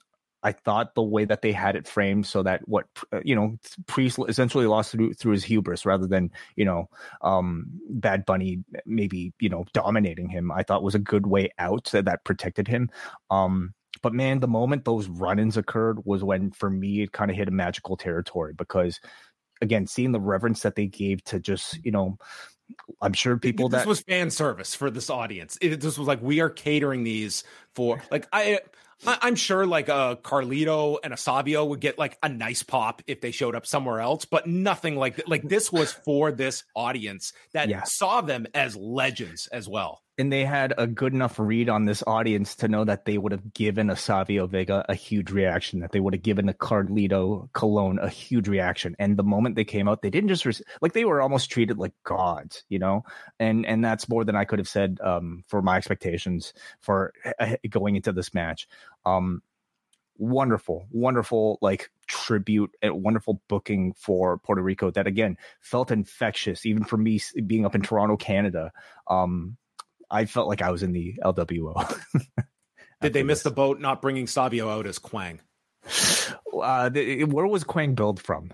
[0.46, 3.58] I thought the way that they had it framed so that what uh, you know
[3.88, 6.88] Priest essentially lost through through his hubris rather than you know
[7.22, 10.52] um, Bad Bunny maybe you know dominating him.
[10.52, 12.92] I thought was a good way out that protected him.
[13.32, 13.74] Um,
[14.04, 17.48] but man, the moment those run-ins occurred was when for me it kind of hit
[17.48, 19.00] a magical territory because
[19.62, 22.18] again, seeing the reverence that they gave to just you know
[23.02, 25.58] I'm sure people this that was fan service for this audience.
[25.62, 27.44] It, this was like we are catering these
[27.74, 28.60] for like I
[29.06, 32.64] I, am sure like a uh, Carlito and a Savio would get like a nice
[32.64, 36.64] pop if they showed up somewhere else, but nothing like like this was for this
[36.76, 37.84] audience that yeah.
[37.84, 42.04] saw them as legends as well and they had a good enough read on this
[42.08, 45.92] audience to know that they would have given a Savio Vega a huge reaction, that
[45.92, 48.96] they would have given a Carlito Colon a huge reaction.
[48.98, 51.94] And the moment they came out, they didn't just like they were almost treated like
[52.04, 53.04] gods, you know.
[53.40, 57.58] And and that's more than I could have said um, for my expectations for uh,
[57.70, 58.68] going into this match.
[59.06, 59.42] Um,
[60.18, 66.86] wonderful, wonderful like tribute and wonderful booking for Puerto Rico that again felt infectious, even
[66.86, 68.72] for me being up in Toronto, Canada.
[69.08, 69.58] Um,
[70.10, 72.00] I felt like I was in the LWO.
[73.02, 73.44] Did they miss this.
[73.44, 75.42] the boat not bringing Savio out as Kwang?
[76.54, 78.52] Uh, the, where was Kwang billed from?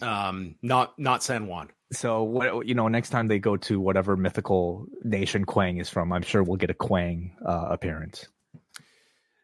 [0.00, 1.68] Um, not not San Juan.
[1.92, 6.12] So what you know, next time they go to whatever mythical nation Kwang is from,
[6.12, 8.26] I'm sure we'll get a Kwang uh, appearance.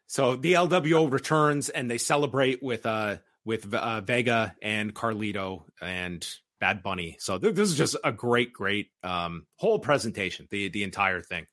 [0.07, 6.27] So the LWO returns and they celebrate with uh with uh, Vega and Carlito and
[6.61, 7.17] Bad Bunny.
[7.19, 10.47] So th- this is just a great, great um, whole presentation.
[10.49, 11.47] The the entire thing.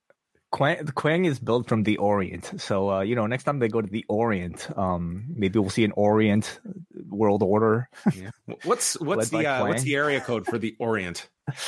[0.50, 3.80] Kwang, Kwang is built from the Orient, so uh, you know next time they go
[3.82, 6.60] to the Orient, um, maybe we'll see an Orient
[7.08, 7.88] world order.
[8.14, 8.30] yeah.
[8.64, 11.28] What's what's the uh, what's the area code for the Orient?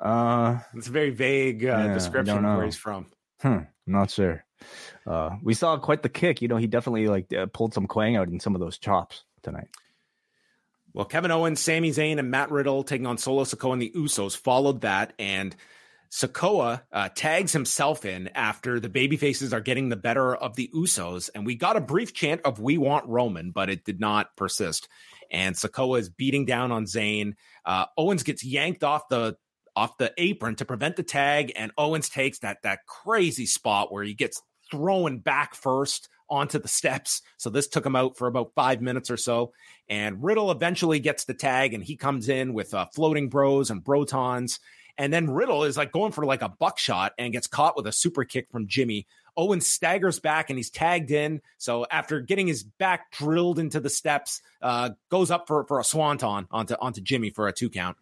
[0.00, 3.06] Uh, it's a very vague uh, yeah, description of where he's from.
[3.42, 4.46] Hmm, not sure.
[5.06, 6.40] Uh, we saw quite the kick.
[6.40, 9.24] You know, he definitely like uh, pulled some Kwang out in some of those chops
[9.42, 9.68] tonight.
[10.92, 14.36] Well, Kevin Owens, Sami Zayn, and Matt Riddle taking on Solo Sikoa and the Usos
[14.36, 15.54] followed that, and
[16.10, 21.30] Sikoa uh, tags himself in after the babyfaces are getting the better of the Usos,
[21.34, 24.88] and we got a brief chant of "We want Roman," but it did not persist.
[25.30, 27.34] And Sikoa is beating down on Zayn.
[27.64, 29.36] Uh, Owens gets yanked off the
[29.76, 34.02] off the apron to prevent the tag, and Owens takes that that crazy spot where
[34.02, 37.22] he gets thrown back first onto the steps.
[37.36, 39.52] So this took him out for about five minutes or so.
[39.88, 43.82] And Riddle eventually gets the tag and he comes in with uh, floating bros and
[43.82, 44.60] brotons.
[44.96, 47.92] And then Riddle is like going for like a buckshot and gets caught with a
[47.92, 49.06] super kick from Jimmy.
[49.36, 51.40] Owen staggers back and he's tagged in.
[51.56, 55.84] So after getting his back drilled into the steps, uh, goes up for, for a
[55.84, 57.96] swanton onto onto Jimmy for a two count.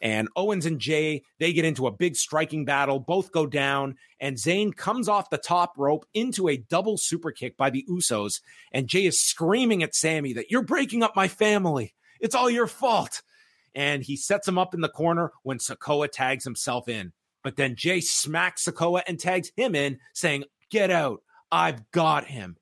[0.00, 3.00] And Owens and Jay, they get into a big striking battle.
[3.00, 7.56] Both go down, and Zayn comes off the top rope into a double super kick
[7.56, 8.40] by the Usos.
[8.72, 11.94] And Jay is screaming at Sami that you're breaking up my family.
[12.20, 13.22] It's all your fault.
[13.74, 17.12] And he sets him up in the corner when Sikoa tags himself in.
[17.42, 21.22] But then Jay smacks Sikoa and tags him in, saying, Get out.
[21.50, 22.57] I've got him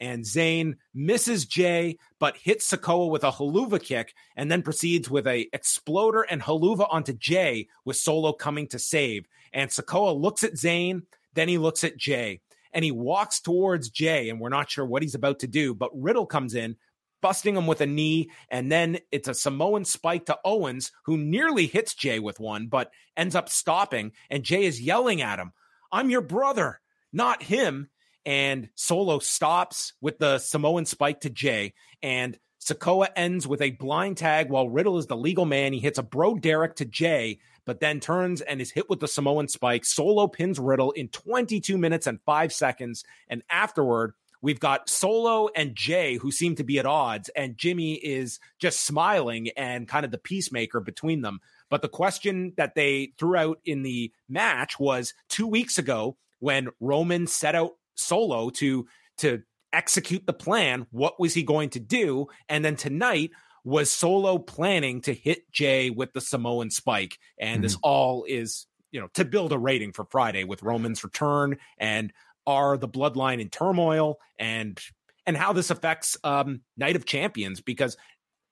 [0.00, 5.26] and Zayn misses Jay, but hits Sikoa with a Helluva kick and then proceeds with
[5.26, 9.26] a exploder and Helluva onto Jay with Solo coming to save.
[9.52, 11.02] And Sikoa looks at Zayn,
[11.34, 12.40] then he looks at Jay
[12.72, 15.90] and he walks towards Jay and we're not sure what he's about to do, but
[15.94, 16.76] Riddle comes in,
[17.20, 21.66] busting him with a knee, and then it's a Samoan spike to Owens, who nearly
[21.66, 24.12] hits Jay with one, but ends up stopping.
[24.30, 25.52] And Jay is yelling at him,
[25.92, 26.80] I'm your brother,
[27.12, 27.90] not him
[28.26, 34.18] and Solo stops with the Samoan spike to Jay, and Sikoa ends with a blind
[34.18, 35.72] tag while Riddle is the legal man.
[35.72, 39.08] He hits a bro Derek to Jay, but then turns and is hit with the
[39.08, 39.84] Samoan spike.
[39.84, 44.14] Solo pins Riddle in 22 minutes and five seconds, and afterward.
[44.42, 48.86] We've got Solo and Jay who seem to be at odds, and Jimmy is just
[48.86, 51.40] smiling and kind of the peacemaker between them.
[51.68, 56.70] But the question that they threw out in the match was two weeks ago when
[56.80, 58.86] Roman set out Solo to
[59.18, 59.42] to
[59.72, 60.86] execute the plan.
[60.90, 62.26] What was he going to do?
[62.48, 63.30] And then tonight
[63.62, 67.62] was Solo planning to hit Jay with the Samoan spike, and mm-hmm.
[67.62, 72.12] this all is you know, to build a rating for Friday with Roman's return and
[72.46, 74.80] are the bloodline in turmoil and
[75.26, 77.96] and how this affects um, Night of Champions because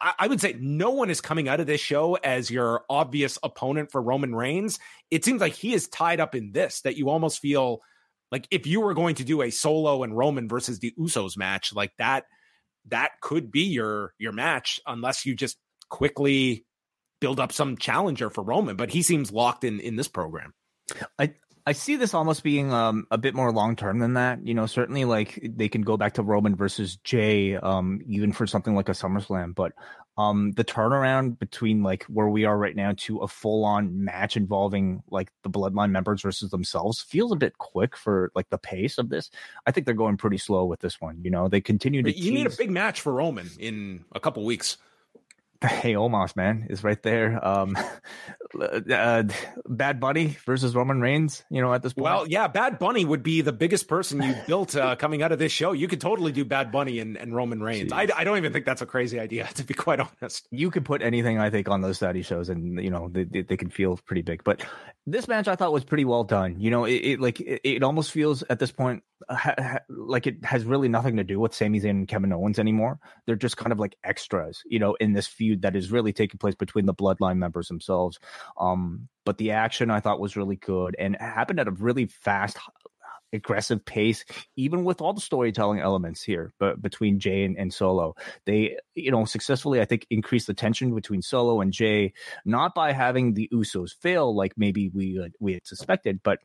[0.01, 3.39] I, I would say no one is coming out of this show as your obvious
[3.43, 4.79] opponent for Roman Reigns.
[5.11, 7.81] It seems like he is tied up in this that you almost feel
[8.31, 11.73] like if you were going to do a solo and Roman versus the Usos match,
[11.75, 12.25] like that,
[12.89, 15.57] that could be your your match unless you just
[15.89, 16.65] quickly
[17.21, 18.77] build up some challenger for Roman.
[18.77, 20.53] But he seems locked in in this program.
[21.19, 21.35] I
[21.69, 24.39] I see this almost being um, a bit more long term than that.
[24.43, 28.47] You know, certainly like they can go back to Roman versus Jay, um, even for
[28.47, 29.55] something like a SummerSlam.
[29.55, 29.75] But
[30.17, 34.35] um, the turnaround between like where we are right now to a full on match
[34.35, 38.97] involving like the Bloodline members versus themselves feels a bit quick for like the pace
[38.97, 39.31] of this.
[39.67, 41.21] I think they're going pretty slow with this one.
[41.23, 42.09] You know, they continue to.
[42.09, 42.33] You tease.
[42.33, 44.79] need a big match for Roman in a couple weeks.
[45.69, 47.45] Hey, Omos, man, is right there.
[47.45, 47.77] Um,
[48.61, 49.25] uh,
[49.67, 52.05] Bad Bunny versus Roman Reigns, you know, at this point.
[52.05, 55.41] Well, yeah, Bad Bunny would be the biggest person you built uh, coming out of
[55.41, 55.73] this show.
[55.73, 57.93] You could totally do Bad Bunny and, and Roman Reigns.
[57.93, 60.47] I, I, don't even think that's a crazy idea, to be quite honest.
[60.53, 63.43] You could put anything, I think, on those Saudi shows, and you know, they, they,
[63.43, 64.45] they can feel pretty big.
[64.45, 64.65] But
[65.07, 66.61] this match, I thought, was pretty well done.
[66.61, 69.03] You know, it, it like it, it, almost feels at this point
[69.89, 72.99] like it has really nothing to do with Sami Zayn and Kevin Owens anymore.
[73.27, 76.13] They're just kind of like extras, you know, in this feud feud that is really
[76.13, 78.19] taking place between the bloodline members themselves.
[78.59, 82.59] Um, but the action I thought was really good and happened at a really fast
[83.33, 84.25] aggressive pace,
[84.57, 88.15] even with all the storytelling elements here, but between Jay and, and, Solo,
[88.47, 92.15] they, you know, successfully, I think, increased the tension between Solo and Jay,
[92.47, 96.39] not by having the Usos fail like maybe we uh, we had suspected, but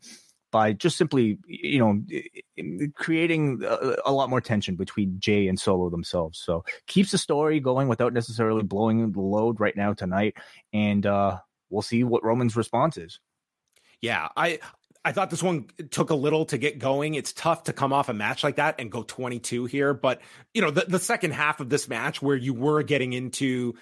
[0.54, 5.90] by just simply, you know, creating a, a, lot more tension between Jay and Solo
[5.90, 6.40] themselves.
[6.40, 10.36] So keeps the story going without necessarily blowing the load right now tonight.
[10.72, 11.40] And uh,
[11.72, 13.20] we'll see what Roman's response is.
[14.00, 14.60] Yeah, I
[15.04, 17.16] I thought this one took a little to get going.
[17.16, 20.22] It's tough to come off a match like that and go 22 here, but
[20.54, 23.74] you know, the, the second half of this match where you were getting into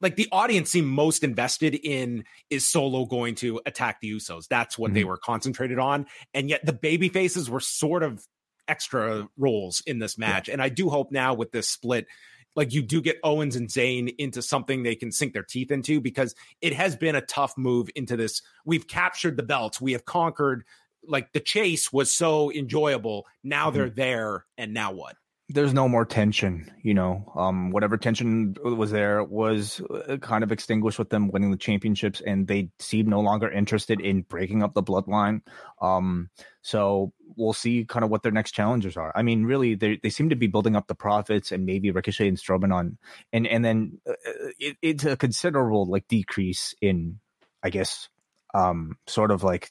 [0.00, 4.48] like the audience seemed most invested in is Solo going to attack the Usos?
[4.48, 4.94] That's what mm-hmm.
[4.94, 6.06] they were concentrated on.
[6.34, 8.24] And yet the baby faces were sort of
[8.68, 10.48] extra roles in this match.
[10.48, 10.54] Yeah.
[10.54, 12.06] And I do hope now with this split,
[12.54, 16.00] like you do get Owens and Zayn into something they can sink their teeth into
[16.00, 18.42] because it has been a tough move into this.
[18.64, 20.64] We've captured the belts, we have conquered.
[21.06, 23.26] Like the chase was so enjoyable.
[23.42, 23.78] Now mm-hmm.
[23.78, 25.16] they're there, and now what?
[25.50, 27.32] There's no more tension, you know.
[27.34, 32.20] Um, whatever tension was there was uh, kind of extinguished with them winning the championships,
[32.20, 35.40] and they seem no longer interested in breaking up the bloodline.
[35.80, 36.28] Um,
[36.60, 39.10] so we'll see kind of what their next challengers are.
[39.14, 42.28] I mean, really, they they seem to be building up the profits and maybe Ricochet
[42.28, 42.98] and Strowman on,
[43.32, 44.12] and and then uh,
[44.58, 47.20] it, it's a considerable like decrease in,
[47.62, 48.10] I guess,
[48.52, 49.70] um, sort of like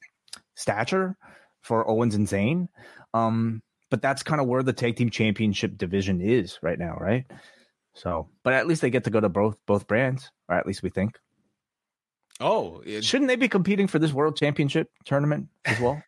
[0.55, 1.17] stature
[1.61, 2.67] for Owens and Zayn.
[3.13, 7.25] Um, but that's kind of where the tag team championship division is right now, right?
[7.93, 10.83] So, but at least they get to go to both both brands, or at least
[10.83, 11.17] we think.
[12.39, 16.01] Oh, it, shouldn't they be competing for this world championship tournament as well?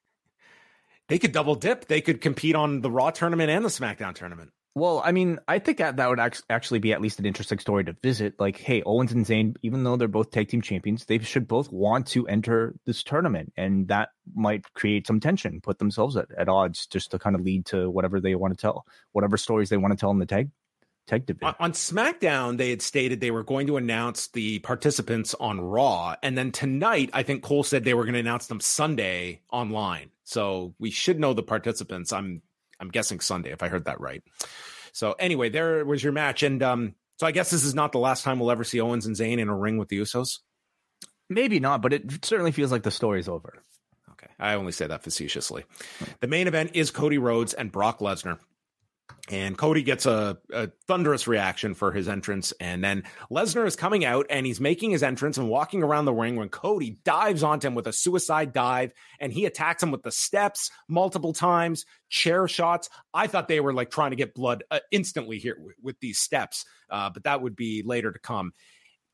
[1.08, 1.88] they could double dip.
[1.88, 4.52] They could compete on the Raw tournament and the SmackDown tournament.
[4.80, 7.84] Well, I mean, I think that, that would actually be at least an interesting story
[7.84, 8.40] to visit.
[8.40, 11.70] Like, hey, Owens and Zayn, even though they're both tag team champions, they should both
[11.70, 16.48] want to enter this tournament, and that might create some tension, put themselves at, at
[16.48, 19.76] odds, just to kind of lead to whatever they want to tell, whatever stories they
[19.76, 20.50] want to tell in the tag
[21.60, 26.38] on SmackDown, they had stated they were going to announce the participants on Raw, and
[26.38, 30.12] then tonight, I think Cole said they were going to announce them Sunday online.
[30.24, 32.14] So we should know the participants.
[32.14, 32.44] I'm
[32.80, 34.24] I'm guessing Sunday if I heard that right.
[34.92, 38.00] So anyway, there was your match, and um, so I guess this is not the
[38.00, 40.40] last time we'll ever see Owens and Zayn in a ring with the Usos.
[41.30, 43.62] Maybe not, but it certainly feels like the story's over.
[44.12, 45.64] Okay, I only say that facetiously.
[46.22, 48.40] The main event is Cody Rhodes and Brock Lesnar.
[49.30, 52.52] And Cody gets a, a, thunderous reaction for his entrance.
[52.60, 56.14] And then Lesnar is coming out and he's making his entrance and walking around the
[56.14, 60.04] ring when Cody dives onto him with a suicide dive and he attacks him with
[60.04, 62.90] the steps multiple times, chair shots.
[63.14, 66.18] I thought they were like trying to get blood uh, instantly here with, with these
[66.18, 68.54] steps, uh, but that would be later to come.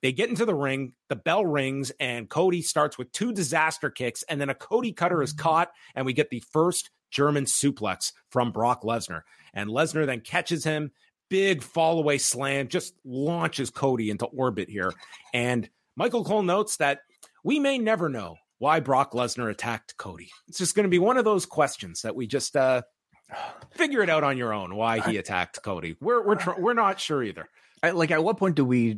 [0.01, 4.23] They get into the ring, the bell rings, and Cody starts with two disaster kicks,
[4.23, 8.51] and then a Cody cutter is caught, and we get the first German suplex from
[8.51, 9.21] Brock Lesnar.
[9.55, 10.91] And Lesnar then catches him,
[11.29, 14.91] big fall away slam, just launches Cody into orbit here.
[15.33, 16.99] And Michael Cole notes that
[17.43, 20.29] we may never know why Brock Lesnar attacked Cody.
[20.47, 22.81] It's just going to be one of those questions that we just uh,
[23.71, 25.95] figure it out on your own why he attacked Cody.
[26.01, 27.47] We're we're tr- we're not sure either.
[27.83, 28.97] I, like at what point do we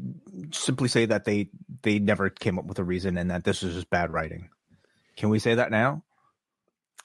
[0.51, 1.49] simply say that they
[1.81, 4.49] they never came up with a reason and that this is just bad writing?
[5.17, 6.03] Can we say that now?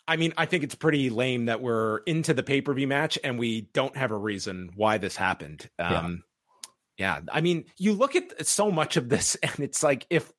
[0.09, 3.19] I mean, I think it's pretty lame that we're into the pay per view match
[3.23, 5.69] and we don't have a reason why this happened.
[5.79, 6.25] Um,
[6.99, 7.19] yeah.
[7.19, 10.33] yeah, I mean, you look at so much of this, and it's like if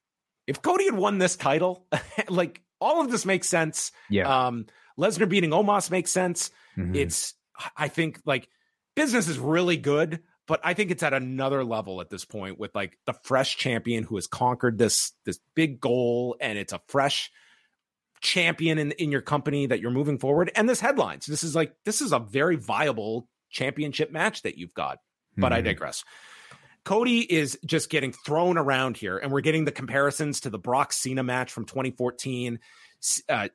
[0.47, 1.85] if Cody had won this title,
[2.29, 3.91] like all of this makes sense.
[4.09, 4.47] Yeah.
[4.47, 4.65] Um,
[4.99, 6.51] Lesnar beating Omos makes sense.
[6.77, 6.95] Mm-hmm.
[6.95, 7.33] It's,
[7.77, 8.47] I think, like
[8.95, 12.75] business is really good, but I think it's at another level at this point with
[12.75, 17.31] like the fresh champion who has conquered this this big goal, and it's a fresh
[18.23, 20.51] champion in in your company that you're moving forward.
[20.55, 24.73] And this headlines, this is like this is a very viable championship match that you've
[24.73, 24.97] got.
[25.37, 25.59] But mm-hmm.
[25.59, 26.03] I digress.
[26.83, 30.91] Cody is just getting thrown around here, and we're getting the comparisons to the Brock
[30.91, 32.59] Cena match from 2014.
[33.29, 33.47] Uh,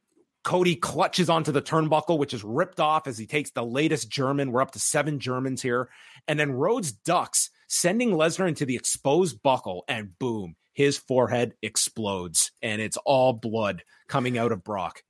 [0.45, 4.51] Cody clutches onto the turnbuckle, which is ripped off as he takes the latest German.
[4.51, 5.91] We're up to seven Germans here.
[6.27, 12.53] And then Rhodes ducks, sending Lesnar into the exposed buckle, and boom, his forehead explodes,
[12.63, 15.03] and it's all blood coming out of Brock.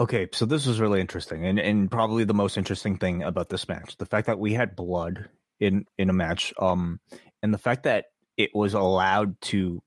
[0.00, 3.68] Okay, so this was really interesting, and and probably the most interesting thing about this
[3.68, 5.28] match, the fact that we had blood
[5.60, 6.98] in in a match, um,
[7.42, 8.06] and the fact that
[8.38, 9.82] it was allowed to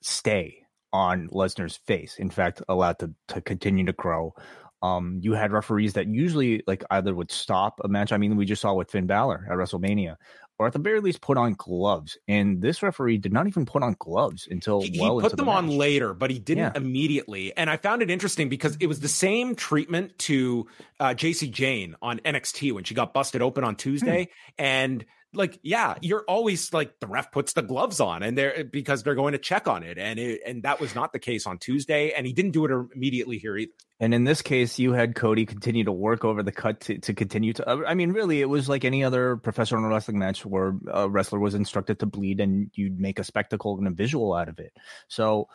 [0.00, 0.62] stay
[0.92, 2.16] on Lesnar's face.
[2.16, 4.32] In fact, allowed to to continue to grow.
[4.80, 8.12] Um, you had referees that usually like either would stop a match.
[8.12, 10.14] I mean, we just saw with Finn Balor at WrestleMania,
[10.60, 12.18] or at the very least put on gloves.
[12.28, 15.46] And this referee did not even put on gloves until he, well he put them
[15.46, 16.72] the on later, but he didn't yeah.
[16.74, 17.56] immediately.
[17.56, 20.66] And I found it interesting because it was the same treatment to
[21.00, 24.62] uh, Jacy Jayne on NXT when she got busted open on Tuesday, hmm.
[24.62, 29.02] and like yeah you're always like the ref puts the gloves on and they're because
[29.02, 31.58] they're going to check on it and it, and that was not the case on
[31.58, 35.14] tuesday and he didn't do it immediately here either and in this case you had
[35.14, 38.48] cody continue to work over the cut to, to continue to i mean really it
[38.48, 42.70] was like any other professional wrestling match where a wrestler was instructed to bleed and
[42.74, 44.72] you'd make a spectacle and a visual out of it
[45.08, 45.48] so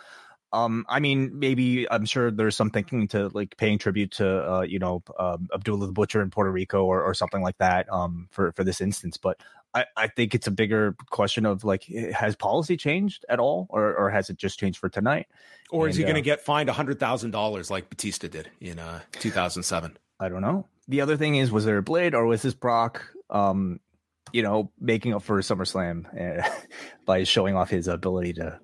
[0.56, 4.62] um, I mean, maybe I'm sure there's some thinking to like paying tribute to, uh,
[4.62, 8.30] you know, um, Abdullah the Butcher in Puerto Rico or, or something like that, um,
[8.32, 9.18] for for this instance.
[9.18, 9.42] But
[9.76, 13.94] I, I think it's a bigger question of like, has policy changed at all, or,
[13.96, 15.28] or has it just changed for tonight?
[15.70, 18.50] Or and, is he going to uh, get fined hundred thousand dollars like Batista did
[18.62, 19.98] in uh, 2007?
[20.20, 20.66] I don't know.
[20.88, 23.82] The other thing is, was there a blade, or was this Brock, um,
[24.32, 26.06] you know, making up for SummerSlam
[26.40, 26.50] uh,
[27.06, 28.60] by showing off his ability to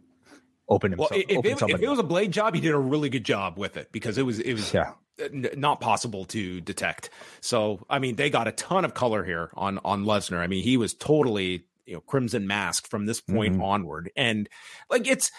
[0.71, 1.11] open himself?
[1.11, 3.25] Well, if, open it, if it was a blade job, he did a really good
[3.25, 4.93] job with it because it was it was yeah
[5.31, 7.09] not possible to detect.
[7.41, 10.39] So, I mean, they got a ton of color here on on Lesnar.
[10.39, 13.63] I mean, he was totally you know crimson mask from this point mm-hmm.
[13.63, 14.49] onward, and
[14.89, 15.31] like it's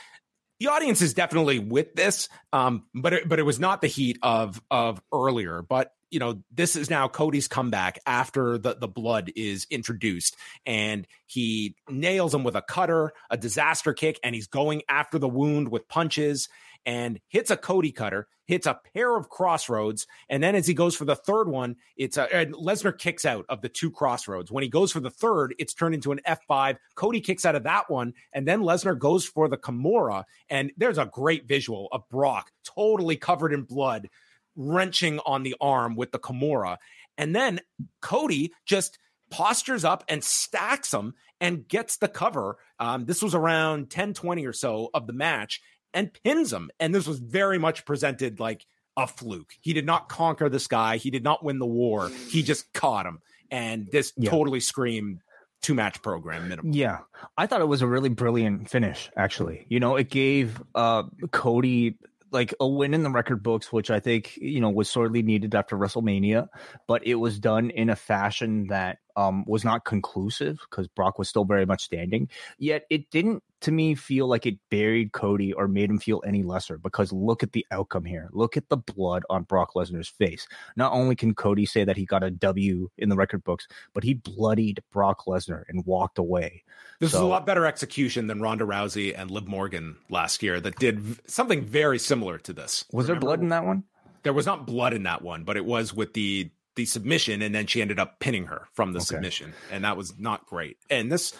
[0.60, 4.18] the audience is definitely with this, um, but it, but it was not the heat
[4.22, 5.62] of of earlier.
[5.62, 10.36] But you know, this is now Cody's comeback after the the blood is introduced,
[10.66, 15.28] and he nails him with a cutter, a disaster kick, and he's going after the
[15.28, 16.48] wound with punches
[16.84, 20.96] and hits a Cody cutter, hits a pair of crossroads, and then as he goes
[20.96, 24.50] for the third one, it's a Lesnar kicks out of the two crossroads.
[24.50, 26.76] When he goes for the third, it's turned into an F5.
[26.94, 30.98] Cody kicks out of that one, and then Lesnar goes for the Kimura, and there's
[30.98, 34.08] a great visual of Brock totally covered in blood,
[34.56, 36.76] wrenching on the arm with the Kimura.
[37.18, 37.60] And then
[38.00, 38.98] Cody just
[39.30, 42.56] postures up and stacks him and gets the cover.
[42.78, 45.60] Um, this was around 10 20 or so of the match
[45.94, 46.70] and pins him.
[46.78, 49.54] And this was very much presented like a fluke.
[49.60, 50.98] He did not conquer this guy.
[50.98, 52.10] He did not win the war.
[52.28, 53.20] He just caught him.
[53.50, 54.30] And this yeah.
[54.30, 55.20] totally screamed
[55.62, 56.72] two match program minimum.
[56.72, 56.98] Yeah.
[57.36, 59.66] I thought it was a really brilliant finish, actually.
[59.68, 61.96] You know, it gave uh Cody
[62.32, 65.54] like a win in the record books, which I think, you know, was sorely needed
[65.54, 66.48] after WrestleMania,
[66.86, 71.28] but it was done in a fashion that um, was not conclusive because Brock was
[71.28, 72.28] still very much standing.
[72.58, 76.42] Yet it didn't, to me, feel like it buried Cody or made him feel any
[76.42, 78.28] lesser because look at the outcome here.
[78.32, 80.46] Look at the blood on Brock Lesnar's face.
[80.76, 84.04] Not only can Cody say that he got a W in the record books, but
[84.04, 86.64] he bloodied Brock Lesnar and walked away.
[86.98, 90.60] This so, is a lot better execution than Ronda Rousey and Liv Morgan last year
[90.60, 92.84] that did something very similar to this.
[92.92, 93.20] Was Remember?
[93.20, 93.84] there blood in that one?
[94.22, 97.54] There was not blood in that one, but it was with the the submission and
[97.54, 99.04] then she ended up pinning her from the okay.
[99.04, 100.76] submission and that was not great.
[100.90, 101.34] And this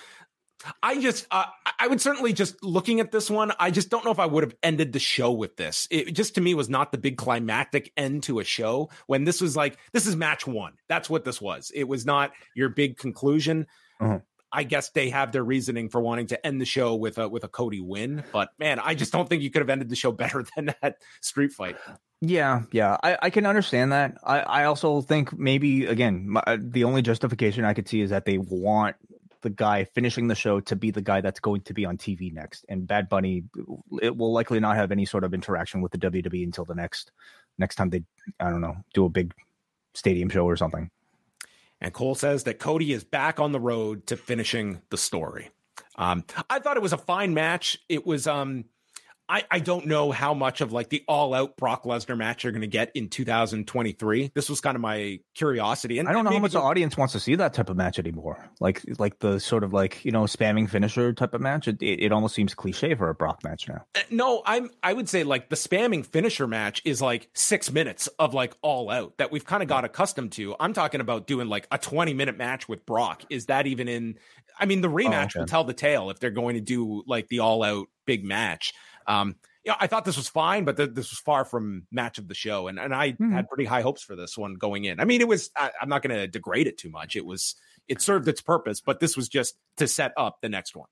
[0.83, 1.45] i just uh,
[1.81, 4.45] i would certainly just looking at this one i just don't know if i would
[4.45, 5.89] have ended the show with this.
[5.91, 9.41] It just to me was not the big climactic end to a show when this
[9.41, 10.75] was like this is match one.
[10.89, 11.73] That's what this was.
[11.75, 13.67] It was not your big conclusion.
[14.01, 14.21] Uh-huh.
[14.53, 17.45] I guess they have their reasoning for wanting to end the show with a with
[17.45, 20.13] a Cody win, but man, I just don't think you could have ended the show
[20.23, 21.77] better than that street fight.
[22.21, 24.17] Yeah, yeah, I, I can understand that.
[24.23, 28.11] I, I also think maybe again my, uh, the only justification I could see is
[28.11, 28.97] that they want
[29.43, 32.33] the guy finishing the show to be the guy that's going to be on TV
[32.33, 32.65] next.
[32.69, 33.45] And Bad Bunny,
[34.01, 37.11] it will likely not have any sort of interaction with the WWE until the next
[37.59, 38.03] next time they,
[38.41, 39.35] I don't know, do a big
[39.95, 40.91] stadium show or something.
[41.83, 45.51] And Cole says that Cody is back on the road to finishing the story.
[45.97, 47.77] Um, I thought it was a fine match.
[47.89, 48.67] It was um,
[49.33, 52.53] I, I don't know how much of like the all out Brock Lesnar match you're
[52.53, 54.33] going to get in 2023.
[54.35, 55.99] This was kind of my curiosity.
[55.99, 57.99] And I don't know how much the audience wants to see that type of match
[57.99, 58.51] anymore.
[58.61, 61.67] Like, like the sort of like, you know, spamming finisher type of match.
[61.67, 63.87] It, it, it almost seems cliche for a Brock match now.
[63.95, 68.09] Uh, no, I'm, I would say like the spamming finisher match is like six minutes
[68.19, 70.55] of like all out that we've kind of got accustomed to.
[70.61, 73.25] I'm talking about doing like a 20 minute match with Brock.
[73.31, 74.19] Is that even in,
[74.61, 75.39] I mean, the oh, rematch oh, okay.
[75.39, 78.75] will tell the tale if they're going to do like the all out big match.
[79.07, 82.27] Um, yeah, I thought this was fine, but th- this was far from match of
[82.27, 83.33] the show, and and I mm-hmm.
[83.33, 84.99] had pretty high hopes for this one going in.
[84.99, 85.51] I mean, it was.
[85.57, 87.15] I, am not going to degrade it too much.
[87.15, 87.55] It was.
[87.89, 90.89] It served its purpose, but this was just to set up the next one.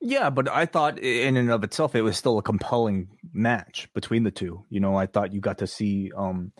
[0.00, 4.22] Yeah, but I thought in and of itself it was still a compelling match between
[4.22, 4.64] the two.
[4.68, 6.12] You know, I thought you got to see.
[6.16, 6.52] um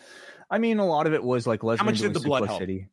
[0.51, 1.79] I mean, a lot of it was like Lesnar.
[1.79, 2.59] How much did the blood help?
[2.59, 2.89] City.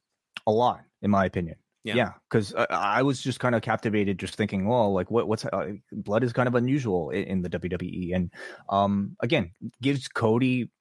[0.45, 1.55] A lot, in my opinion.
[1.93, 5.45] Yeah, because I, I, was just kind of captivated, just thinking, well, like what what's
[5.45, 8.31] uh, blood is kind of unusual in, in, the WWE, and
[8.69, 10.71] um, again, gives Cody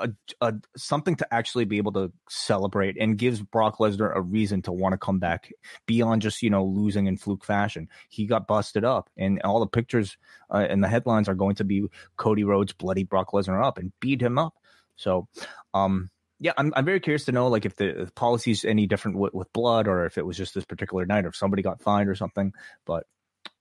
[0.00, 0.10] a,
[0.40, 4.72] a, something to actually be able to celebrate, and gives Brock Lesnar a reason to
[4.72, 5.52] want to come back
[5.86, 7.88] beyond just you know losing in fluke fashion.
[8.08, 10.16] He got busted up, and all the pictures
[10.50, 13.92] uh, and the headlines are going to be Cody Rhodes bloody Brock Lesnar up and
[14.00, 14.54] beat him up.
[14.96, 15.28] So,
[15.74, 16.10] um,
[16.40, 19.34] yeah, I'm I'm very curious to know like if the policy is any different with,
[19.34, 22.08] with blood or if it was just this particular night or if somebody got fined
[22.08, 22.52] or something.
[22.86, 23.06] But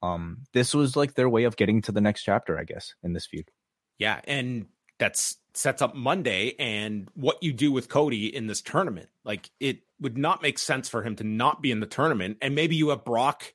[0.02, 3.14] um, this was like their way of getting to the next chapter, I guess, in
[3.14, 3.50] this feud.
[3.98, 4.68] Yeah, and
[5.00, 9.10] that's sets up Monday and what you do with Cody in this tournament.
[9.26, 12.54] Like it would not make sense for him to not be in the tournament, and
[12.54, 13.54] maybe you have Brock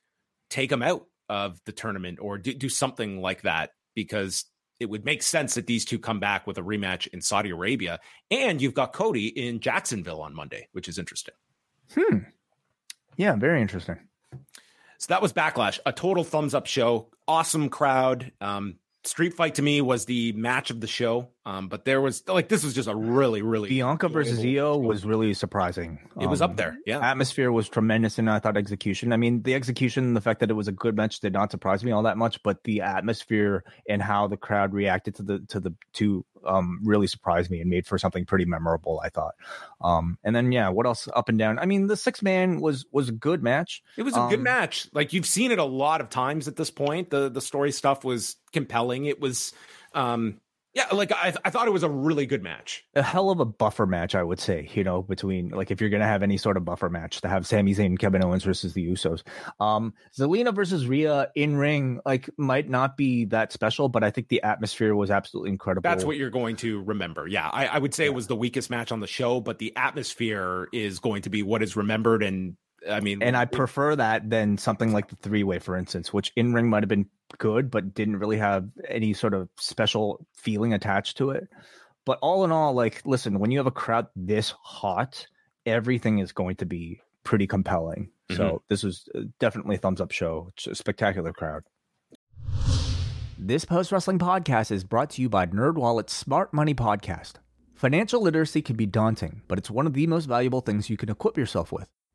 [0.49, 4.45] take him out of the tournament or do, do something like that because
[4.79, 7.99] it would make sense that these two come back with a rematch in Saudi Arabia.
[8.31, 11.35] And you've got Cody in Jacksonville on Monday, which is interesting.
[11.93, 12.17] Hmm.
[13.17, 13.99] Yeah, very interesting.
[14.97, 17.09] So that was Backlash, a total thumbs up show.
[17.27, 18.31] Awesome crowd.
[18.41, 21.29] Um, Street Fight to me was the match of the show.
[21.45, 25.03] Um, but there was like this was just a really, really Bianca versus Iyo was
[25.05, 25.99] really surprising.
[26.17, 26.77] It um, was up um, there.
[26.85, 26.99] Yeah.
[26.99, 29.11] Atmosphere was tremendous and I thought execution.
[29.11, 31.83] I mean, the execution, the fact that it was a good match did not surprise
[31.83, 35.59] me all that much, but the atmosphere and how the crowd reacted to the to
[35.59, 39.35] the two um really surprised me and made for something pretty memorable, I thought.
[39.81, 41.59] Um and then yeah, what else up and down?
[41.59, 43.83] I mean, the six man was was a good match.
[43.97, 44.87] It was a good um, match.
[44.93, 47.09] Like you've seen it a lot of times at this point.
[47.09, 49.07] The the story stuff was compelling.
[49.07, 49.51] It was
[49.93, 50.39] um
[50.73, 52.83] yeah, like I, I thought it was a really good match.
[52.95, 54.69] A hell of a buffer match, I would say.
[54.73, 57.45] You know, between like if you're gonna have any sort of buffer match to have
[57.45, 59.21] Sami Zayn and Kevin Owens versus the Usos.
[59.59, 64.29] Um, Zelina versus Rhea in ring like might not be that special, but I think
[64.29, 65.87] the atmosphere was absolutely incredible.
[65.87, 67.27] That's what you're going to remember.
[67.27, 68.09] Yeah, I, I would say yeah.
[68.09, 71.43] it was the weakest match on the show, but the atmosphere is going to be
[71.43, 72.57] what is remembered and
[72.89, 76.31] I mean, and I prefer that than something like the three way, for instance, which
[76.35, 77.07] in ring might have been
[77.37, 81.47] good, but didn't really have any sort of special feeling attached to it.
[82.05, 85.27] But all in all, like, listen, when you have a crowd this hot,
[85.65, 88.09] everything is going to be pretty compelling.
[88.29, 88.35] Mm-hmm.
[88.35, 90.49] So this was uh, definitely a thumbs up show.
[90.53, 91.63] It's a spectacular crowd.
[93.37, 97.33] This post wrestling podcast is brought to you by NerdWallet's Smart Money Podcast.
[97.73, 101.09] Financial literacy can be daunting, but it's one of the most valuable things you can
[101.09, 101.89] equip yourself with.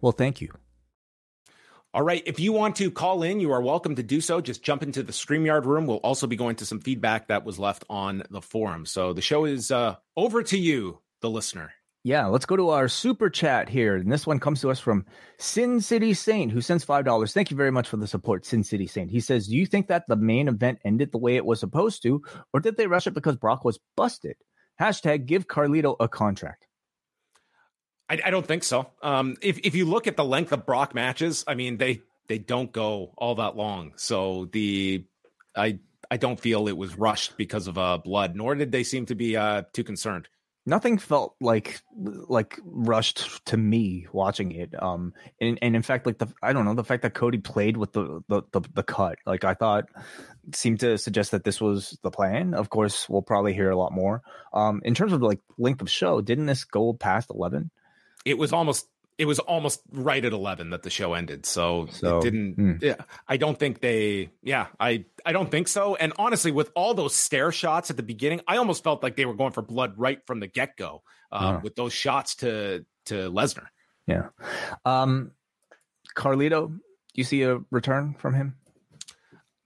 [0.00, 0.52] well, thank you.
[1.92, 2.22] All right.
[2.24, 4.40] If you want to call in, you are welcome to do so.
[4.40, 5.86] Just jump into the StreamYard room.
[5.86, 8.86] We'll also be going to some feedback that was left on the forum.
[8.86, 11.72] So the show is uh, over to you, the listener.
[12.04, 13.96] Yeah, let's go to our super chat here.
[13.96, 15.04] And this one comes to us from
[15.38, 17.32] Sin City Saint, who sends $5.
[17.32, 19.10] Thank you very much for the support, Sin City Saint.
[19.10, 22.02] He says, Do you think that the main event ended the way it was supposed
[22.04, 22.22] to,
[22.54, 24.36] or did they rush it because Brock was busted?
[24.80, 26.68] Hashtag give Carlito a contract.
[28.10, 28.90] I, I don't think so.
[29.02, 32.38] Um, if if you look at the length of Brock matches, I mean they they
[32.38, 33.92] don't go all that long.
[33.96, 35.04] So the
[35.56, 35.78] I
[36.10, 39.14] I don't feel it was rushed because of uh, blood, nor did they seem to
[39.14, 40.28] be uh, too concerned.
[40.66, 46.18] nothing felt like like rushed to me watching it um and, and in fact like
[46.18, 49.18] the i don't know the fact that cody played with the the the, the cut
[49.26, 49.86] like i thought
[50.54, 53.92] seemed to suggest that this was the plan of course we'll probably hear a lot
[53.92, 54.22] more
[54.52, 57.70] um in terms of like length of show didn't this go past 11
[58.24, 58.86] it was almost
[59.18, 62.72] it was almost right at 11 that the show ended so, so it didn't hmm.
[62.80, 62.96] yeah
[63.28, 65.94] i don't think they yeah i i don't think so.
[65.94, 69.26] And honestly with all those stare shots at the beginning i almost felt like they
[69.26, 71.02] were going for blood right from the get-go
[71.32, 73.66] um, uh, with those shots to to lesnar.
[74.06, 74.28] Yeah.
[74.84, 75.32] Um
[76.16, 76.80] carlito do
[77.14, 78.56] you see a return from him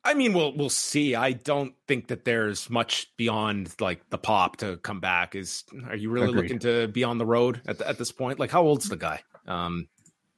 [0.04, 1.14] I mean, we'll we'll see.
[1.14, 5.34] I don't think that there's much beyond like the pop to come back.
[5.34, 6.42] Is are you really Agreed.
[6.42, 8.38] looking to be on the road at the, at this point?
[8.38, 9.22] Like, how old's the guy?
[9.46, 9.88] Um,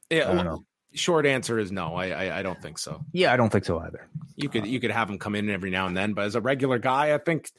[0.09, 0.63] yeah, know.
[0.93, 1.95] Short answer is no.
[1.95, 3.01] I, I, I don't think so.
[3.11, 4.07] Yeah, I don't think so either.
[4.35, 6.41] You could you could have him come in every now and then, but as a
[6.41, 7.51] regular guy, I think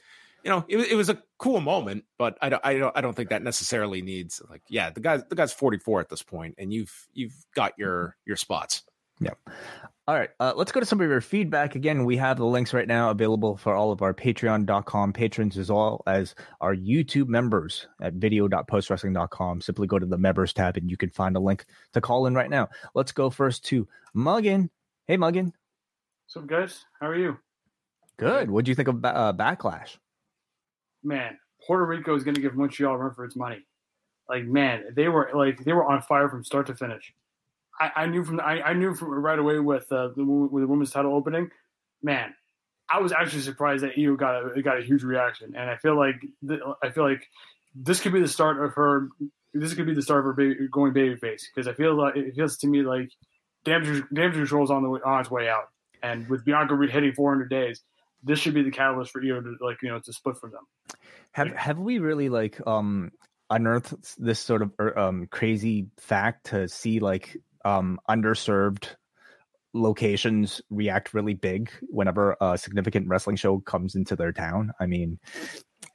[0.43, 3.15] you know it, it was a cool moment, but I don't I don't I don't
[3.15, 6.73] think that necessarily needs like yeah the guy's the guy's 44 at this point, and
[6.73, 8.83] you've you've got your your spots.
[9.19, 9.33] Yeah.
[10.07, 11.75] All right, uh, let's go to some of your feedback.
[11.75, 15.71] Again, we have the links right now available for all of our patreon.com patrons as
[15.71, 19.61] well as our YouTube members at video.postwrestling.com.
[19.61, 21.63] Simply go to the members tab and you can find a link
[21.93, 22.69] to call in right now.
[22.95, 24.69] Let's go first to Muggin.
[25.05, 25.51] Hey, Muggin.
[26.25, 26.85] What's up, guys?
[26.99, 27.37] How are you?
[28.17, 28.49] Good.
[28.49, 29.97] What do you think of uh, Backlash?
[31.03, 33.63] Man, Puerto Rico is going to give Montreal a run for its money.
[34.27, 37.13] Like, man, they were like they were on fire from start to finish.
[37.79, 40.67] I, I knew from I, I, knew from right away with uh, the with the
[40.67, 41.49] women's title opening,
[42.03, 42.33] man,
[42.89, 45.97] I was actually surprised that Iyo got a got a huge reaction, and I feel
[45.97, 46.15] like
[46.83, 47.27] I feel like
[47.75, 49.09] this could be the start of her.
[49.53, 52.35] This could be the start of her baby, going babyface because I feel like it
[52.35, 53.09] feels to me like
[53.63, 55.69] damage damage control is on the on its way out,
[56.03, 57.81] and with Bianca hitting 400 days,
[58.23, 60.65] this should be the catalyst for Iyo to like you know to split from them.
[61.31, 63.11] Have have we really like um
[63.49, 68.87] unearthed this sort of er, um crazy fact to see like um, underserved
[69.73, 74.71] locations react really big whenever a significant wrestling show comes into their town.
[74.79, 75.19] I mean,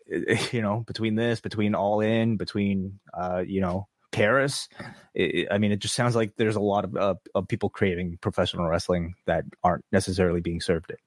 [0.52, 4.68] you know, between this, between All In, between uh, you know Paris,
[5.14, 8.18] it, I mean, it just sounds like there's a lot of, uh, of people craving
[8.20, 10.98] professional wrestling that aren't necessarily being served it.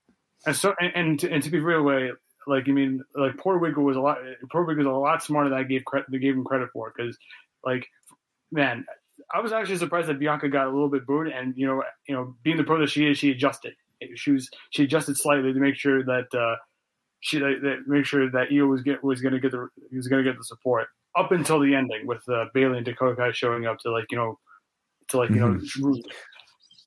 [0.45, 2.11] And so, and, and to, and to be real, way
[2.47, 4.17] like I mean, like Puerto Rico was a lot.
[4.49, 6.07] Puerto Rico was a lot smarter than I gave credit.
[6.09, 7.17] They gave him credit for because,
[7.63, 7.88] like,
[8.51, 8.85] man,
[9.34, 12.15] I was actually surprised that Bianca got a little bit booed, and you know, you
[12.15, 13.73] know, being the pro that she is, she adjusted.
[14.15, 16.56] She was she adjusted slightly to make sure that uh,
[17.19, 20.23] she that make sure that Iyo was get was going to get the was going
[20.23, 20.88] to get the support
[21.18, 24.39] up until the ending with uh, Bayley and Dakota showing up to like you know
[25.10, 25.91] to like you mm-hmm.
[25.91, 26.02] know.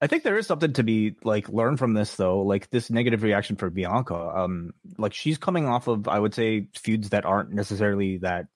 [0.02, 3.22] I think there is something to be like learned from this though, like this negative
[3.22, 4.14] reaction for Bianca.
[4.14, 8.46] Um, like she's coming off of I would say feuds that aren't necessarily that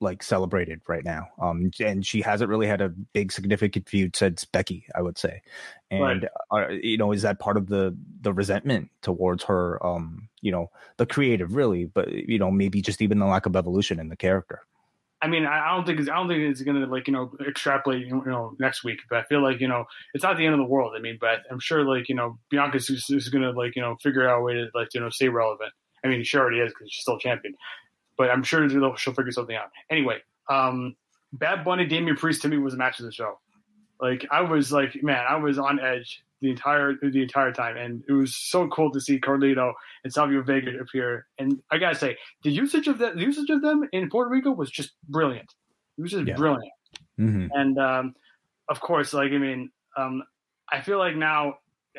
[0.00, 1.28] like celebrated right now.
[1.40, 5.42] Um, and she hasn't really had a big significant feud since Becky, I would say.
[5.90, 6.68] And right.
[6.68, 9.84] uh, you know, is that part of the the resentment towards her?
[9.84, 13.56] Um, you know, the creative, really, but you know, maybe just even the lack of
[13.56, 14.62] evolution in the character.
[15.22, 18.06] I mean, I don't think it's, I don't think it's gonna like you know extrapolate
[18.06, 20.58] you know next week, but I feel like you know it's not the end of
[20.58, 20.92] the world.
[20.96, 23.96] I mean, but I'm sure like you know Bianca's is, is gonna like you know
[24.02, 25.72] figure out a way to like you know stay relevant.
[26.04, 27.54] I mean, she already is because she's still champion
[28.16, 29.70] but I'm sure she'll figure something out.
[29.90, 30.18] Anyway,
[30.48, 30.96] um,
[31.32, 33.38] Bad Bunny, Damian Priest to me was a match of the show.
[34.00, 38.02] Like I was like, man, I was on edge the entire the entire time, and
[38.08, 39.72] it was so cool to see Carlito
[40.04, 41.26] and Savio Vega appear.
[41.38, 44.50] And I gotta say, the usage of that, the usage of them in Puerto Rico
[44.50, 45.54] was just brilliant.
[45.98, 46.34] It was just yeah.
[46.34, 46.72] brilliant.
[47.18, 47.46] Mm-hmm.
[47.52, 48.14] And um,
[48.68, 50.22] of course, like I mean, um,
[50.70, 51.54] I feel like now,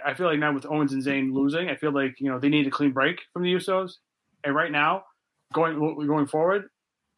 [0.05, 2.49] I feel like now with Owens and Zayn losing, I feel like you know they
[2.49, 3.93] need a clean break from the Usos.
[4.43, 5.03] And right now,
[5.53, 6.69] going going forward,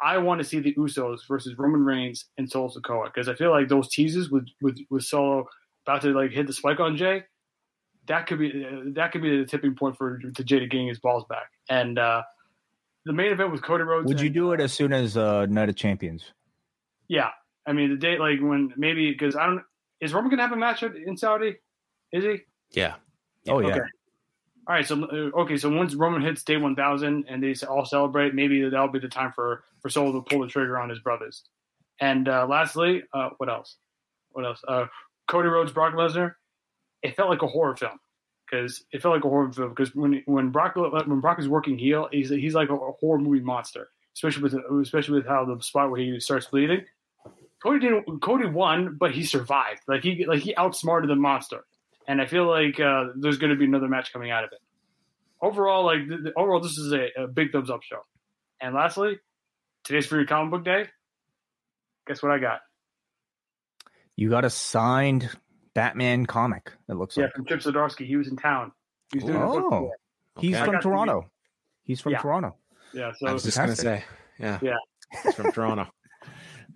[0.01, 3.51] I want to see the Usos versus Roman Reigns and Solo Sikoa because I feel
[3.51, 5.47] like those teases with, with with Solo
[5.85, 7.23] about to like hit the spike on Jay,
[8.07, 10.99] that could be that could be the tipping point for to Jay to getting his
[10.99, 11.49] balls back.
[11.69, 12.23] And uh,
[13.05, 14.07] the main event with Cody Rhodes.
[14.07, 16.31] Would and, you do it as soon as uh, Night of Champions?
[17.07, 17.29] Yeah,
[17.65, 19.63] I mean the date like when maybe because I don't
[19.99, 21.55] is Roman gonna have a match in Saudi?
[22.11, 22.37] Is he?
[22.71, 22.95] Yeah.
[23.47, 23.67] Oh yeah.
[23.67, 23.79] Okay.
[24.69, 27.85] All right, so uh, okay, so once Roman hits day one thousand and they all
[27.85, 30.99] celebrate, maybe that'll be the time for for Solo to pull the trigger on his
[30.99, 31.41] brothers.
[31.99, 33.77] And uh, lastly, uh, what else?
[34.29, 34.61] What else?
[34.67, 34.85] Uh,
[35.27, 36.35] Cody Rhodes, Brock Lesnar.
[37.01, 37.99] It felt like a horror film
[38.45, 41.79] because it felt like a horror film because when when Brock when Brock is working
[41.79, 45.59] heel, he's he's like a, a horror movie monster, especially with especially with how the
[45.63, 46.85] spot where he starts bleeding.
[47.63, 48.21] Cody didn't.
[48.21, 49.81] Cody won, but he survived.
[49.87, 51.65] Like he like he outsmarted the monster
[52.09, 54.57] and I feel like uh, there's going to be another match coming out of it.
[55.41, 57.99] Overall, like the, the, overall, this is a, a, big thumbs up show.
[58.59, 59.19] And lastly,
[59.83, 60.87] today's for your comic book day.
[62.07, 62.61] Guess what I got?
[64.15, 65.29] You got a signed
[65.75, 66.71] Batman comic.
[66.89, 67.33] It looks Yeah, like.
[67.35, 68.07] from Chip Zdarsky.
[68.07, 68.71] He was in town.
[69.13, 69.91] He doing Oh, tour.
[70.39, 70.63] he's Okay.
[70.65, 71.29] From got the- Toronto.
[71.83, 72.21] He's from Yeah.
[72.21, 72.55] Toronto.
[72.91, 74.03] Yeah, so I was just gonna say,
[74.39, 74.75] yeah, Yeah.
[75.23, 75.87] He's from Toronto.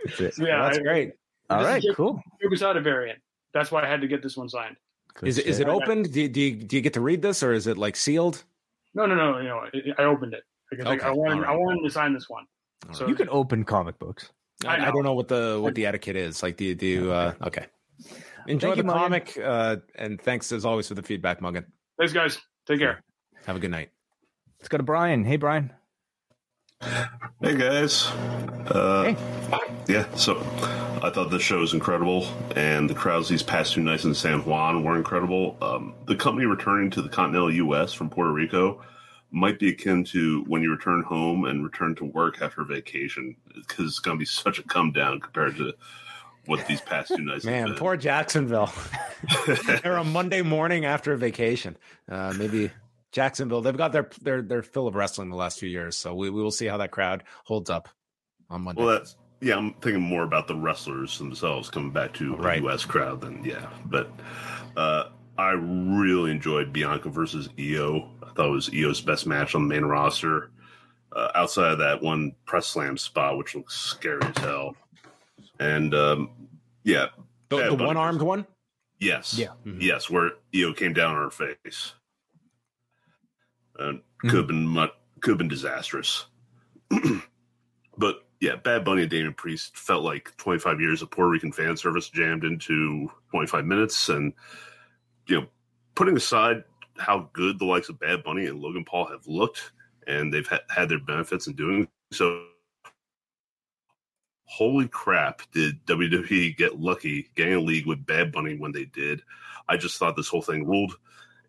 [0.05, 0.33] That's it.
[0.35, 1.11] so yeah, Well, that's I- great.
[1.49, 2.21] All right, This is right, just- cool.
[2.43, 3.19] Kubasada variant.
[3.53, 4.77] That's why I had to get this one signed.
[5.15, 6.03] Good Is it is it open?
[6.03, 8.43] Do you, do you do you get to read this, or is it like sealed?
[8.95, 9.37] No, no, no.
[9.39, 9.59] You know,
[9.97, 11.49] I- I opened it because like, Okay, I wanted, all right.
[11.49, 12.45] I wanted to sign this one.
[12.87, 14.31] All So You can open comic books.
[14.65, 16.41] I, I I don't know what the what the etiquette is.
[16.43, 16.87] Like, do you do?
[16.87, 17.65] you, Uh, okay.
[18.47, 21.65] Enjoy Thank the you, comic, uh, and thanks as always for the feedback, Muggin.
[21.97, 22.39] thanks, guys.
[22.67, 23.01] Take care.
[23.45, 23.89] Have a good night.
[24.59, 25.23] Let's go to Brian.
[25.23, 25.71] Hey, Brian.
[27.41, 28.07] Hey guys.
[28.67, 29.15] Uh, Hey.
[29.87, 30.35] Yeah, so
[31.03, 32.25] I thought this show was incredible,
[32.55, 35.57] and the crowds these past two nights in San Juan were incredible.
[35.61, 37.91] Um, the company returning to the continental U.S.
[37.91, 38.81] from Puerto Rico
[39.29, 43.87] might be akin to when you return home and return to work after vacation, because
[43.87, 45.73] it's going to be such a come down compared to
[46.45, 48.71] what these past two nights have Man, poor Jacksonville.
[49.83, 51.75] They're a Monday morning after a vacation.
[52.09, 52.71] Uh, maybe
[53.11, 53.59] Jacksonville.
[53.59, 56.41] They've got their their their fill of wrestling the last few years, so we, we
[56.41, 57.89] will see how that crowd holds up
[58.49, 58.83] on Monday.
[58.83, 59.57] Well, that's yeah.
[59.57, 62.59] I'm thinking more about the wrestlers themselves coming back to Right.
[62.59, 62.85] a U.S.
[62.85, 63.69] crowd than yeah.
[63.85, 64.09] But
[64.77, 68.09] uh, I really enjoyed Bianca versus Iyo.
[68.23, 70.49] I thought it was Iyo's best match on the main roster.
[71.15, 74.75] Uh, outside of that one press slam spot, which looks scary as hell,
[75.59, 76.31] and um,
[76.83, 77.05] yeah,
[77.49, 78.47] the yeah, the one armed one.
[78.99, 79.49] yes, Yeah.
[79.63, 79.79] Mhm.
[79.79, 81.93] yes, where Iyo came down on her face,
[83.77, 84.29] and Mhm.
[84.29, 84.87] could have been mu-
[85.19, 86.25] could have been disastrous.
[87.97, 91.77] but yeah, Bad Bunny and Damian Priest felt like 25 years of Puerto Rican fan
[91.77, 94.33] service jammed into 25 minutes, and
[95.27, 95.47] you know,
[95.95, 96.65] putting aside
[96.97, 99.71] how good the likes of Bad Bunny and Logan Paul have looked,
[100.07, 102.43] and they've ha- had their benefits in doing so.
[104.43, 105.43] Holy crap!
[105.53, 109.21] Did WWE get lucky getting a league with Bad Bunny when they did?
[109.69, 110.97] I just thought this whole thing ruled.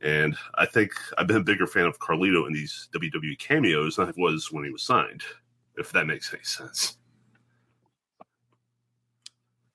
[0.00, 4.06] And I think I've been a bigger fan of Carlito in these WWE cameos than
[4.08, 5.22] I was when he was signed,
[5.76, 6.96] if that makes any sense.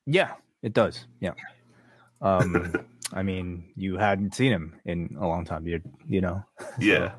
[0.06, 0.32] Yeah,
[0.62, 1.06] it does.
[1.20, 1.32] Yeah.
[2.22, 2.74] Um,
[3.14, 5.66] I mean, you hadn't seen him in a long time.
[5.66, 6.44] You, you know,
[6.78, 7.12] Yeah.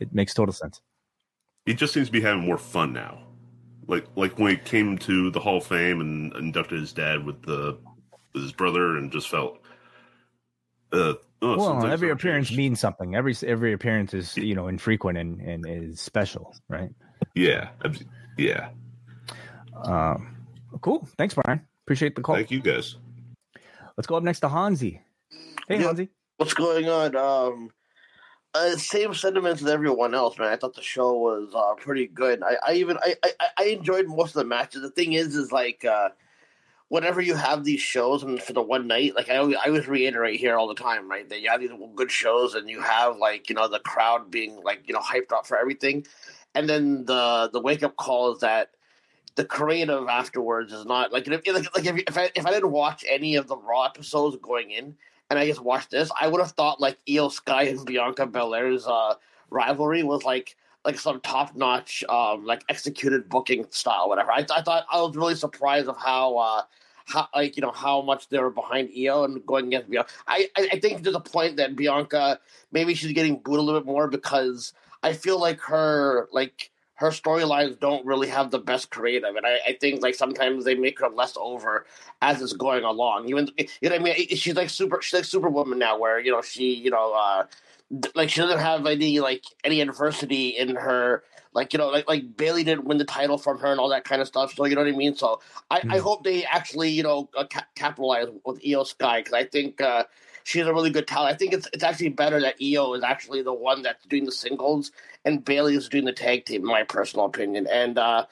[0.00, 0.80] it makes total sense.
[1.66, 3.18] He just seems to be having more fun now.
[3.86, 7.42] Like like when he came to the Hall of Fame and inducted his dad with
[7.42, 7.78] the
[8.32, 9.60] with his brother and just felt
[10.92, 12.56] uh oh, well, every appearance changed.
[12.56, 13.14] means something.
[13.14, 16.88] Every every appearance is you know infrequent and and is special, right?
[17.34, 17.68] Yeah.
[18.38, 18.68] Abs- Yeah.
[19.82, 20.36] Um,
[20.80, 21.06] cool.
[21.18, 21.60] Thanks, Brian.
[21.84, 22.34] Appreciate the call.
[22.36, 22.96] Thank you guys.
[23.96, 25.00] Let's go up next to Hansi.
[25.68, 25.86] Hey, Yeah.
[25.86, 26.08] Hansi.
[26.36, 27.16] What's going on?
[27.16, 27.70] Um,
[28.54, 30.48] uh, same sentiments as everyone else, man.
[30.52, 32.42] I thought the show was uh, pretty good.
[32.42, 34.82] I, I even I, I, I enjoyed most of the matches.
[34.82, 36.10] The thing is, is like uh,
[36.88, 39.88] whenever you have these shows and for the one night, like I always, I always
[39.88, 41.28] reiterate here all the time, right?
[41.28, 44.60] That you have these good shows and you have like you know the crowd being
[44.62, 46.06] like you know hyped up for everything,
[46.56, 48.70] and then the the wake up call is that
[49.36, 52.72] the creative afterwards is not like if like, like if, if I if I didn't
[52.72, 54.96] watch any of the Raw episodes going in
[55.28, 58.86] and I just watched this, I would have thought like Iyo Sky and Bianca Belair's
[58.86, 59.14] uh,
[59.50, 64.32] rivalry was like like some top notch um, like executed booking style, whatever.
[64.32, 66.36] I, I thought I was really surprised of how.
[66.36, 66.62] Uh,
[67.08, 70.10] how like you know how much they were behind Iyo and going against Bianca.
[70.26, 72.40] I, I I think there's a point that Bianca
[72.72, 74.72] maybe she's getting booed a little bit more because
[75.06, 79.58] I feel like her like her storylines don't really have the best creative, and I,
[79.68, 81.86] I think like sometimes they make her less over
[82.22, 83.28] as it's going along.
[83.28, 86.32] Even you know, what I mean, she's like super, she's like Superwoman now, where you
[86.32, 87.46] know she, you know, uh,
[88.14, 91.22] like she doesn't have any like any adversity in her.
[91.52, 94.04] Like you know, like like Bayley didn't win the title from her and all that
[94.04, 94.54] kind of stuff.
[94.54, 95.14] So you know what I mean.
[95.16, 96.00] So I, I Mhm.
[96.00, 100.04] hope they actually you know uh, ca- capitalize with Iyo Sky because I think uh,
[100.46, 101.34] she's a really good talent.
[101.34, 104.32] I think it's it's actually better that Iyo is actually the one that's doing the
[104.32, 104.92] singles
[105.24, 107.66] and Bayley is doing the tag team, in my personal opinion.
[107.66, 108.26] And uh,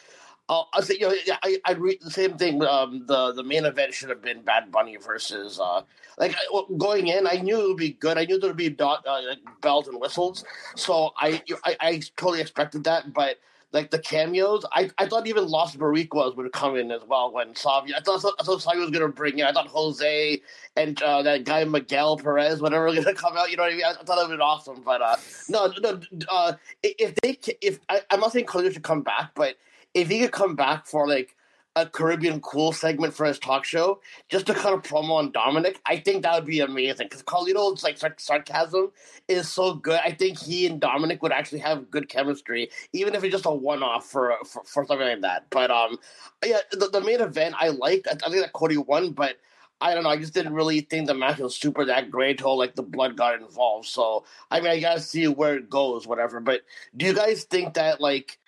[0.48, 2.62] I'll, I'll say, you know, I I read the same thing.
[2.62, 5.82] Um, the the main event should have been Bad Bunny versus uh,
[6.16, 6.36] like
[6.78, 7.26] going in.
[7.26, 8.16] I knew it would be good.
[8.16, 10.44] I knew there would be dot, uh, like bells and whistles.
[10.76, 13.38] So I, I I totally expected that, but.
[13.74, 17.56] Like the cameos, I, I thought even Los Boricuas would come in as well when
[17.56, 17.96] Savio.
[17.96, 19.46] I thought I thought Savio was to bring in.
[19.46, 20.40] I thought Jose
[20.76, 23.50] and uh, that guy Miguel Perez, whatever, to come out.
[23.50, 23.84] You know what I mean?
[23.84, 25.16] I, I thought it would be awesome, but uh,
[25.48, 26.00] no, no.
[26.30, 26.52] Uh,
[26.84, 29.56] if they, if I, I'm not saying Carlito should come back, but
[29.92, 31.34] if he could come back for like
[31.76, 35.80] a Caribbean Cool segment for his talk show, just to kind of promo on Dominic,
[35.84, 37.08] I think that would be amazing.
[37.08, 38.92] Because Carlito's like sarcasm
[39.26, 40.00] is so good.
[40.04, 43.50] I think he and Dominic would actually have good chemistry, even if it's just a
[43.50, 45.46] one off for, for, for something like that.
[45.50, 45.98] But um,
[46.44, 48.06] yeah, the, the main event I liked.
[48.06, 49.36] I, I think that Cody won, but.
[49.80, 50.10] I don't know.
[50.10, 53.16] I just didn't really think the match was super that great until like the blood
[53.16, 53.86] got involved.
[53.86, 56.40] So I mean, I gotta see where it goes, whatever.
[56.40, 56.62] But
[56.96, 58.38] do you guys think that like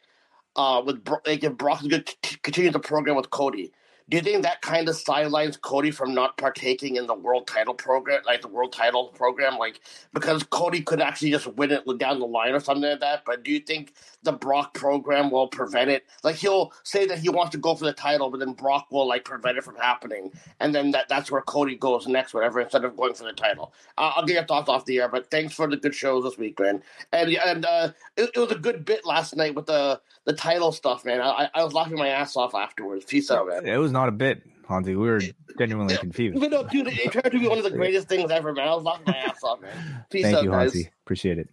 [0.56, 3.72] uh, with like if Brock is going to continue the program with Cody,
[4.08, 7.74] do you think that kind of sidelines Cody from not partaking in the world title
[7.74, 9.80] program, like the world title program, like
[10.14, 13.24] because Cody could actually just win it down the line or something like that?
[13.24, 16.06] But do you think the Brock program will prevent it?
[16.22, 19.08] Like he'll say that he wants to go for the title, but then Brock will
[19.08, 22.84] like prevent it from happening, and then that, that's where Cody goes next, whatever, instead
[22.84, 23.72] of going for the title.
[23.98, 26.38] Uh, I'll get your thoughts off the air, but thanks for the good shows this
[26.38, 26.80] week, man.
[27.12, 30.70] And and uh, it, it was a good bit last night with the the title
[30.70, 31.20] stuff, man.
[31.20, 33.04] I, I was laughing my ass off afterwards.
[33.04, 33.66] Peace out, man.
[33.66, 34.94] It was not a bit, Hansi.
[34.94, 35.20] We were
[35.58, 36.38] genuinely confused.
[36.38, 38.68] But no, dude, it turned to be one of the greatest things ever, man.
[38.68, 40.04] I was laughing my ass off, man.
[40.10, 40.72] Peace Thank out, you, guys.
[40.74, 40.90] Hansi.
[41.04, 41.48] Appreciate it.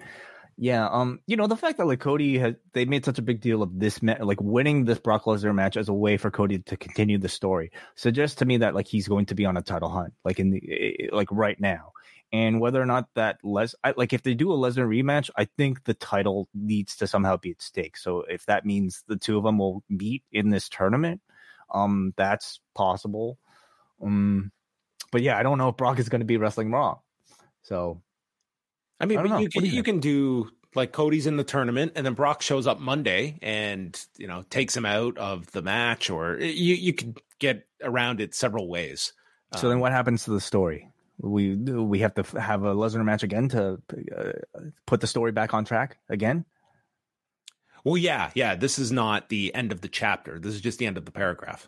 [0.57, 3.41] Yeah, um, you know the fact that like Cody has they made such a big
[3.41, 6.59] deal of this ma- like winning this Brock Lesnar match as a way for Cody
[6.59, 9.63] to continue the story suggests to me that like he's going to be on a
[9.63, 11.93] title hunt like in the like right now.
[12.31, 15.45] And whether or not that Les I, like if they do a Lesnar rematch, I
[15.57, 17.97] think the title needs to somehow be at stake.
[17.97, 21.21] So if that means the two of them will meet in this tournament,
[21.73, 23.37] um, that's possible.
[24.01, 24.51] Um,
[25.11, 26.99] but yeah, I don't know if Brock is going to be wrestling Raw.
[27.63, 28.01] So
[28.99, 31.43] I mean, I but you can do you you can do like Cody's in the
[31.43, 35.61] tournament, and then Brock shows up Monday and you know takes him out of the
[35.61, 39.13] match, or you you can get around it several ways.
[39.55, 40.89] So then, Um, what happens to the story?
[41.19, 43.79] We we have to have a Lesnar match again to
[44.17, 44.31] uh,
[44.85, 46.45] put the story back on track again.
[47.83, 48.55] Well, yeah, yeah.
[48.55, 50.39] This is not the end of the chapter.
[50.39, 51.67] This is just the end of the paragraph,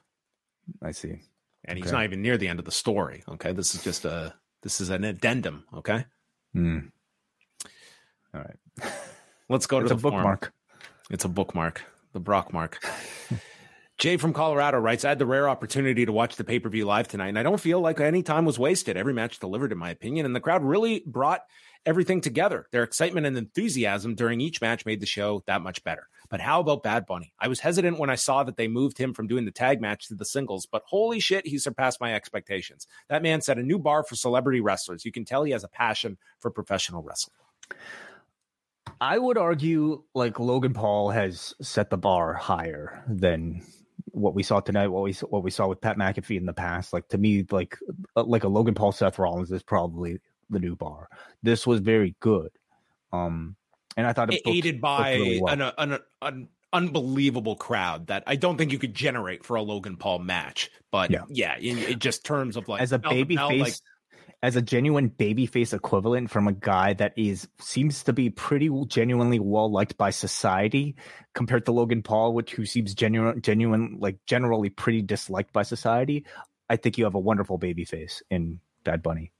[0.82, 1.20] I see.
[1.66, 3.24] and he's not even near the end of the story.
[3.28, 4.34] Okay, this is just a
[4.64, 5.66] this is an addendum.
[5.74, 6.06] Okay,
[6.54, 6.80] Hmm.
[8.34, 8.92] All right,
[9.50, 10.54] let's go to the bookmark.
[11.10, 11.82] It's a bookmark,
[12.14, 12.84] the Brock mark.
[13.98, 16.86] Jay from Colorado writes, I had the rare opportunity to watch the pay per view
[16.86, 18.98] live tonight, and I don't feel like any time was wasted.
[18.98, 21.42] Every match delivered, in my opinion, and the crowd really brought
[21.86, 22.68] everything together.
[22.72, 26.08] Their excitement and enthusiasm during each match made the show that much better.
[26.30, 27.34] But how about Bad Bunny?
[27.40, 30.08] I was hesitant when I saw that they moved him from doing the tag match
[30.08, 32.88] to the singles, but holy shit, he surpassed my expectations.
[33.10, 35.06] That man set a new bar for celebrity wrestlers.
[35.06, 37.36] You can tell he has a passion for professional wrestling.
[39.02, 43.62] I would argue like Logan Paul has set the bar higher than
[44.06, 44.88] what we saw tonight.
[44.88, 46.94] What we what we saw with Pat McAfee in the past.
[46.94, 47.78] Like to me, like
[48.16, 50.20] uh, like a Logan Paul Seth Rollins is probably
[50.50, 51.10] the new bar.
[51.44, 52.50] This was very good.
[53.12, 53.56] Um,
[53.98, 55.54] and I thought it aided by really well.
[55.54, 59.96] an, an, an unbelievable crowd that I don't think you could generate for a Logan
[59.96, 60.70] Paul match.
[60.92, 61.24] But Yeah.
[61.30, 63.74] yeah, in, in just terms of like as a baby face like,
[64.44, 68.70] as a genuine baby face equivalent from a guy that is seems to be pretty
[68.88, 70.96] genuinely well liked by society
[71.34, 76.26] compared to Logan Paul which who seems genuine genuine like generally pretty disliked by society
[76.70, 79.32] I think you have a wonderful baby face in Bad Bunny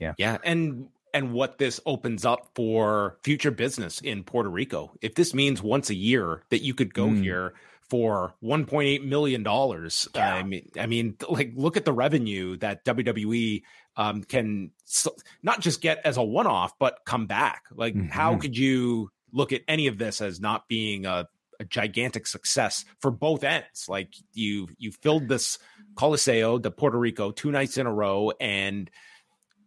[0.00, 4.92] yeah, yeah and and what this opens up for future business in Puerto Rico.
[5.02, 7.22] If this means once a year that you could go Mm.
[7.22, 7.54] here
[7.88, 10.34] for 1.8 million dollars, Yeah.
[10.36, 13.62] I mean, I mean, like look at the revenue that WWE
[13.96, 15.08] um, can s-
[15.42, 17.64] not just get as a one-off, but come back.
[17.74, 18.40] Like, how Mhm.
[18.40, 21.28] could you look at any of this as not being a
[21.58, 23.84] a gigantic success for both ends.
[23.86, 25.58] Like you, you filled this
[25.94, 28.90] Coliseo de Puerto Rico two nights in a row, and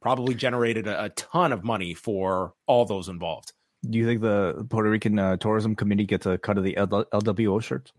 [0.03, 3.53] probably generated a, a ton of money for all those involved.
[3.89, 7.05] do you think the Puerto Rican uh, tourism committee gets a cut of the L-
[7.11, 7.91] LWO shirts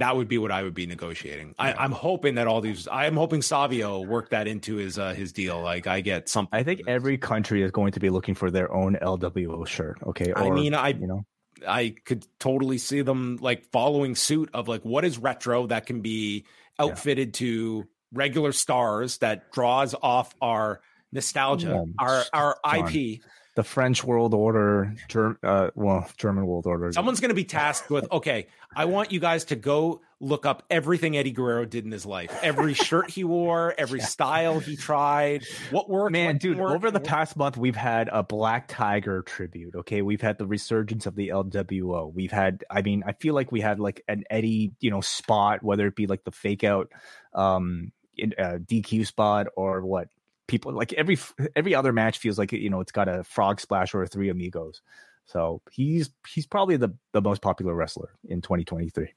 [0.00, 1.54] That would be what I would be negotiating.
[1.58, 1.76] I, Yeah.
[1.78, 2.88] I'm hoping that all these.
[2.90, 5.60] I'm hoping Savio worked that into his uh, his deal.
[5.62, 6.58] Like I get something.
[6.58, 10.32] I think every country is going to be looking for their own LWO shirt okay
[10.34, 11.24] I mean, I you know
[11.66, 16.00] I could totally see them like following suit of like what is retro that can
[16.00, 16.46] be
[16.78, 20.80] outfitted to regular stars that draws off our
[21.12, 22.88] nostalgia, Yeah, our our John.
[22.96, 23.20] IP.
[23.54, 26.90] the French World Order, Germ, uh, well, German World Order.
[26.92, 30.62] Someone's going to be tasked with okay, I want you guys to go look up
[30.70, 35.44] everything Eddie Guerrero did in his life, every shirt he wore, every style he tried,
[35.70, 36.12] what worked.
[36.12, 39.74] Man, what dude, didn't over the past month, we've had a Black Tiger tribute.
[39.74, 42.10] Okay, we've had the resurgence of the LWO.
[42.14, 45.62] We've had, I mean, I feel like we had like an Eddie, you know, spot,
[45.62, 46.90] whether it be like the fake out,
[47.34, 50.08] um, in, uh, DQ spot or what
[50.52, 51.18] people like every
[51.56, 54.28] every other match feels like you know it's got a frog splash or a three
[54.28, 54.82] amigos.
[55.24, 59.12] So he's he's probably the the most popular wrestler in 2023.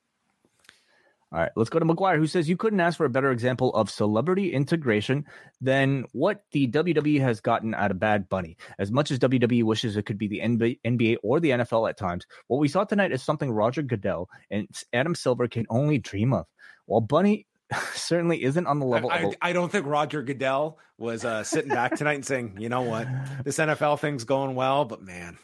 [1.32, 3.74] All right, let's go to McGuire, who says you couldn't ask for a better example
[3.74, 5.26] of celebrity integration
[5.60, 8.56] than what the WWE has gotten out of Bad Bunny.
[8.80, 12.26] As much as WWE wishes it could be the NBA or the NFL at times,
[12.48, 16.46] what we saw tonight is something Roger Goodell and Adam Silver can only dream of.
[16.86, 17.48] While Bunny
[17.94, 19.10] certainly isn't on the level.
[19.10, 22.70] I, I, I don't think Roger Goodell was uh, sitting back tonight and saying, "You
[22.70, 23.08] know what,
[23.44, 25.38] this NFL thing's going well, but man,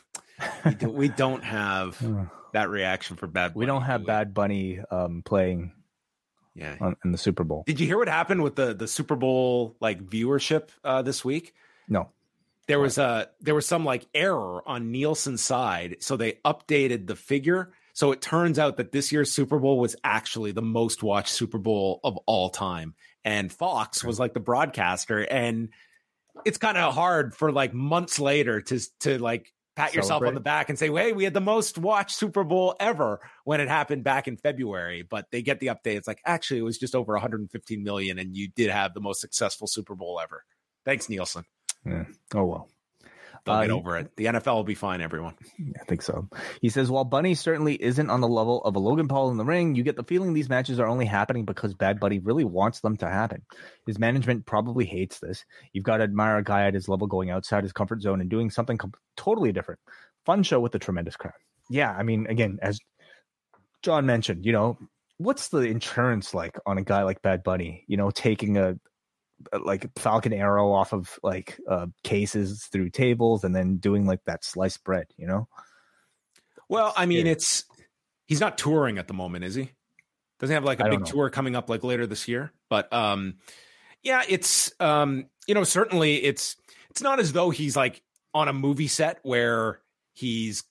[0.65, 2.01] we, do, we don't have
[2.53, 3.53] that reaction for Bad.
[3.53, 5.73] Bunny, we don't have do Bad Bunny um, playing.
[6.53, 7.63] Yeah, on, in the Super Bowl.
[7.65, 11.53] Did you hear what happened with the the Super Bowl like viewership uh, this week?
[11.87, 12.09] No.
[12.67, 17.15] There was a there was some like error on Nielsen's side, so they updated the
[17.15, 17.71] figure
[18.01, 21.59] so it turns out that this year's Super Bowl was actually the most watched Super
[21.59, 22.95] Bowl of all time.
[23.23, 25.19] And Fox was like the broadcaster.
[25.19, 25.69] And
[26.43, 30.29] it's kind of hard for like months later to to like pat yourself Celebrate.
[30.29, 33.61] on the back and say, "Hey, we had the most watched Super Bowl ever when
[33.61, 35.97] it happened back in February." But they get the update.
[35.97, 39.21] It's like actually it was just over 115 million, and you did have the most
[39.21, 40.43] successful Super Bowl ever.
[40.85, 41.45] Thanks, Nielsen.
[41.85, 42.05] Yeah.
[42.33, 42.67] Oh well.
[43.45, 44.11] They'll uh, get over it.
[44.17, 45.35] The NFL will be fine, everyone.
[45.79, 46.27] I think so.
[46.61, 49.45] He says, while Bunny certainly isn't on the level of a Logan Paul in the
[49.45, 52.81] ring, you get the feeling these matches are only happening because Bad Bunny really wants
[52.81, 53.41] them to happen.
[53.87, 55.43] His management probably hates this.
[55.73, 58.29] You've got to admire a guy at his level going outside his comfort zone and
[58.29, 59.79] doing something com- totally different.
[60.25, 61.33] Fun show with a tremendous crowd.
[61.69, 62.79] Yeah, I mean, again, as
[63.81, 64.77] John mentioned, you know,
[65.17, 67.85] what's the insurance like on a guy like Bad Bunny?
[67.87, 68.75] You know, taking a,
[69.63, 74.43] like falcon arrow off of like uh, cases through tables and then doing like that
[74.43, 75.47] sliced bread you know?
[76.69, 77.33] Well i mean yeah.
[77.33, 77.65] it's
[78.25, 79.71] he's not touring at the moment is he?
[80.39, 82.51] Doesn't have like a big tour coming up like later this year?
[82.69, 83.35] But um
[84.03, 86.55] yeah it's um you know certainly it's
[86.89, 88.01] it's not as though he's like
[88.33, 89.81] on a movie set where
[90.13, 90.63] he's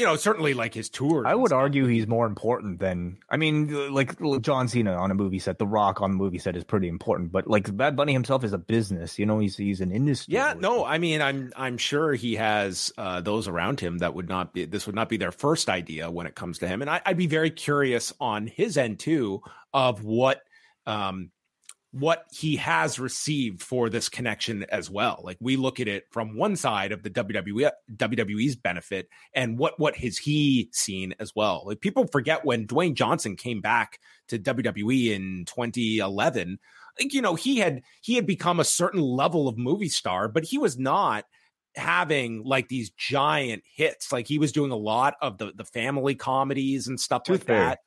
[0.00, 1.26] you know, certainly like his tour.
[1.26, 5.38] I would argue he's more important than I mean, like John Cena on a movie
[5.38, 8.42] set, The Rock on the movie set is pretty important, but like Bad Bunny himself
[8.42, 9.18] is a business.
[9.18, 10.34] You know, he's he's an industry.
[10.34, 14.28] Yeah, no, I mean, I'm I'm sure he has uh, those around him that would
[14.28, 16.90] not be this would not be their first idea when it comes to him, and
[16.90, 19.42] I, I'd be very curious on his end too
[19.74, 20.40] of what
[20.86, 21.30] um
[21.92, 25.20] what he has received for this connection as well.
[25.24, 29.78] Like we look at it from one side of the WWE WWE's benefit and what
[29.78, 31.64] what has he seen as well.
[31.66, 33.98] Like people forget when Dwayne Johnson came back
[34.28, 36.58] to WWE in 2011,
[37.00, 40.44] like you know, he had he had become a certain level of movie star, but
[40.44, 41.24] he was not
[41.74, 44.12] having like these giant hits.
[44.12, 47.46] Like he was doing a lot of the the family comedies and stuff Tooth like
[47.46, 47.60] Fairy.
[47.60, 47.78] that.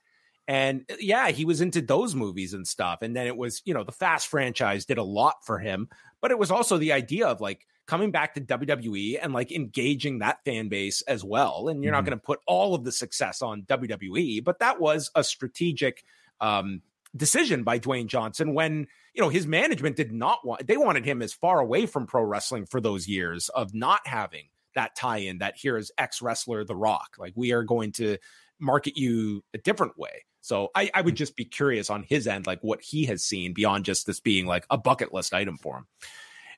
[0.48, 3.02] And uh, yeah, he was into those movies and stuff.
[3.02, 5.90] And then it was, you know, the Fast franchise did a lot for him,
[6.22, 10.20] but it was also the idea of like coming back to WWE and like engaging
[10.20, 11.68] that fan base as well.
[11.68, 11.98] And you're mm-hmm.
[11.98, 16.04] not going to put all of the success on WWE, but that was a strategic
[16.40, 16.82] um,
[17.16, 21.22] decision by Dwayne Johnson when, you know, his management did not want, they wanted him
[21.22, 24.46] as far away from pro wrestling for those years of not having
[24.76, 27.16] that tie in that here is ex wrestler The Rock.
[27.20, 28.18] Like we are going to
[28.60, 30.24] market you a different way.
[30.44, 31.18] So I, I would mm.
[31.18, 34.46] just be curious on his end, like what he has seen beyond just this being
[34.46, 35.88] like a bucket list item for him.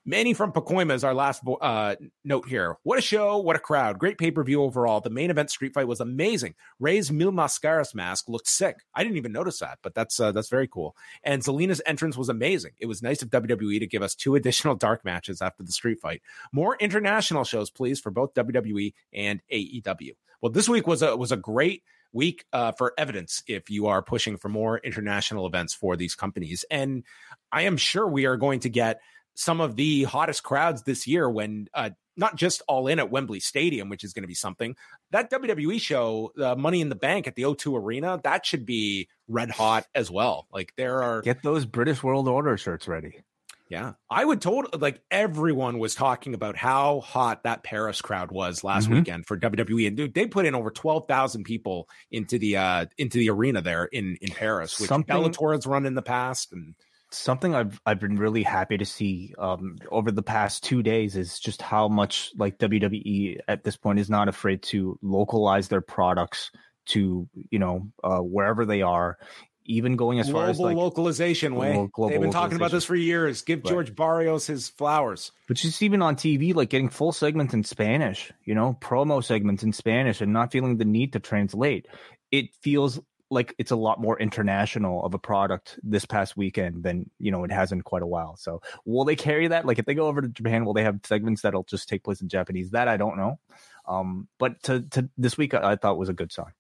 [0.08, 2.78] Manny from Pacoima is our last uh, note here.
[2.82, 3.38] What a show!
[3.38, 4.00] What a crowd!
[4.00, 5.02] Great pay per view overall.
[5.02, 6.56] The main event street fight was amazing.
[6.80, 8.78] Rey's Mil Mascaras mask looked sick.
[8.94, 10.96] I didn't even notice that, but that's uh, that's very cool.
[11.24, 12.72] And Zelina's entrance was amazing.
[12.80, 16.00] It was nice of WWE to give us two additional dark matches after the street
[16.00, 16.22] fight.
[16.52, 20.12] More international shows, please, for both WWE and AEW.
[20.42, 21.84] Well, this week was a was a great
[22.16, 26.66] week uh, for evidence if you are pushing for more international events for these companies.
[26.72, 27.04] And
[27.52, 29.02] I am sure we are going to get
[29.36, 33.42] some of the hottest crowds this year when uh, not just all in at Wembley
[33.42, 34.76] Stadium, which is going to be something.
[35.12, 39.10] That WWE show, uh, Money in the Bank at the O2 Arena, that should be
[39.28, 40.48] red hot as well.
[40.52, 43.22] Like there are get those British World Order shirts ready.
[43.70, 43.94] Yeah.
[44.10, 48.86] I would told like everyone was talking about how hot that Paris crowd was last
[48.86, 48.96] mm-hmm.
[48.96, 49.88] weekend for WWE.
[49.88, 53.86] And dude, they put in over 12,000 people into the uh into the arena there
[53.86, 56.76] in in Paris, which something, Bellator has run in the past and
[57.12, 61.40] something I've I've been really happy to see um over the past 2 days is
[61.40, 66.52] just how much like WWE at this point is not afraid to localize their products
[66.88, 69.18] to you know uh, wherever they are
[69.66, 71.90] even going as global far as like localization way.
[71.98, 73.42] They've been talking about this for years.
[73.42, 73.66] Give right.
[73.66, 75.32] George Barrios his flowers.
[75.48, 79.64] But just even on TV, like getting full segments in Spanish, you know, promo segments
[79.64, 81.88] in Spanish and not feeling the need to translate.
[82.32, 87.10] It feels like it's a lot more international of a product this past weekend than
[87.20, 88.36] you know it has in quite a while.
[88.38, 89.66] So will they carry that?
[89.66, 92.22] Like if they go over to Japan, will they have segments that'll just take place
[92.22, 92.72] in Japanese?
[92.72, 93.40] That I don't know.
[93.88, 96.54] Um, but to to this week, I, I thought was a good sign.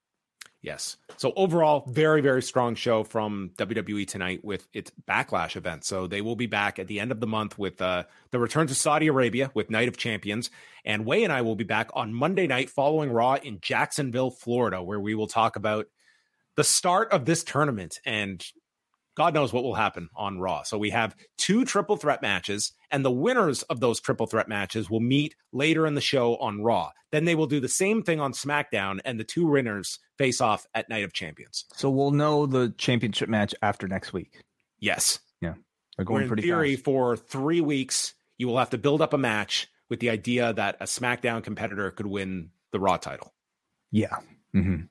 [0.65, 0.97] Yes.
[1.17, 5.85] So overall, very, very strong show from WWE tonight with its backlash event.
[5.85, 8.65] So they will be back at the end of the month with uh, the return
[8.65, 10.49] to Saudi Arabia with Night of Champions.
[10.83, 14.81] And Wai and I will be back on Monday night following Raw in Jacksonville, Florida,
[14.81, 15.85] where we will talk about
[16.55, 18.43] the start of this tournament and
[19.15, 20.63] God knows what will happen on Raw.
[20.63, 24.89] So we have two triple threat matches, and the winners of those triple threat matches
[24.89, 26.91] will meet later in the show on Raw.
[27.11, 30.67] Then they will do the same thing on SmackDown, and the two winners face off
[30.73, 31.65] at Night of Champions.
[31.73, 34.41] So we'll know the championship match after next week.
[34.79, 35.19] Yes.
[35.41, 35.53] Yeah.
[35.95, 36.85] They're going in pretty theory, fast.
[36.85, 40.77] for three weeks, you will have to build up a match with the idea that
[40.81, 43.33] a SmackDown competitor could win the Raw title.
[43.91, 44.17] Yeah.
[44.53, 44.87] Mm-hmm.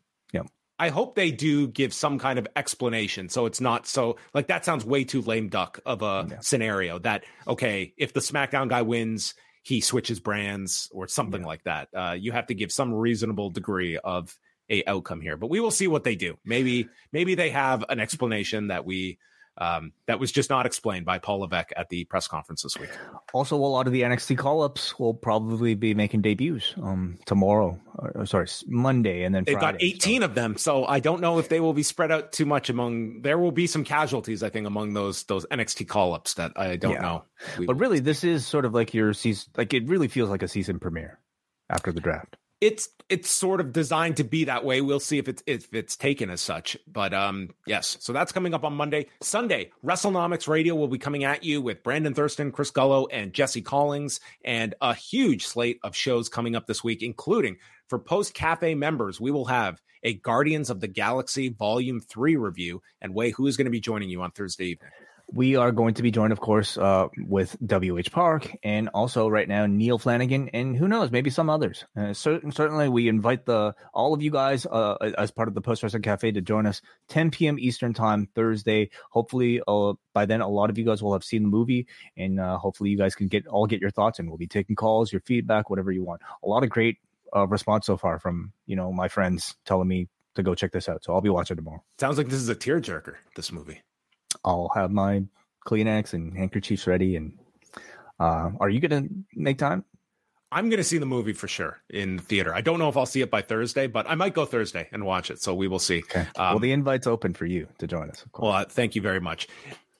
[0.84, 3.30] I hope they do give some kind of explanation.
[3.30, 6.40] So it's not so like that sounds way too lame duck of a Yeah.
[6.40, 9.32] scenario that, okay, if the SmackDown guy wins,
[9.62, 11.46] he switches brands or something Yeah.
[11.46, 11.88] like that.
[11.96, 14.36] Uh, you have to give some reasonable degree of
[14.68, 16.36] a outcome here, but we will see what they do.
[16.44, 19.18] Maybe, maybe they have an explanation that we,
[19.58, 22.90] um, that was just not explained by Paul Levesque at the press conference this week.
[23.32, 27.78] Also, a lot of the NXT call ups will probably be making debuts um, tomorrow.
[27.96, 29.78] Or, or sorry, Monday and then They've Friday.
[29.78, 32.44] got 18 of them, so I don't know if they will be spread out too
[32.46, 33.22] much among.
[33.22, 36.74] There will be some casualties, I think, among those those NXT call ups that I
[36.76, 37.00] don't Yeah.
[37.02, 37.24] know.
[37.58, 39.52] We- But really, this is sort of like your season.
[39.56, 41.20] Like it really feels like a season premiere
[41.70, 42.36] after the draft.
[42.60, 44.80] It's it's sort of designed to be that way.
[44.80, 46.76] We'll see if it's if it's taken as such.
[46.86, 47.96] But um, yes.
[48.00, 49.06] So that's coming up on Monday.
[49.20, 53.62] Sunday, WrestleNomics Radio will be coming at you with Brandon Thurston, Chris Gullo, and Jesse
[53.62, 57.56] Collins, and a huge slate of shows coming up this week, including
[57.88, 59.20] for post cafe members.
[59.20, 62.82] We will have a Guardians of the Galaxy Volume Three review.
[63.00, 64.90] And Wai, who is going to be joining you on Thursday evening?
[65.32, 69.48] We are going to be joined, of course, uh, with WH Park and also right
[69.48, 71.84] now Neil Flanagan and who knows, maybe some others.
[71.96, 75.60] Uh, certain, certainly, we invite the all of you guys uh, as part of the
[75.60, 77.58] Post Wrestling Cafe to join us 10 p.m.
[77.58, 78.90] Eastern Time Thursday.
[79.10, 81.86] Hopefully, uh, by then, a lot of you guys will have seen the movie,
[82.16, 84.76] and uh, hopefully, you guys can get all get your thoughts, and we'll be taking
[84.76, 86.20] calls, your feedback, whatever you want.
[86.42, 86.98] A lot of great
[87.34, 90.88] uh, response so far from you know my friends telling me to go check this
[90.88, 91.02] out.
[91.02, 91.82] So I'll be watching tomorrow.
[91.98, 93.14] Sounds like this is a tearjerker.
[93.36, 93.82] This movie.
[94.44, 95.24] I'll have my
[95.66, 97.16] Kleenex and handkerchiefs ready.
[97.16, 97.38] And
[98.20, 99.84] uh, are you going to make time?
[100.52, 102.54] I'm going to see the movie for sure in theater.
[102.54, 105.04] I don't know if I'll see it by Thursday, but I might go Thursday and
[105.04, 105.42] watch it.
[105.42, 105.98] So we will see.
[105.98, 106.28] Okay.
[106.36, 108.22] Um, well, the invite's open for you to join us.
[108.22, 108.44] Of course.
[108.44, 109.48] Well, uh, thank you very much.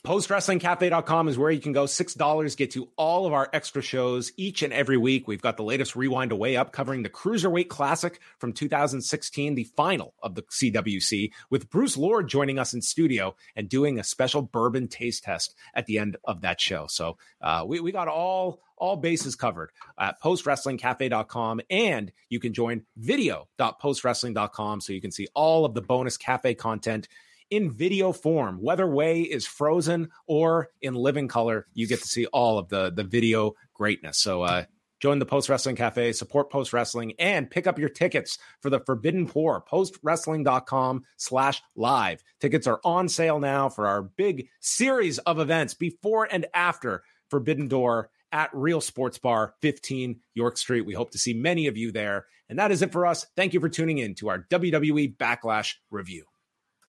[0.05, 1.85] PostWrestlingCafe.com is where you can go.
[1.85, 5.27] $6 get you all of our extra shows each and every week.
[5.27, 10.35] We've got the latest Rewind-A-Wai up covering the Cruiserweight Classic from 2016, the final of
[10.35, 15.25] the CWC, with Bruce Lord joining us in studio and doing a special bourbon taste
[15.25, 16.87] test at the end of that show.
[16.87, 22.83] So uh, we, we got all all bases covered at postwrestlingcafe.com and you can join
[22.97, 27.09] video.postwrestling.com so you can see all of the bonus cafe content
[27.55, 32.27] in video form whether Wai is frozen or in living color you get to see
[32.27, 34.65] all of the the video greatness so uh
[35.01, 38.81] join the post wrestling cafe support post wrestling and pick up your tickets for the
[38.81, 45.39] forbidden pour postwrestling.com slash live tickets are on sale now for our big series of
[45.39, 50.81] events before and after forbidden door at Real Sports Bar, 15 York Street.
[50.81, 52.27] We hope to see many of you there.
[52.49, 53.25] And that is it for us.
[53.37, 56.25] Thank you for tuning in to our WWE Backlash review.